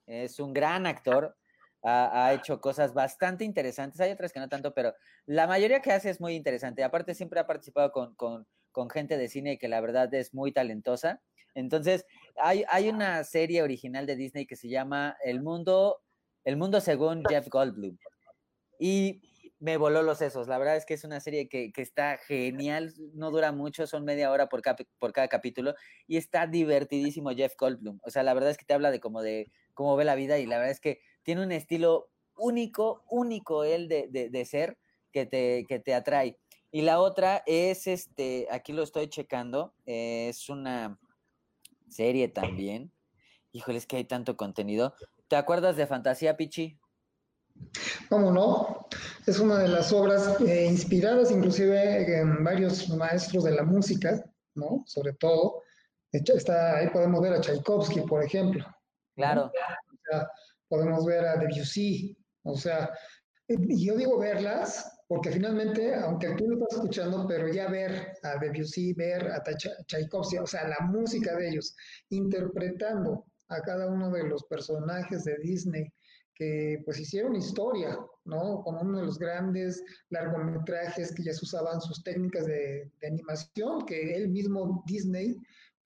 Es 0.07 0.41
un 0.41 0.55
gran 0.55 0.87
actor. 0.87 1.37
Ha, 1.89 2.26
ha, 2.26 2.34
hecho 2.34 2.61
cosas 2.61 2.95
bastante 2.95 3.45
interesantes. 3.45 4.01
Hay 4.01 4.11
otras 4.11 4.32
que 4.32 4.41
no 4.41 4.49
tanto, 4.49 4.74
pero 4.74 4.93
la 5.24 5.47
mayoría 5.47 5.80
que 5.80 5.93
hace 5.93 6.11
es 6.11 6.20
muy 6.20 6.34
interesante. 6.34 6.82
Aparte, 6.82 7.14
siempre 7.14 7.39
ha 7.39 7.47
participado 7.47 7.93
con, 7.93 8.14
con, 8.16 8.47
con 8.72 8.91
gente 8.91 9.16
de 9.16 9.28
cine 9.28 9.57
que 9.57 9.68
la 9.68 9.80
verdad 9.80 10.12
es 10.12 10.34
muy 10.34 10.53
talentosa. 10.53 11.22
Entonces, 11.55 12.05
hay, 12.43 12.64
hay 12.68 12.89
una 12.89 13.24
serie 13.24 13.62
original 13.62 14.05
de 14.05 14.16
Disney 14.16 14.47
que 14.47 14.57
se 14.57 14.68
llama 14.68 15.16
El 15.24 15.43
Mundo, 15.43 16.03
El 16.45 16.57
Mundo 16.57 16.80
según 16.80 17.22
Jeff 17.26 17.49
Goldblum. 17.49 17.97
Y 18.78 19.22
me 19.59 19.78
voló 19.78 20.03
los 20.03 20.18
sesos. 20.18 20.49
La 20.49 20.59
verdad 20.59 20.76
es 20.76 20.84
que 20.84 20.95
es 20.95 21.05
una 21.05 21.20
serie 21.20 21.49
que, 21.49 21.72
que 21.72 21.82
está 21.82 22.18
genial, 22.18 22.93
no 23.14 23.30
dura 23.30 23.53
mucho, 23.53 23.87
son 23.87 24.05
media 24.05 24.30
hora 24.30 24.49
por, 24.49 24.61
por 24.99 25.12
cada 25.12 25.28
capítulo 25.28 25.74
y 26.07 26.18
está 26.18 26.47
divertidísimo 26.47 27.30
Jeff 27.30 27.55
Goldblum. 27.59 27.99
O 28.05 28.11
sea, 28.11 28.22
la 28.22 28.34
verdad 28.34 28.51
es 28.51 28.59
que 28.59 28.66
te 28.66 28.74
habla 28.74 28.91
de 28.91 29.01
cómo, 29.01 29.22
de 29.22 29.51
cómo 29.72 29.97
ve 29.97 30.05
la 30.05 30.14
vida 30.14 30.39
y 30.39 30.47
la 30.47 30.59
verdad 30.59 30.72
es 30.72 30.80
que 30.80 31.01
tiene 31.27 31.43
un 31.43 31.53
estilo 31.53 32.09
único, 32.39 33.03
único 33.11 33.64
él 33.64 33.89
de, 33.89 34.09
de, 34.09 34.31
de 34.31 34.45
ser 34.47 34.79
que 35.12 35.27
te, 35.27 35.66
que 35.68 35.79
te 35.79 35.93
atrae. 35.93 36.39
Y 36.70 36.81
la 36.83 37.01
otra 37.01 37.43
es, 37.45 37.87
este, 37.87 38.49
aquí 38.51 38.72
lo 38.72 38.83
estoy 38.83 39.09
checando, 39.09 39.74
es 39.85 40.49
una, 40.49 40.99
serie 41.89 42.29
también. 42.29 42.93
Híjole, 43.53 43.79
es 43.79 43.87
que 43.87 43.97
hay 43.97 44.05
tanto 44.05 44.37
contenido. 44.37 44.95
¿Te 45.29 45.37
acuerdas 45.37 45.77
de 45.77 45.87
Fantasía 45.87 46.37
Pichi? 46.37 46.79
¿Cómo 48.09 48.31
no? 48.31 48.87
Es 49.27 49.39
una 49.41 49.59
de 49.59 49.68
las 49.68 49.93
obras 49.93 50.41
eh, 50.41 50.66
inspiradas 50.66 51.31
inclusive 51.31 52.18
en 52.18 52.45
varios 52.45 52.89
maestros 52.91 53.45
de 53.45 53.53
la 53.53 53.62
música, 53.62 54.22
¿no? 54.55 54.83
Sobre 54.87 55.14
todo. 55.14 55.62
Está, 56.12 56.77
ahí 56.77 56.89
podemos 56.91 57.20
ver 57.20 57.35
a 57.35 57.41
Tchaikovsky, 57.41 58.03
por 58.03 58.22
ejemplo. 58.22 58.64
Claro. 59.14 59.51
Podemos 60.69 61.05
ver 61.05 61.25
a 61.27 61.37
Debussy. 61.37 62.17
O 62.43 62.57
sea, 62.57 62.91
yo 63.49 63.97
digo 63.97 64.19
verlas 64.19 64.97
porque 65.09 65.31
finalmente, 65.31 65.95
aunque 65.95 66.35
tú 66.35 66.49
lo 66.49 66.55
estás 66.55 66.81
escuchando, 66.81 67.27
pero 67.29 67.49
ya 67.49 67.69
ver 67.69 68.12
a 68.23 68.39
Debussy, 68.39 68.93
ver 68.95 69.31
a 69.31 69.43
Tchaikovsky, 69.87 70.39
o 70.39 70.47
sea, 70.47 70.69
la 70.69 70.81
música 70.87 71.37
de 71.37 71.49
ellos, 71.49 71.77
interpretando 72.11 73.25
a 73.49 73.61
cada 73.61 73.89
uno 73.89 74.11
de 74.11 74.25
los 74.25 74.45
personajes 74.45 75.25
de 75.25 75.37
Disney 75.39 75.93
que 76.35 76.83
pues 76.85 76.99
hicieron 77.01 77.35
historia, 77.35 77.97
¿no? 78.25 78.62
Como 78.62 78.83
uno 78.83 78.99
de 78.99 79.07
los 79.07 79.19
grandes 79.19 79.83
largometrajes 80.11 81.14
que 81.14 81.23
ya 81.23 81.33
se 81.33 81.45
usaban 81.45 81.81
sus 81.81 82.03
técnicas 82.03 82.45
de, 82.45 82.91
de 83.01 83.07
animación, 83.07 83.87
que 83.87 84.14
él 84.14 84.29
mismo 84.29 84.83
Disney 84.87 85.37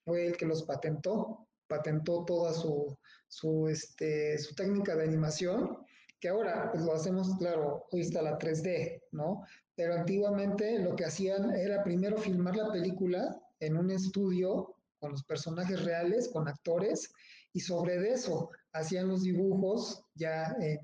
fue 0.04 0.26
el 0.26 0.36
que 0.36 0.46
los 0.46 0.64
patentó, 0.64 1.46
patentó 1.68 2.24
toda 2.24 2.52
su, 2.52 2.98
su, 3.30 3.68
este, 3.68 4.36
su 4.38 4.54
técnica 4.54 4.96
de 4.96 5.04
animación 5.04 5.78
que 6.20 6.28
ahora 6.28 6.70
pues 6.70 6.84
lo 6.84 6.92
hacemos, 6.92 7.34
claro, 7.38 7.86
hoy 7.90 8.02
está 8.02 8.20
la 8.20 8.38
3D, 8.38 9.04
¿no? 9.12 9.42
Pero 9.74 9.94
antiguamente 9.94 10.78
lo 10.78 10.94
que 10.94 11.06
hacían 11.06 11.54
era 11.56 11.82
primero 11.82 12.18
filmar 12.18 12.56
la 12.56 12.70
película 12.70 13.40
en 13.58 13.78
un 13.78 13.90
estudio 13.90 14.76
con 14.98 15.12
los 15.12 15.24
personajes 15.24 15.82
reales, 15.82 16.28
con 16.28 16.46
actores, 16.46 17.10
y 17.54 17.60
sobre 17.60 18.12
eso 18.12 18.50
hacían 18.72 19.08
los 19.08 19.22
dibujos 19.22 20.04
ya 20.14 20.54
en, 20.60 20.78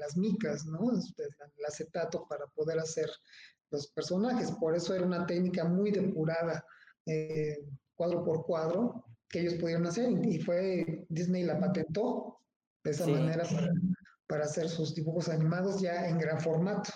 las 0.00 0.18
micas, 0.18 0.66
¿no? 0.66 0.90
El 0.90 1.64
acetato 1.66 2.26
para 2.28 2.46
poder 2.48 2.78
hacer 2.78 3.10
los 3.70 3.86
personajes. 3.88 4.50
Por 4.52 4.76
eso 4.76 4.94
era 4.94 5.06
una 5.06 5.26
técnica 5.26 5.64
muy 5.64 5.90
depurada, 5.90 6.62
eh, 7.06 7.64
cuadro 7.94 8.22
por 8.22 8.44
cuadro, 8.44 9.07
que 9.28 9.40
ellos 9.40 9.54
pudieron 9.54 9.86
hacer 9.86 10.10
y 10.26 10.38
fue 10.40 11.06
Disney 11.08 11.44
la 11.44 11.58
patentó 11.58 12.40
de 12.84 12.90
esa 12.90 13.06
manera 13.06 13.44
para, 14.26 14.44
hacer 14.44 14.68
sus 14.68 14.94
dibujos 14.94 15.28
animados 15.28 15.80
ya 15.80 16.08
en 16.08 16.18
gran 16.18 16.40
formato. 16.40 16.90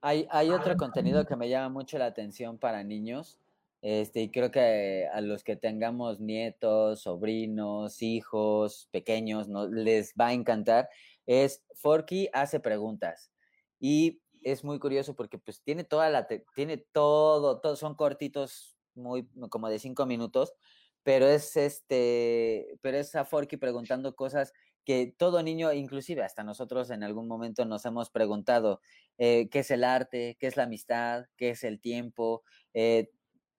Hay, 0.00 0.26
hay 0.30 0.50
otro 0.50 0.76
contenido 0.76 1.24
que 1.24 1.36
me 1.36 1.48
llama 1.48 1.68
mucho 1.68 1.98
la 1.98 2.06
atención 2.06 2.58
para 2.58 2.84
niños, 2.84 3.40
este, 3.80 4.22
y 4.22 4.30
creo 4.30 4.50
que 4.50 5.08
a 5.12 5.20
los 5.20 5.44
que 5.44 5.56
tengamos 5.56 6.20
nietos, 6.20 7.02
sobrinos, 7.02 8.02
hijos, 8.02 8.88
pequeños, 8.90 9.48
no, 9.48 9.68
les 9.68 10.14
va 10.20 10.28
a 10.28 10.32
encantar, 10.32 10.88
es 11.26 11.62
Forky 11.74 12.28
hace 12.32 12.58
preguntas. 12.58 13.30
Y 13.78 14.20
es 14.42 14.64
muy 14.64 14.78
curioso 14.78 15.14
porque 15.14 15.38
pues 15.38 15.62
tiene 15.62 15.84
toda 15.84 16.10
la, 16.10 16.26
tiene 16.54 16.78
todo, 16.78 17.60
todo, 17.60 17.76
son 17.76 17.94
cortitos, 17.94 18.76
muy 18.94 19.28
como 19.50 19.68
de 19.68 19.78
cinco 19.78 20.06
minutos, 20.06 20.54
pero 21.02 21.26
es 21.26 21.56
este, 21.56 22.78
pero 22.82 22.98
es 22.98 23.14
a 23.14 23.24
Forky 23.24 23.56
preguntando 23.56 24.14
cosas 24.14 24.52
que 24.84 25.14
todo 25.18 25.42
niño, 25.42 25.72
inclusive 25.72 26.22
hasta 26.22 26.42
nosotros 26.42 26.90
en 26.90 27.02
algún 27.02 27.28
momento 27.28 27.66
nos 27.66 27.84
hemos 27.84 28.10
preguntado, 28.10 28.80
eh, 29.18 29.48
¿qué 29.50 29.58
es 29.58 29.70
el 29.70 29.84
arte? 29.84 30.36
¿Qué 30.40 30.46
es 30.46 30.56
la 30.56 30.62
amistad? 30.62 31.26
¿Qué 31.36 31.50
es 31.50 31.62
el 31.62 31.80
tiempo? 31.80 32.42
Eh, 32.72 33.10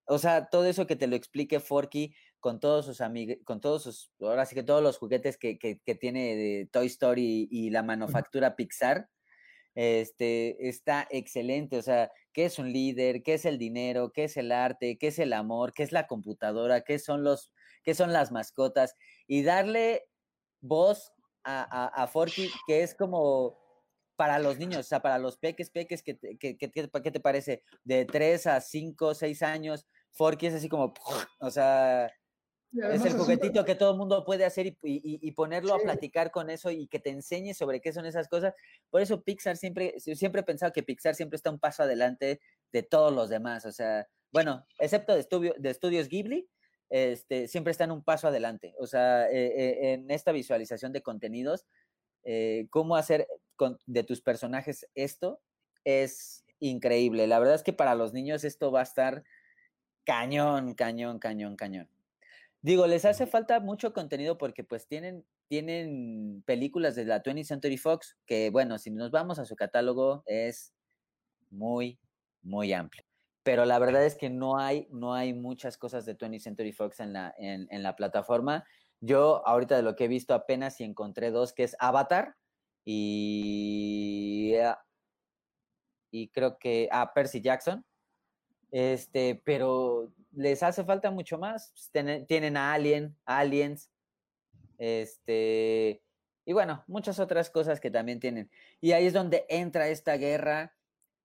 o 0.05 0.17
sea, 0.17 0.49
todo 0.49 0.65
eso 0.65 0.87
que 0.87 0.95
te 0.95 1.05
lo 1.05 1.15
explique 1.15 1.59
Forky 1.59 2.15
con 2.39 2.59
todos 2.59 2.85
sus 2.85 2.99
amigos, 2.99 3.37
con 3.45 3.61
todos 3.61 3.83
sus, 3.83 4.11
ahora 4.19 4.45
sí 4.47 4.55
que 4.55 4.63
todos 4.63 4.81
los 4.81 4.97
juguetes 4.97 5.37
que, 5.37 5.59
que, 5.59 5.79
que 5.79 5.95
tiene 5.95 6.35
de 6.35 6.69
Toy 6.71 6.87
Story 6.87 7.47
y 7.51 7.69
la 7.69 7.83
manufactura 7.83 8.55
Pixar, 8.55 9.07
este, 9.82 10.67
está 10.67 11.07
excelente. 11.09 11.77
O 11.77 11.82
sea, 11.82 12.11
¿qué 12.34 12.43
es 12.43 12.59
un 12.59 12.69
líder? 12.73 13.23
¿Qué 13.23 13.36
es 13.36 13.45
el 13.45 13.57
dinero? 13.57 14.11
¿Qué 14.11 14.25
es 14.25 14.36
el 14.36 14.51
arte? 14.51 14.97
¿Qué 14.97 15.07
es 15.07 15.19
el 15.19 15.32
amor? 15.32 15.71
¿Qué 15.73 15.84
es 15.84 15.93
la 15.93 16.05
computadora? 16.05 16.82
¿Qué 16.82 16.99
son 16.99 17.23
los, 17.23 17.53
qué 17.86 17.95
son 17.95 18.11
las 18.11 18.30
mascotas? 18.34 18.97
Y 19.25 19.43
darle 19.43 20.03
voz 20.59 21.13
a, 21.45 21.86
a, 22.03 22.07
Forky, 22.07 22.49
que 22.67 22.84
es 22.84 22.93
como 22.93 23.57
para 24.17 24.38
los 24.39 24.59
niños, 24.59 24.80
o 24.82 24.84
sea, 24.84 25.01
para 25.01 25.17
los 25.17 25.38
peques, 25.38 25.69
peques, 25.69 26.03
¿qué, 26.03 26.19
qué, 26.19 26.57
qué, 26.57 26.69
qué 26.69 27.11
te 27.11 27.19
parece? 27.21 27.63
De 27.86 28.03
3 28.03 28.47
a 28.47 28.59
5, 28.59 29.15
6 29.15 29.41
años, 29.43 29.88
Forky 30.11 30.47
es 30.47 30.55
así 30.55 30.67
como, 30.67 30.93
o 31.39 31.49
sea, 31.49 32.11
es 32.72 33.05
el 33.05 33.13
juguetito 33.13 33.65
que 33.65 33.76
todo 33.76 33.91
el 33.91 33.97
mundo 33.97 34.24
puede 34.24 34.45
hacer 34.45 34.67
y, 34.67 34.78
y, 34.84 35.32
ponerlo 35.32 35.74
a 35.74 35.80
platicar 35.80 36.32
con 36.32 36.49
eso 36.49 36.70
y 36.70 36.88
que 36.88 36.99
te 36.99 37.09
enseñe 37.09 37.53
sobre 37.53 37.82
qué 37.82 37.91
son 37.93 38.05
esas 38.05 38.28
cosas. 38.28 38.53
Por 38.89 39.01
eso 39.01 39.22
Pixar 39.22 39.57
siempre, 39.57 39.99
siempre 39.99 40.41
he 40.41 40.43
pensado 40.43 40.72
que 40.72 40.84
Pixar 40.84 41.15
siempre 41.15 41.38
está 41.38 41.49
un 41.49 41.59
paso 41.59 41.84
adelante 41.84 42.39
de 42.72 42.84
todos 42.84 43.13
los 43.13 43.30
demás. 43.30 43.65
O 43.65 43.72
sea, 43.72 44.07
bueno, 44.32 44.65
excepto 44.78 45.13
de, 45.13 45.22
estudio, 45.22 45.55
de 45.57 45.70
estudios 45.70 46.07
Ghibli, 46.07 46.47
este, 46.89 47.47
siempre 47.47 47.72
están 47.72 47.91
un 47.91 48.03
paso 48.03 48.28
adelante. 48.28 48.76
O 48.78 48.88
sea, 48.88 49.30
eh, 49.30 49.47
eh, 49.47 49.93
en 49.93 50.11
esta 50.11 50.32
visualización 50.32 50.91
de 50.91 51.01
contenidos, 51.01 51.65
eh, 52.24 52.67
cómo 52.70 52.95
hacer 52.95 53.28
de 53.86 54.03
tus 54.03 54.22
personajes 54.22 54.88
esto 54.95 55.41
es 55.84 56.45
increíble. 56.59 57.28
La 57.28 57.39
verdad 57.39 57.55
es 57.55 57.63
que 57.63 57.74
para 57.74 57.95
los 57.95 58.13
niños 58.13 58.43
esto 58.43 58.72
va 58.72 58.82
a 58.82 58.84
estar 58.84 59.24
cañón, 60.03 60.74
cañón, 60.76 61.20
cañón, 61.20 61.55
cañón. 61.55 61.89
Digo, 62.62 62.88
les 62.88 63.05
hace 63.05 63.26
falta 63.26 63.60
mucho 63.60 63.93
contenido 63.93 64.38
porque 64.38 64.64
pues 64.64 64.88
tienen, 64.88 65.26
tienen 65.47 66.43
películas 66.45 66.95
de 66.95 67.05
la 67.05 67.24
20th 67.24 67.45
Century 67.45 67.78
Fox 67.78 68.18
que, 68.26 68.49
bueno, 68.49 68.78
si 68.78 68.91
nos 68.91 69.12
vamos 69.12 69.39
a 69.39 69.45
su 69.45 69.55
catálogo 69.55 70.24
es 70.26 70.74
muy, 71.49 71.99
muy 72.41 72.74
amplio. 72.74 73.03
Pero 73.43 73.66
la 73.66 73.80
verdad 73.80 74.05
es 74.05 74.16
que 74.16 74.30
no 74.30 74.60
hay, 74.60 74.88
no 74.91 75.14
hay 75.14 75.34
muchas 75.34 75.78
cosas 75.78 76.05
de 76.05 76.18
20th 76.18 76.41
Century 76.41 76.74
Fox 76.74 76.99
en 76.99 77.14
la, 77.14 77.34
en, 77.38 77.68
en 77.72 77.82
la 77.82 77.95
plataforma. 77.95 78.66
Yo 79.01 79.47
ahorita 79.47 79.78
de 79.78 79.84
lo 79.84 79.95
que 79.95 80.05
he 80.05 80.10
visto 80.10 80.34
apenas 80.34 80.82
y 80.82 80.84
encontré 80.84 81.32
dos, 81.32 81.53
que 81.53 81.64
es 81.64 81.76
Avatar 81.80 82.36
y, 82.86 84.55
ah, 84.55 84.84
y 86.12 86.30
creo 86.30 86.57
que, 86.57 86.89
ah, 86.91 87.12
Percy 87.14 87.41
Jackson. 87.41 87.86
Este, 88.72 89.41
pero 89.45 90.12
les 90.32 90.63
hace 90.63 90.84
falta 90.84 91.11
mucho 91.11 91.38
más. 91.38 91.71
Pues, 91.73 92.25
tienen, 92.27 92.57
a 92.57 92.73
Alien, 92.73 93.17
Aliens, 93.25 93.91
este, 94.77 96.01
y 96.45 96.53
bueno, 96.53 96.84
muchas 96.88 97.19
otras 97.19 97.49
cosas 97.49 97.80
que 97.80 97.91
también 97.91 98.19
tienen. 98.19 98.49
Y 98.82 98.93
ahí 98.93 99.05
es 99.05 99.13
donde 99.13 99.45
entra 99.49 99.89
esta 99.89 100.15
guerra 100.17 100.75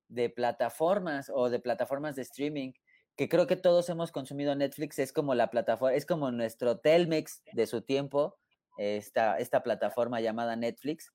de 0.08 0.28
plataformas 0.28 1.30
o 1.32 1.48
de 1.50 1.60
plataformas 1.60 2.16
de 2.16 2.22
streaming, 2.22 2.72
que 3.16 3.28
creo 3.28 3.46
que 3.46 3.56
todos 3.56 3.88
hemos 3.88 4.12
consumido 4.12 4.54
Netflix, 4.54 4.98
es 4.98 5.12
como 5.12 5.34
la 5.34 5.50
plataforma, 5.50 5.94
es 5.94 6.04
como 6.04 6.30
nuestro 6.30 6.78
Telmex 6.78 7.42
de 7.52 7.66
su 7.66 7.82
tiempo, 7.82 8.36
esta, 8.76 9.38
esta 9.38 9.62
plataforma 9.62 10.20
llamada 10.20 10.56
Netflix, 10.56 11.12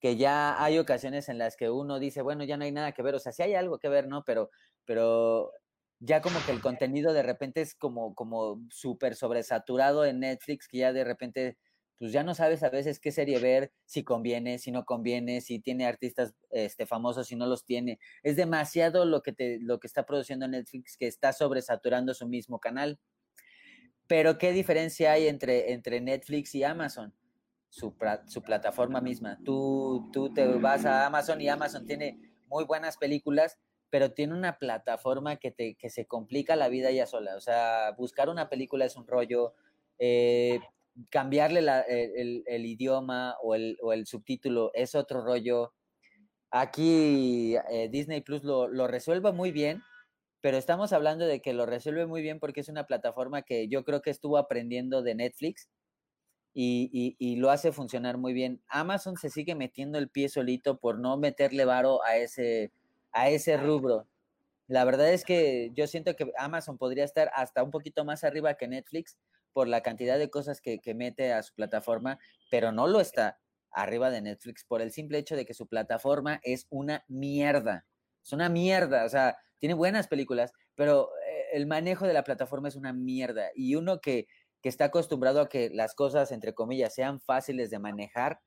que 0.00 0.16
ya 0.16 0.62
hay 0.62 0.78
ocasiones 0.78 1.28
en 1.28 1.38
las 1.38 1.56
que 1.56 1.70
uno 1.70 1.98
dice, 1.98 2.22
bueno, 2.22 2.44
ya 2.44 2.56
no 2.56 2.64
hay 2.64 2.72
nada 2.72 2.92
que 2.92 3.02
ver, 3.02 3.14
o 3.14 3.18
sea, 3.18 3.32
sí 3.32 3.42
hay 3.42 3.54
algo 3.54 3.78
que 3.78 3.88
ver, 3.88 4.08
¿no? 4.08 4.24
Pero, 4.24 4.50
pero 4.84 5.52
ya 6.00 6.20
como 6.20 6.38
que 6.44 6.52
el 6.52 6.60
contenido 6.60 7.12
de 7.12 7.22
repente 7.22 7.60
es 7.60 7.74
como, 7.74 8.14
como 8.14 8.60
súper 8.70 9.14
sobresaturado 9.14 10.04
en 10.04 10.20
Netflix, 10.20 10.68
que 10.68 10.78
ya 10.78 10.92
de 10.92 11.04
repente, 11.04 11.56
pues 11.98 12.12
ya 12.12 12.22
no 12.22 12.34
sabes 12.34 12.62
a 12.62 12.68
veces 12.68 13.00
qué 13.00 13.12
serie 13.12 13.38
ver, 13.38 13.72
si 13.86 14.04
conviene, 14.04 14.58
si 14.58 14.70
no 14.70 14.84
conviene, 14.84 15.40
si 15.40 15.58
tiene 15.58 15.86
artistas 15.86 16.34
este, 16.50 16.86
famosos, 16.86 17.28
si 17.28 17.36
no 17.36 17.46
los 17.46 17.64
tiene. 17.64 17.98
Es 18.22 18.36
demasiado 18.36 19.04
lo 19.06 19.22
que, 19.22 19.32
te, 19.32 19.58
lo 19.60 19.80
que 19.80 19.86
está 19.86 20.04
produciendo 20.04 20.46
Netflix 20.46 20.96
que 20.96 21.06
está 21.06 21.32
sobresaturando 21.32 22.12
su 22.12 22.28
mismo 22.28 22.58
canal. 22.58 22.98
Pero 24.06 24.38
¿qué 24.38 24.52
diferencia 24.52 25.12
hay 25.12 25.26
entre, 25.26 25.72
entre 25.72 26.00
Netflix 26.00 26.54
y 26.54 26.62
Amazon? 26.62 27.14
Su, 27.68 27.94
su 28.26 28.42
plataforma 28.42 29.00
misma. 29.00 29.38
Tú, 29.44 30.08
tú 30.12 30.32
te 30.32 30.46
vas 30.46 30.84
a 30.84 31.06
Amazon 31.06 31.40
y 31.40 31.48
Amazon 31.48 31.84
tiene 31.86 32.20
muy 32.46 32.64
buenas 32.64 32.96
películas, 32.96 33.58
pero 33.90 34.12
tiene 34.12 34.34
una 34.34 34.58
plataforma 34.58 35.36
que, 35.36 35.50
te, 35.50 35.74
que 35.74 35.90
se 35.90 36.06
complica 36.06 36.56
la 36.56 36.68
vida 36.68 36.90
ya 36.90 37.06
sola. 37.06 37.36
O 37.36 37.40
sea, 37.40 37.92
buscar 37.96 38.28
una 38.28 38.48
película 38.48 38.84
es 38.84 38.96
un 38.96 39.06
rollo, 39.06 39.54
eh, 39.98 40.60
cambiarle 41.10 41.60
el, 41.88 42.66
idioma 42.66 43.36
o 43.42 43.54
el, 43.54 43.78
o 43.82 43.92
el, 43.92 44.06
subtítulo 44.06 44.70
es 44.74 44.94
otro 44.94 45.22
rollo. 45.22 45.72
Aquí 46.50 47.56
eh, 47.70 47.88
Disney 47.90 48.22
Plus 48.22 48.42
lo, 48.44 48.68
lo 48.68 48.86
resuelve 48.86 49.32
muy 49.32 49.52
bien, 49.52 49.82
pero 50.40 50.56
estamos 50.56 50.92
hablando 50.92 51.26
de 51.26 51.40
que 51.40 51.52
lo 51.52 51.66
resuelve 51.66 52.06
muy 52.06 52.22
bien 52.22 52.40
porque 52.40 52.60
es 52.60 52.68
una 52.68 52.86
plataforma 52.86 53.42
que 53.42 53.68
yo 53.68 53.84
creo 53.84 54.02
que 54.02 54.10
estuvo 54.10 54.38
aprendiendo 54.38 55.02
de 55.02 55.14
Netflix 55.14 55.68
y, 56.54 56.88
y, 56.90 57.16
y, 57.18 57.36
lo 57.36 57.50
hace 57.50 57.70
funcionar 57.70 58.16
muy 58.16 58.32
bien. 58.32 58.62
Amazon 58.68 59.16
se 59.18 59.28
sigue 59.28 59.54
metiendo 59.54 59.98
el 59.98 60.08
pie 60.08 60.30
solito 60.30 60.78
por 60.78 60.98
no 60.98 61.18
meterle 61.18 61.66
varo 61.66 62.02
a 62.02 62.16
ese, 62.16 62.72
a 63.16 63.30
ese 63.30 63.56
rubro. 63.56 64.06
La 64.68 64.84
verdad 64.84 65.10
es 65.12 65.24
que 65.24 65.70
yo 65.74 65.86
siento 65.86 66.14
que 66.16 66.30
Amazon 66.36 66.76
podría 66.76 67.04
estar 67.04 67.30
hasta 67.34 67.62
un 67.62 67.70
poquito 67.70 68.04
más 68.04 68.24
arriba 68.24 68.54
que 68.54 68.68
Netflix 68.68 69.16
por 69.54 69.68
la 69.68 69.82
cantidad 69.82 70.18
de 70.18 70.28
cosas 70.28 70.60
que, 70.60 70.80
mete 70.94 71.32
a 71.32 71.42
su 71.42 71.54
plataforma, 71.54 72.18
pero 72.50 72.72
no 72.72 72.86
lo 72.86 73.00
está 73.00 73.38
arriba 73.70 74.10
de 74.10 74.20
Netflix 74.20 74.64
por 74.64 74.82
el 74.82 74.92
simple 74.92 75.18
hecho 75.18 75.34
de 75.34 75.46
que 75.46 75.54
su 75.54 75.66
plataforma 75.66 76.40
es 76.42 76.66
una 76.68 77.04
mierda. 77.08 77.86
Es 78.22 78.32
una 78.32 78.50
mierda, 78.50 79.06
o 79.06 79.08
sea, 79.08 79.38
tiene 79.60 79.74
buenas 79.74 80.08
películas, 80.08 80.52
pero 80.74 81.10
eh, 81.26 81.46
el 81.54 81.66
manejo 81.66 82.06
de 82.06 82.12
la 82.12 82.24
plataforma 82.24 82.68
es 82.68 82.76
una 82.76 82.92
mierda. 82.92 83.48
Y 83.54 83.76
uno 83.76 84.00
que, 84.00 84.26
que 84.60 84.68
está 84.68 84.86
acostumbrado 84.86 85.40
a 85.40 85.48
que 85.48 85.70
las 85.70 85.94
cosas, 85.94 86.32
entre 86.32 86.52
comillas, 86.52 86.94
sean 86.94 87.20
fáciles 87.20 87.70
de 87.70 87.78
manejar, 87.78 88.40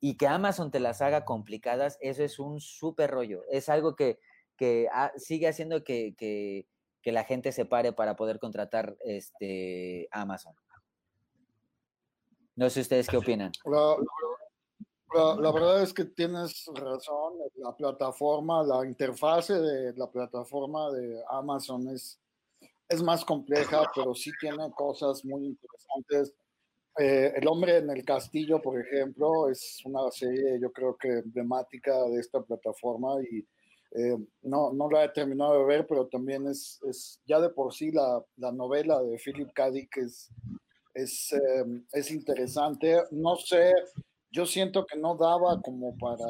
y 0.00 0.16
que 0.16 0.26
Amazon 0.26 0.70
te 0.70 0.80
las 0.80 1.02
haga 1.02 1.24
complicadas, 1.24 1.98
eso 2.00 2.22
es 2.22 2.38
un 2.38 2.60
súper 2.60 3.10
rollo. 3.10 3.42
Es 3.50 3.68
algo 3.68 3.96
que, 3.96 4.18
que 4.56 4.88
sigue 5.16 5.48
haciendo 5.48 5.82
que, 5.82 6.14
que, 6.16 6.66
que, 7.02 7.12
la 7.12 7.24
gente 7.24 7.52
se 7.52 7.64
pare 7.64 7.92
para 7.92 8.16
poder 8.16 8.38
contratar 8.38 8.96
este 9.00 10.08
Amazon. 10.12 10.54
No 12.54 12.70
sé 12.70 12.80
ustedes 12.80 13.08
qué 13.08 13.16
opinan. 13.38 13.52
La, 13.64 15.36
la, 15.36 15.52
verdad 15.52 15.82
es 15.82 15.92
que 15.92 16.04
tienes 16.04 16.66
razón. 16.74 17.34
La 17.56 17.74
plataforma, 17.74 18.62
la 18.62 18.84
interfase 18.86 19.54
de 19.54 19.94
la 19.96 20.10
plataforma 20.10 20.90
de 20.92 21.22
Amazon 21.30 21.88
es, 21.88 22.20
es 22.88 23.02
más 23.02 23.24
compleja, 23.24 23.82
pero 23.94 24.14
sí 24.14 24.30
tiene 24.38 24.70
cosas 24.72 25.24
muy 25.24 25.46
interesantes 25.46 26.34
eh, 26.98 27.32
El 27.36 27.46
hombre 27.48 27.78
en 27.78 27.90
el 27.90 28.04
castillo, 28.04 28.60
por 28.60 28.80
ejemplo, 28.80 29.48
es 29.50 29.80
una 29.84 30.10
serie 30.10 30.58
yo 30.60 30.72
creo 30.72 30.96
que 30.96 31.08
emblemática 31.18 31.92
de 32.08 32.20
esta 32.20 32.40
plataforma 32.42 33.16
y 33.30 33.46
eh, 33.92 34.16
no, 34.42 34.72
no 34.72 34.90
la 34.90 35.04
he 35.04 35.08
terminado 35.10 35.58
de 35.60 35.64
ver, 35.64 35.86
pero 35.86 36.06
también 36.08 36.46
es, 36.46 36.78
es 36.88 37.20
ya 37.26 37.40
de 37.40 37.48
por 37.50 37.72
sí 37.74 37.90
la, 37.92 38.22
la 38.36 38.52
novela 38.52 39.02
de 39.02 39.18
Philip 39.18 39.50
K. 39.54 39.70
Dick 39.70 39.96
es, 39.98 40.28
es, 40.94 41.32
em, 41.32 41.86
es 41.92 42.10
interesante. 42.10 43.02
No 43.12 43.36
sé, 43.36 43.72
yo 44.30 44.46
siento 44.46 44.86
que 44.86 44.98
no 44.98 45.16
daba 45.16 45.60
como 45.62 45.96
para 45.98 46.26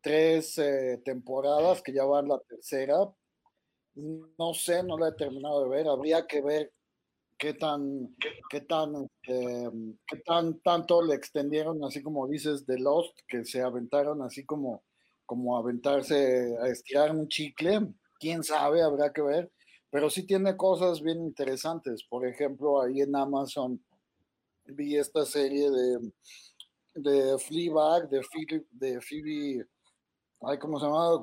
tres 0.00 0.56
eh, 0.58 1.00
temporadas, 1.04 1.82
que 1.82 1.92
ya 1.92 2.04
va 2.04 2.22
la 2.22 2.38
tercera. 2.48 2.96
No 4.38 4.52
sé, 4.54 4.82
no 4.82 4.96
la 4.98 5.08
he 5.08 5.12
terminado 5.12 5.62
de 5.64 5.68
ver. 5.70 5.88
Habría 5.88 6.26
que 6.26 6.40
ver 6.40 6.72
qué 7.38 7.54
tan, 7.54 8.14
qué 8.50 8.60
tan, 8.62 9.08
em, 9.24 9.96
qué 10.06 10.16
tan 10.24 10.60
tanto 10.60 11.02
le 11.02 11.14
extendieron, 11.14 11.82
así 11.84 12.02
como 12.02 12.26
dices, 12.26 12.66
de 12.66 12.78
Lost, 12.78 13.18
que 13.28 13.44
se 13.44 13.62
aventaron 13.62 14.22
así 14.22 14.44
como 14.44 14.82
como 15.26 15.58
aventarse 15.58 16.56
a 16.62 16.68
estirar 16.68 17.10
un 17.10 17.26
chicle, 17.26 17.92
quién 18.20 18.44
sabe, 18.44 18.80
habrá 18.80 19.12
que 19.12 19.22
ver, 19.22 19.50
pero 19.90 20.08
sí 20.08 20.24
tiene 20.24 20.56
cosas 20.56 21.02
bien 21.02 21.20
interesantes. 21.20 22.04
Por 22.08 22.26
ejemplo, 22.26 22.80
ahí 22.80 23.00
en 23.00 23.16
Amazon 23.16 23.84
vi 24.66 24.96
esta 24.96 25.24
serie 25.24 25.68
de, 25.68 26.12
de 26.94 27.38
Fleabag, 27.38 28.08
de 28.08 28.22
Phoebe, 28.22 28.64
de 28.70 29.00
Phoebe 29.00 29.66
ay, 30.42 30.58
¿cómo 30.58 30.78
se 30.78 30.86
llama? 30.86 31.16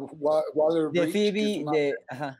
Water 0.53 0.89
de 0.91 1.07
Phoebe, 1.07 1.63
de, 1.71 1.95
ajá. 2.07 2.39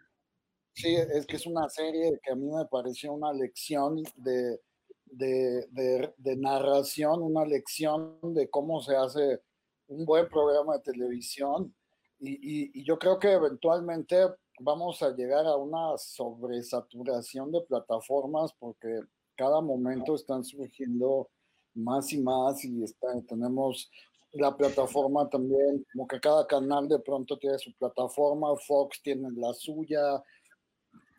Sí, 0.74 0.95
es 0.95 1.26
que 1.26 1.36
es 1.36 1.45
una 1.45 1.70
serie 1.70 2.20
que 2.24 2.32
a 2.32 2.36
mí 2.36 2.50
me 2.50 2.66
pareció 2.66 3.14
una 3.14 3.32
lección 3.32 4.02
de, 4.18 4.60
de, 5.06 5.68
de, 5.72 6.14
de 6.18 6.36
narración, 6.36 7.22
una 7.22 7.45
lección 7.45 8.18
de 8.34 8.50
cómo 8.50 8.82
se 8.82 8.95
hace 8.95 9.41
un 9.88 10.06
buen 10.06 10.28
programa 10.28 10.78
de 10.78 10.91
televisión. 10.91 11.74
Y, 12.20 12.80
y, 12.80 12.84
yo 12.84 12.98
creo 12.98 13.20
que 13.20 13.34
eventualmente 13.34 14.16
vamos 14.60 15.02
a 15.04 15.14
llegar 15.14 15.45
a 15.45 15.58
una 15.58 15.98
sobresaturación 15.98 17.52
de 17.52 17.62
plataformas 17.62 18.54
porque 18.54 19.02
cada 19.36 19.62
momento 19.62 20.16
están 20.16 20.44
surgiendo 20.44 21.30
más 21.74 22.14
y 22.14 22.20
más 22.20 22.64
y 22.64 22.84
está, 22.84 23.08
tenemos 23.28 23.91
la 24.32 24.56
plataforma 24.56 25.30
también, 25.30 25.86
como 25.91 26.08
que 26.08 26.20
cada 26.20 26.48
canal 26.48 26.88
de 26.88 27.00
pronto 27.00 27.38
tiene 27.38 27.60
su 27.60 27.74
plataforma, 27.74 28.56
Fox 28.58 29.02
tiene 29.04 29.30
la 29.36 29.54
suya, 29.54 30.24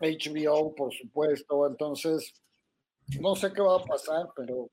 HBO 0.01 0.75
por 0.75 0.93
supuesto, 0.93 1.67
entonces 1.67 2.35
no 3.21 3.37
sé 3.37 3.53
qué 3.53 3.61
va 3.61 3.77
a 3.77 3.85
pasar, 3.85 4.29
pero 4.35 4.71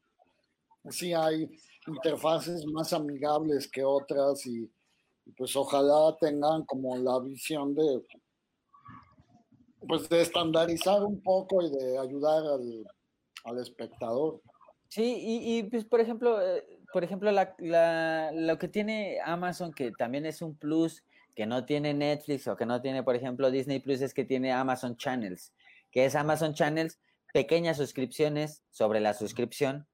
sí 0.89 1.13
hay 1.13 1.49
interfaces 1.87 2.65
más 2.65 2.93
amigables 2.93 3.69
que 3.69 3.83
otras 3.83 4.45
y, 4.45 4.69
pues 5.37 5.55
ojalá 5.55 6.17
tengan 6.19 6.65
como 6.65 6.97
la 6.97 7.19
visión 7.19 7.73
de 7.75 8.03
pues 9.87 10.09
de 10.09 10.21
estandarizar 10.21 11.03
un 11.03 11.21
poco 11.21 11.61
y 11.61 11.71
de 11.71 11.97
ayudar 11.97 12.43
al, 13.45 13.59
espectador. 13.59 14.41
Sí, 14.89 15.15
y, 15.19 15.63
pues 15.63 15.85
por 15.85 15.99
ejemplo, 16.01 16.39
eh, 16.41 16.63
por 16.93 17.03
ejemplo 17.03 17.31
la, 17.31 18.31
lo 18.33 18.57
que 18.59 18.67
tiene 18.67 19.19
Amazon, 19.23 19.73
que 19.73 19.91
también 19.91 20.25
es 20.25 20.41
un 20.41 20.55
plus 20.55 21.03
que 21.35 21.45
no 21.45 21.65
tiene 21.65 21.93
Netflix 21.93 22.47
o 22.47 22.55
que 22.55 22.65
no 22.65 22.81
tiene, 22.81 23.03
por 23.03 23.15
ejemplo, 23.15 23.51
Disney 23.51 23.79
Plus, 23.79 24.01
es 24.01 24.13
que 24.13 24.25
tiene 24.25 24.51
Amazon 24.51 24.97
Channels, 24.97 25.53
que 25.91 26.05
es 26.05 26.15
Amazon 26.15 26.53
Channels, 26.53 26.99
pequeñas 27.33 27.77
suscripciones 27.77 28.63
sobre 28.71 28.99
la 28.99 29.13
suscripción, 29.13 29.87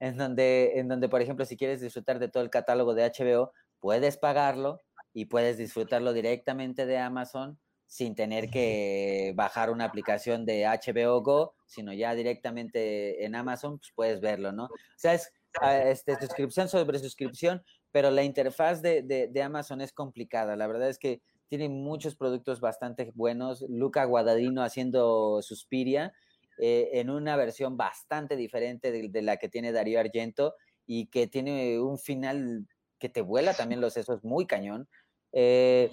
en 0.00 0.16
donde, 0.16 0.78
en 0.78 0.88
donde, 0.88 1.08
por 1.08 1.22
ejemplo, 1.22 1.44
si 1.44 1.56
quieres 1.56 1.80
disfrutar 1.80 2.18
de 2.18 2.28
todo 2.28 2.42
el 2.42 2.50
catálogo 2.50 2.94
de 2.94 3.10
HBO, 3.10 3.52
puedes 3.80 4.16
pagarlo 4.16 4.82
y 5.12 5.26
puedes 5.26 5.58
disfrutarlo 5.58 6.12
directamente 6.12 6.86
de 6.86 6.98
Amazon 6.98 7.58
sin 7.86 8.14
tener 8.14 8.50
que 8.50 9.32
bajar 9.36 9.70
una 9.70 9.84
aplicación 9.84 10.44
de 10.44 10.64
HBO 10.64 11.22
Go, 11.22 11.54
sino 11.66 11.92
ya 11.92 12.14
directamente 12.14 13.24
en 13.24 13.34
Amazon, 13.34 13.78
pues 13.78 13.92
puedes 13.94 14.20
verlo, 14.20 14.52
¿no? 14.52 14.64
O 14.64 14.70
sea, 14.96 15.14
es 15.14 15.32
ah, 15.60 15.78
este, 15.78 16.16
suscripción 16.16 16.68
sobre 16.68 16.98
suscripción, 16.98 17.62
pero 17.94 18.10
la 18.10 18.24
interfaz 18.24 18.82
de, 18.82 19.02
de, 19.02 19.42
Amazon 19.44 19.80
es 19.80 19.92
complicada. 19.92 20.56
La 20.56 20.66
verdad 20.66 20.88
es 20.88 20.98
que 20.98 21.22
tiene 21.46 21.68
muchos 21.68 22.16
productos 22.16 22.58
bastante 22.58 23.12
buenos. 23.14 23.64
Luca 23.68 24.04
Guadagnino 24.04 24.64
haciendo 24.64 25.40
Suspiria, 25.42 26.12
eh, 26.58 26.90
en 26.94 27.08
una 27.08 27.36
versión 27.36 27.76
bastante 27.76 28.34
diferente 28.34 28.90
de, 28.90 29.22
la 29.22 29.36
que 29.36 29.48
tiene 29.48 29.70
Darío 29.70 30.00
Argento 30.00 30.56
y 30.84 31.06
que 31.06 31.28
tiene 31.28 31.78
un 31.78 31.96
final 31.96 32.66
que 32.98 33.08
te 33.08 33.20
vuela 33.20 33.54
también 33.54 33.80
los 33.80 33.92
sesos 33.92 34.24
muy 34.24 34.44
cañón. 34.44 34.88
Eh, 35.30 35.92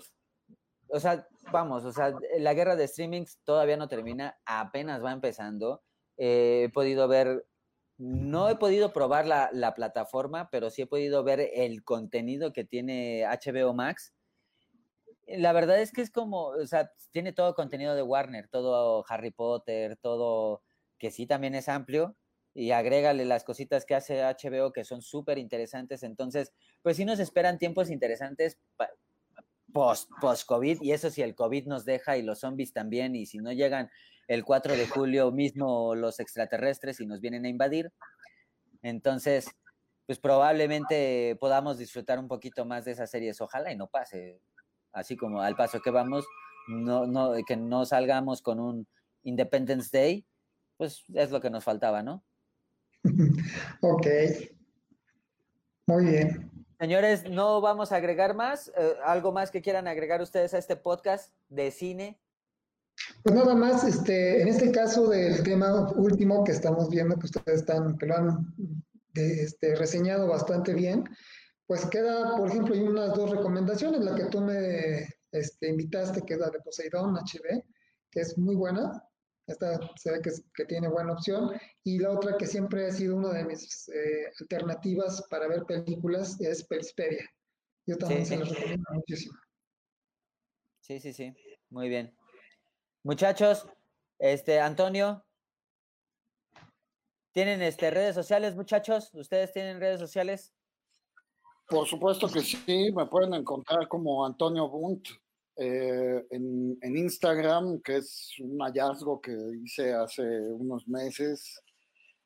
o 0.88 1.00
sea, 1.00 1.28
vamos, 1.52 1.86
o 1.86 1.92
sea, 1.92 2.16
la 2.40 2.56
guerra 2.56 2.76
de 2.76 2.88
streamings 2.88 3.38
todavía 3.44 3.78
no 3.78 3.88
termina, 3.88 4.40
apenas 4.48 5.04
va 5.04 5.12
empezando. 5.12 5.84
Eh, 6.18 6.64
he 6.66 6.70
podido 6.70 7.08
ver, 7.08 7.46
no 8.02 8.50
he 8.50 8.56
podido 8.56 8.94
probar 8.94 9.28
la, 9.28 9.50
la, 9.54 9.74
plataforma, 9.74 10.50
pero 10.50 10.70
sí 10.70 10.82
he 10.82 10.88
podido 10.88 11.24
ver 11.24 11.52
el 11.54 11.84
contenido 11.84 12.52
que 12.52 12.64
tiene 12.64 13.26
HBO 13.26 13.74
Max 13.74 14.14
la 15.38 15.54
verdad 15.54 15.80
es 15.80 15.92
que 15.92 16.02
es 16.02 16.12
como, 16.12 16.48
o 16.48 16.68
sea, 16.68 16.92
tiene 17.12 17.34
todo 17.34 17.56
contenido 17.56 17.96
de 17.96 18.02
Warner, 18.02 18.48
todo 18.48 19.06
Harry 19.08 19.32
Potter, 19.32 19.98
todo 19.98 20.62
que 20.98 21.12
sí 21.12 21.26
también 21.26 21.56
es 21.56 21.70
amplio, 21.70 22.16
y 22.54 22.72
agrégale 22.72 23.26
las 23.26 23.44
cositas 23.44 23.86
que 23.86 23.96
hace 23.96 24.22
HBO 24.24 24.74
que 24.74 24.84
son 24.84 25.02
súper 25.02 25.38
interesantes. 25.38 26.04
Entonces, 26.04 26.52
pues 26.82 26.98
sí 26.98 27.06
nos 27.06 27.20
esperan 27.20 27.58
tiempos 27.58 27.90
interesantes 27.90 28.60
post, 29.74 30.10
post 30.20 30.46
COVID, 30.46 30.82
y 30.82 30.92
eso 30.92 31.10
si 31.10 31.22
el 31.22 31.34
COVID 31.34 31.68
nos 31.68 31.86
deja 31.86 32.18
y 32.18 32.24
los 32.24 32.40
zombies 32.40 32.74
también, 32.74 33.16
y 33.16 33.26
si 33.26 33.38
no 33.38 33.54
llegan 33.54 33.90
el 34.28 34.44
4 34.46 34.76
de 34.76 34.88
julio 34.88 35.32
mismo 35.32 35.96
los 35.96 36.20
extraterrestres 36.20 37.00
y 37.00 37.06
nos 37.06 37.20
vienen 37.22 37.46
a 37.46 37.50
invadir. 37.50 37.92
Entonces, 38.82 39.50
pues 40.06 40.20
probablemente 40.20 41.38
podamos 41.40 41.78
disfrutar 41.78 42.20
un 42.20 42.28
poquito 42.28 42.66
más 42.66 42.86
de 42.86 42.92
esas 42.92 43.10
series. 43.10 43.42
Ojalá 43.42 43.72
y 43.72 43.78
no 43.78 43.88
pase 43.88 44.42
así 44.92 45.16
como 45.16 45.42
al 45.42 45.56
paso 45.56 45.82
que 45.82 45.92
vamos, 45.92 46.26
no, 46.68 47.08
no, 47.08 47.34
que 47.48 47.56
no 47.58 47.86
salgamos 47.86 48.42
con 48.42 48.60
un 48.60 48.88
Independence 49.24 49.90
Day, 49.96 50.26
pues 50.78 51.04
es 51.14 51.32
lo 51.32 51.40
que 51.42 51.50
nos 51.50 51.64
faltaba, 51.64 52.04
¿no? 52.04 52.24
ok. 53.82 54.08
Muy 55.88 56.06
bien. 56.06 56.52
Señores, 56.80 57.30
no 57.30 57.62
vamos 57.62 57.92
a 57.92 57.98
agregar 57.98 58.34
más. 58.34 58.72
Eh, 58.76 58.96
¿Algo 59.06 59.32
más 59.32 59.52
que 59.52 59.62
quieran 59.62 59.88
agregar 59.88 60.22
ustedes 60.22 60.54
a 60.54 60.58
este 60.58 60.76
podcast 60.76 61.34
de 61.50 61.70
cine? 61.72 62.20
Pues 63.24 63.36
nada 63.36 63.54
más, 63.56 63.84
este, 63.84 64.42
en 64.42 64.48
este 64.48 64.72
caso 64.72 65.08
del 65.08 65.44
tema 65.44 65.92
último 65.92 66.44
que 66.44 66.52
estamos 66.52 66.90
viendo, 66.90 67.18
que 67.18 67.28
ustedes 67.28 67.62
están, 67.62 67.98
que 67.98 68.06
lo 68.08 68.16
han 68.16 68.56
este, 69.14 69.76
reseñado 69.76 70.28
bastante 70.28 70.74
bien, 70.74 71.04
pues 71.68 71.86
queda, 71.86 72.36
por 72.36 72.50
ejemplo, 72.50 72.74
hay 72.74 72.82
unas 72.82 73.14
dos 73.14 73.30
recomendaciones, 73.30 74.02
la 74.02 74.16
que 74.16 74.26
tú 74.26 74.42
me 74.42 75.08
este, 75.32 75.70
invitaste, 75.70 76.24
que 76.24 76.34
es 76.34 76.40
la 76.40 76.50
de 76.50 76.60
Poseidón 76.60 77.16
HB, 77.16 77.64
que 78.10 78.20
es 78.20 78.38
muy 78.38 78.56
buena, 78.56 79.04
esta 79.48 79.80
se 79.96 80.12
ve 80.12 80.22
que, 80.22 80.32
que, 80.54 80.66
tiene 80.66 80.88
buena 80.88 81.14
opción, 81.14 81.52
y 81.84 82.00
la 82.00 82.12
otra 82.12 82.38
que 82.38 82.46
siempre 82.46 82.88
ha 82.88 82.92
sido 82.92 83.16
una 83.16 83.34
de 83.34 83.46
mis 83.46 83.88
eh, 83.90 84.32
alternativas 84.40 85.24
para 85.30 85.48
ver 85.48 85.64
películas 85.66 86.40
es 86.42 86.64
Pelisperia. 86.66 87.30
Yo 87.86 87.98
también 87.98 88.26
se 88.26 88.38
la 88.38 88.46
recomiendo 88.46 88.86
muchísimo. 88.94 89.38
Sí, 90.82 91.00
sí, 91.00 91.14
sí, 91.14 91.34
muy 91.70 91.90
bien. 91.90 92.14
Muchachos, 93.04 93.66
este, 94.20 94.60
Antonio, 94.60 95.26
¿tienen 97.32 97.64
este, 97.64 97.90
redes 97.90 98.14
sociales, 98.14 98.56
muchachos? 98.56 99.12
¿Ustedes 99.16 99.52
tienen 99.52 99.80
redes 99.80 100.00
sociales? 100.00 100.54
Por 101.68 101.88
supuesto 101.88 102.28
que 102.28 102.42
sí, 102.42 102.92
me 102.96 103.08
pueden 103.08 103.34
encontrar 103.34 103.88
como 103.88 104.24
Antonio 104.24 104.70
Bunt 104.70 105.08
eh, 105.56 106.28
en, 106.30 106.96
Instagram, 106.96 107.82
que 107.82 107.98
es 107.98 108.36
un 108.40 108.60
hallazgo 108.60 109.20
que 109.20 109.36
hice 109.64 109.94
hace 109.94 110.22
unos 110.22 110.88
meses. 110.88 111.60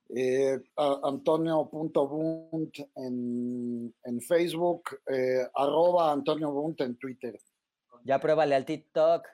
Eh, 0.09 0.59
Antonio.bunt 0.75 2.79
en, 2.95 3.95
en 4.03 4.21
Facebook, 4.21 4.89
eh, 5.07 5.47
arroba 5.55 6.11
Antonio 6.11 6.51
Bunt 6.51 6.81
en 6.81 6.97
Twitter. 6.97 7.39
Ya 8.03 8.19
pruébale 8.19 8.55
al 8.55 8.65
TikTok. 8.65 9.25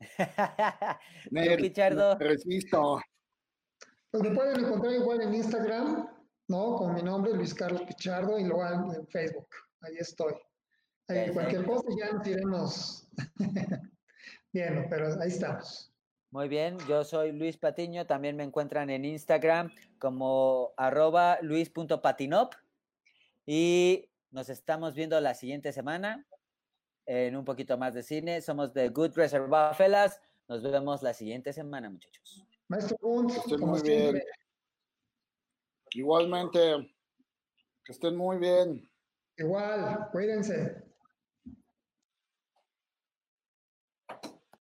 Pichardo. 1.58 2.18
Resisto. 2.18 3.00
Pues 4.10 4.22
me 4.22 4.30
pueden 4.30 4.64
encontrar 4.64 4.94
igual 4.94 5.20
en 5.20 5.34
Instagram, 5.34 6.08
¿no? 6.48 6.76
Con 6.76 6.94
mi 6.94 7.02
nombre, 7.02 7.32
Luis 7.34 7.54
Carlos 7.54 7.82
Pichardo, 7.82 8.38
y 8.38 8.44
luego 8.44 8.92
en 8.92 9.06
Facebook. 9.08 9.48
Ahí 9.82 9.96
estoy. 9.98 10.34
Ahí, 11.08 11.30
cualquier 11.32 11.64
cosa 11.64 11.84
ya 11.98 12.12
nos 12.12 12.26
iremos 12.26 13.08
viendo, 14.52 14.82
pero 14.88 15.20
ahí 15.20 15.28
estamos. 15.28 15.92
Muy 16.32 16.48
bien, 16.48 16.78
yo 16.88 17.02
soy 17.02 17.32
Luis 17.32 17.56
Patiño, 17.56 18.06
también 18.06 18.36
me 18.36 18.44
encuentran 18.44 18.88
en 18.88 19.04
Instagram 19.04 19.72
como 19.98 20.72
arroba 20.76 21.38
luis.patinop 21.42 22.54
y 23.46 24.08
nos 24.30 24.48
estamos 24.48 24.94
viendo 24.94 25.20
la 25.20 25.34
siguiente 25.34 25.72
semana 25.72 26.24
en 27.10 27.34
un 27.34 27.44
poquito 27.44 27.76
más 27.76 27.92
de 27.92 28.04
cine. 28.04 28.40
Somos 28.40 28.72
de 28.72 28.88
Good 28.88 29.16
Reservoir 29.16 29.74
Fellas. 29.74 30.20
Nos 30.46 30.62
vemos 30.62 31.02
la 31.02 31.12
siguiente 31.12 31.52
semana, 31.52 31.90
muchachos. 31.90 32.46
Maestro 32.68 32.96
Estén 33.28 33.60
muy 33.60 33.82
bien. 33.82 34.22
Igualmente, 35.92 36.94
que 37.84 37.92
estén 37.92 38.14
muy 38.14 38.38
bien. 38.38 38.88
Igual, 39.36 40.08
cuídense. 40.12 40.89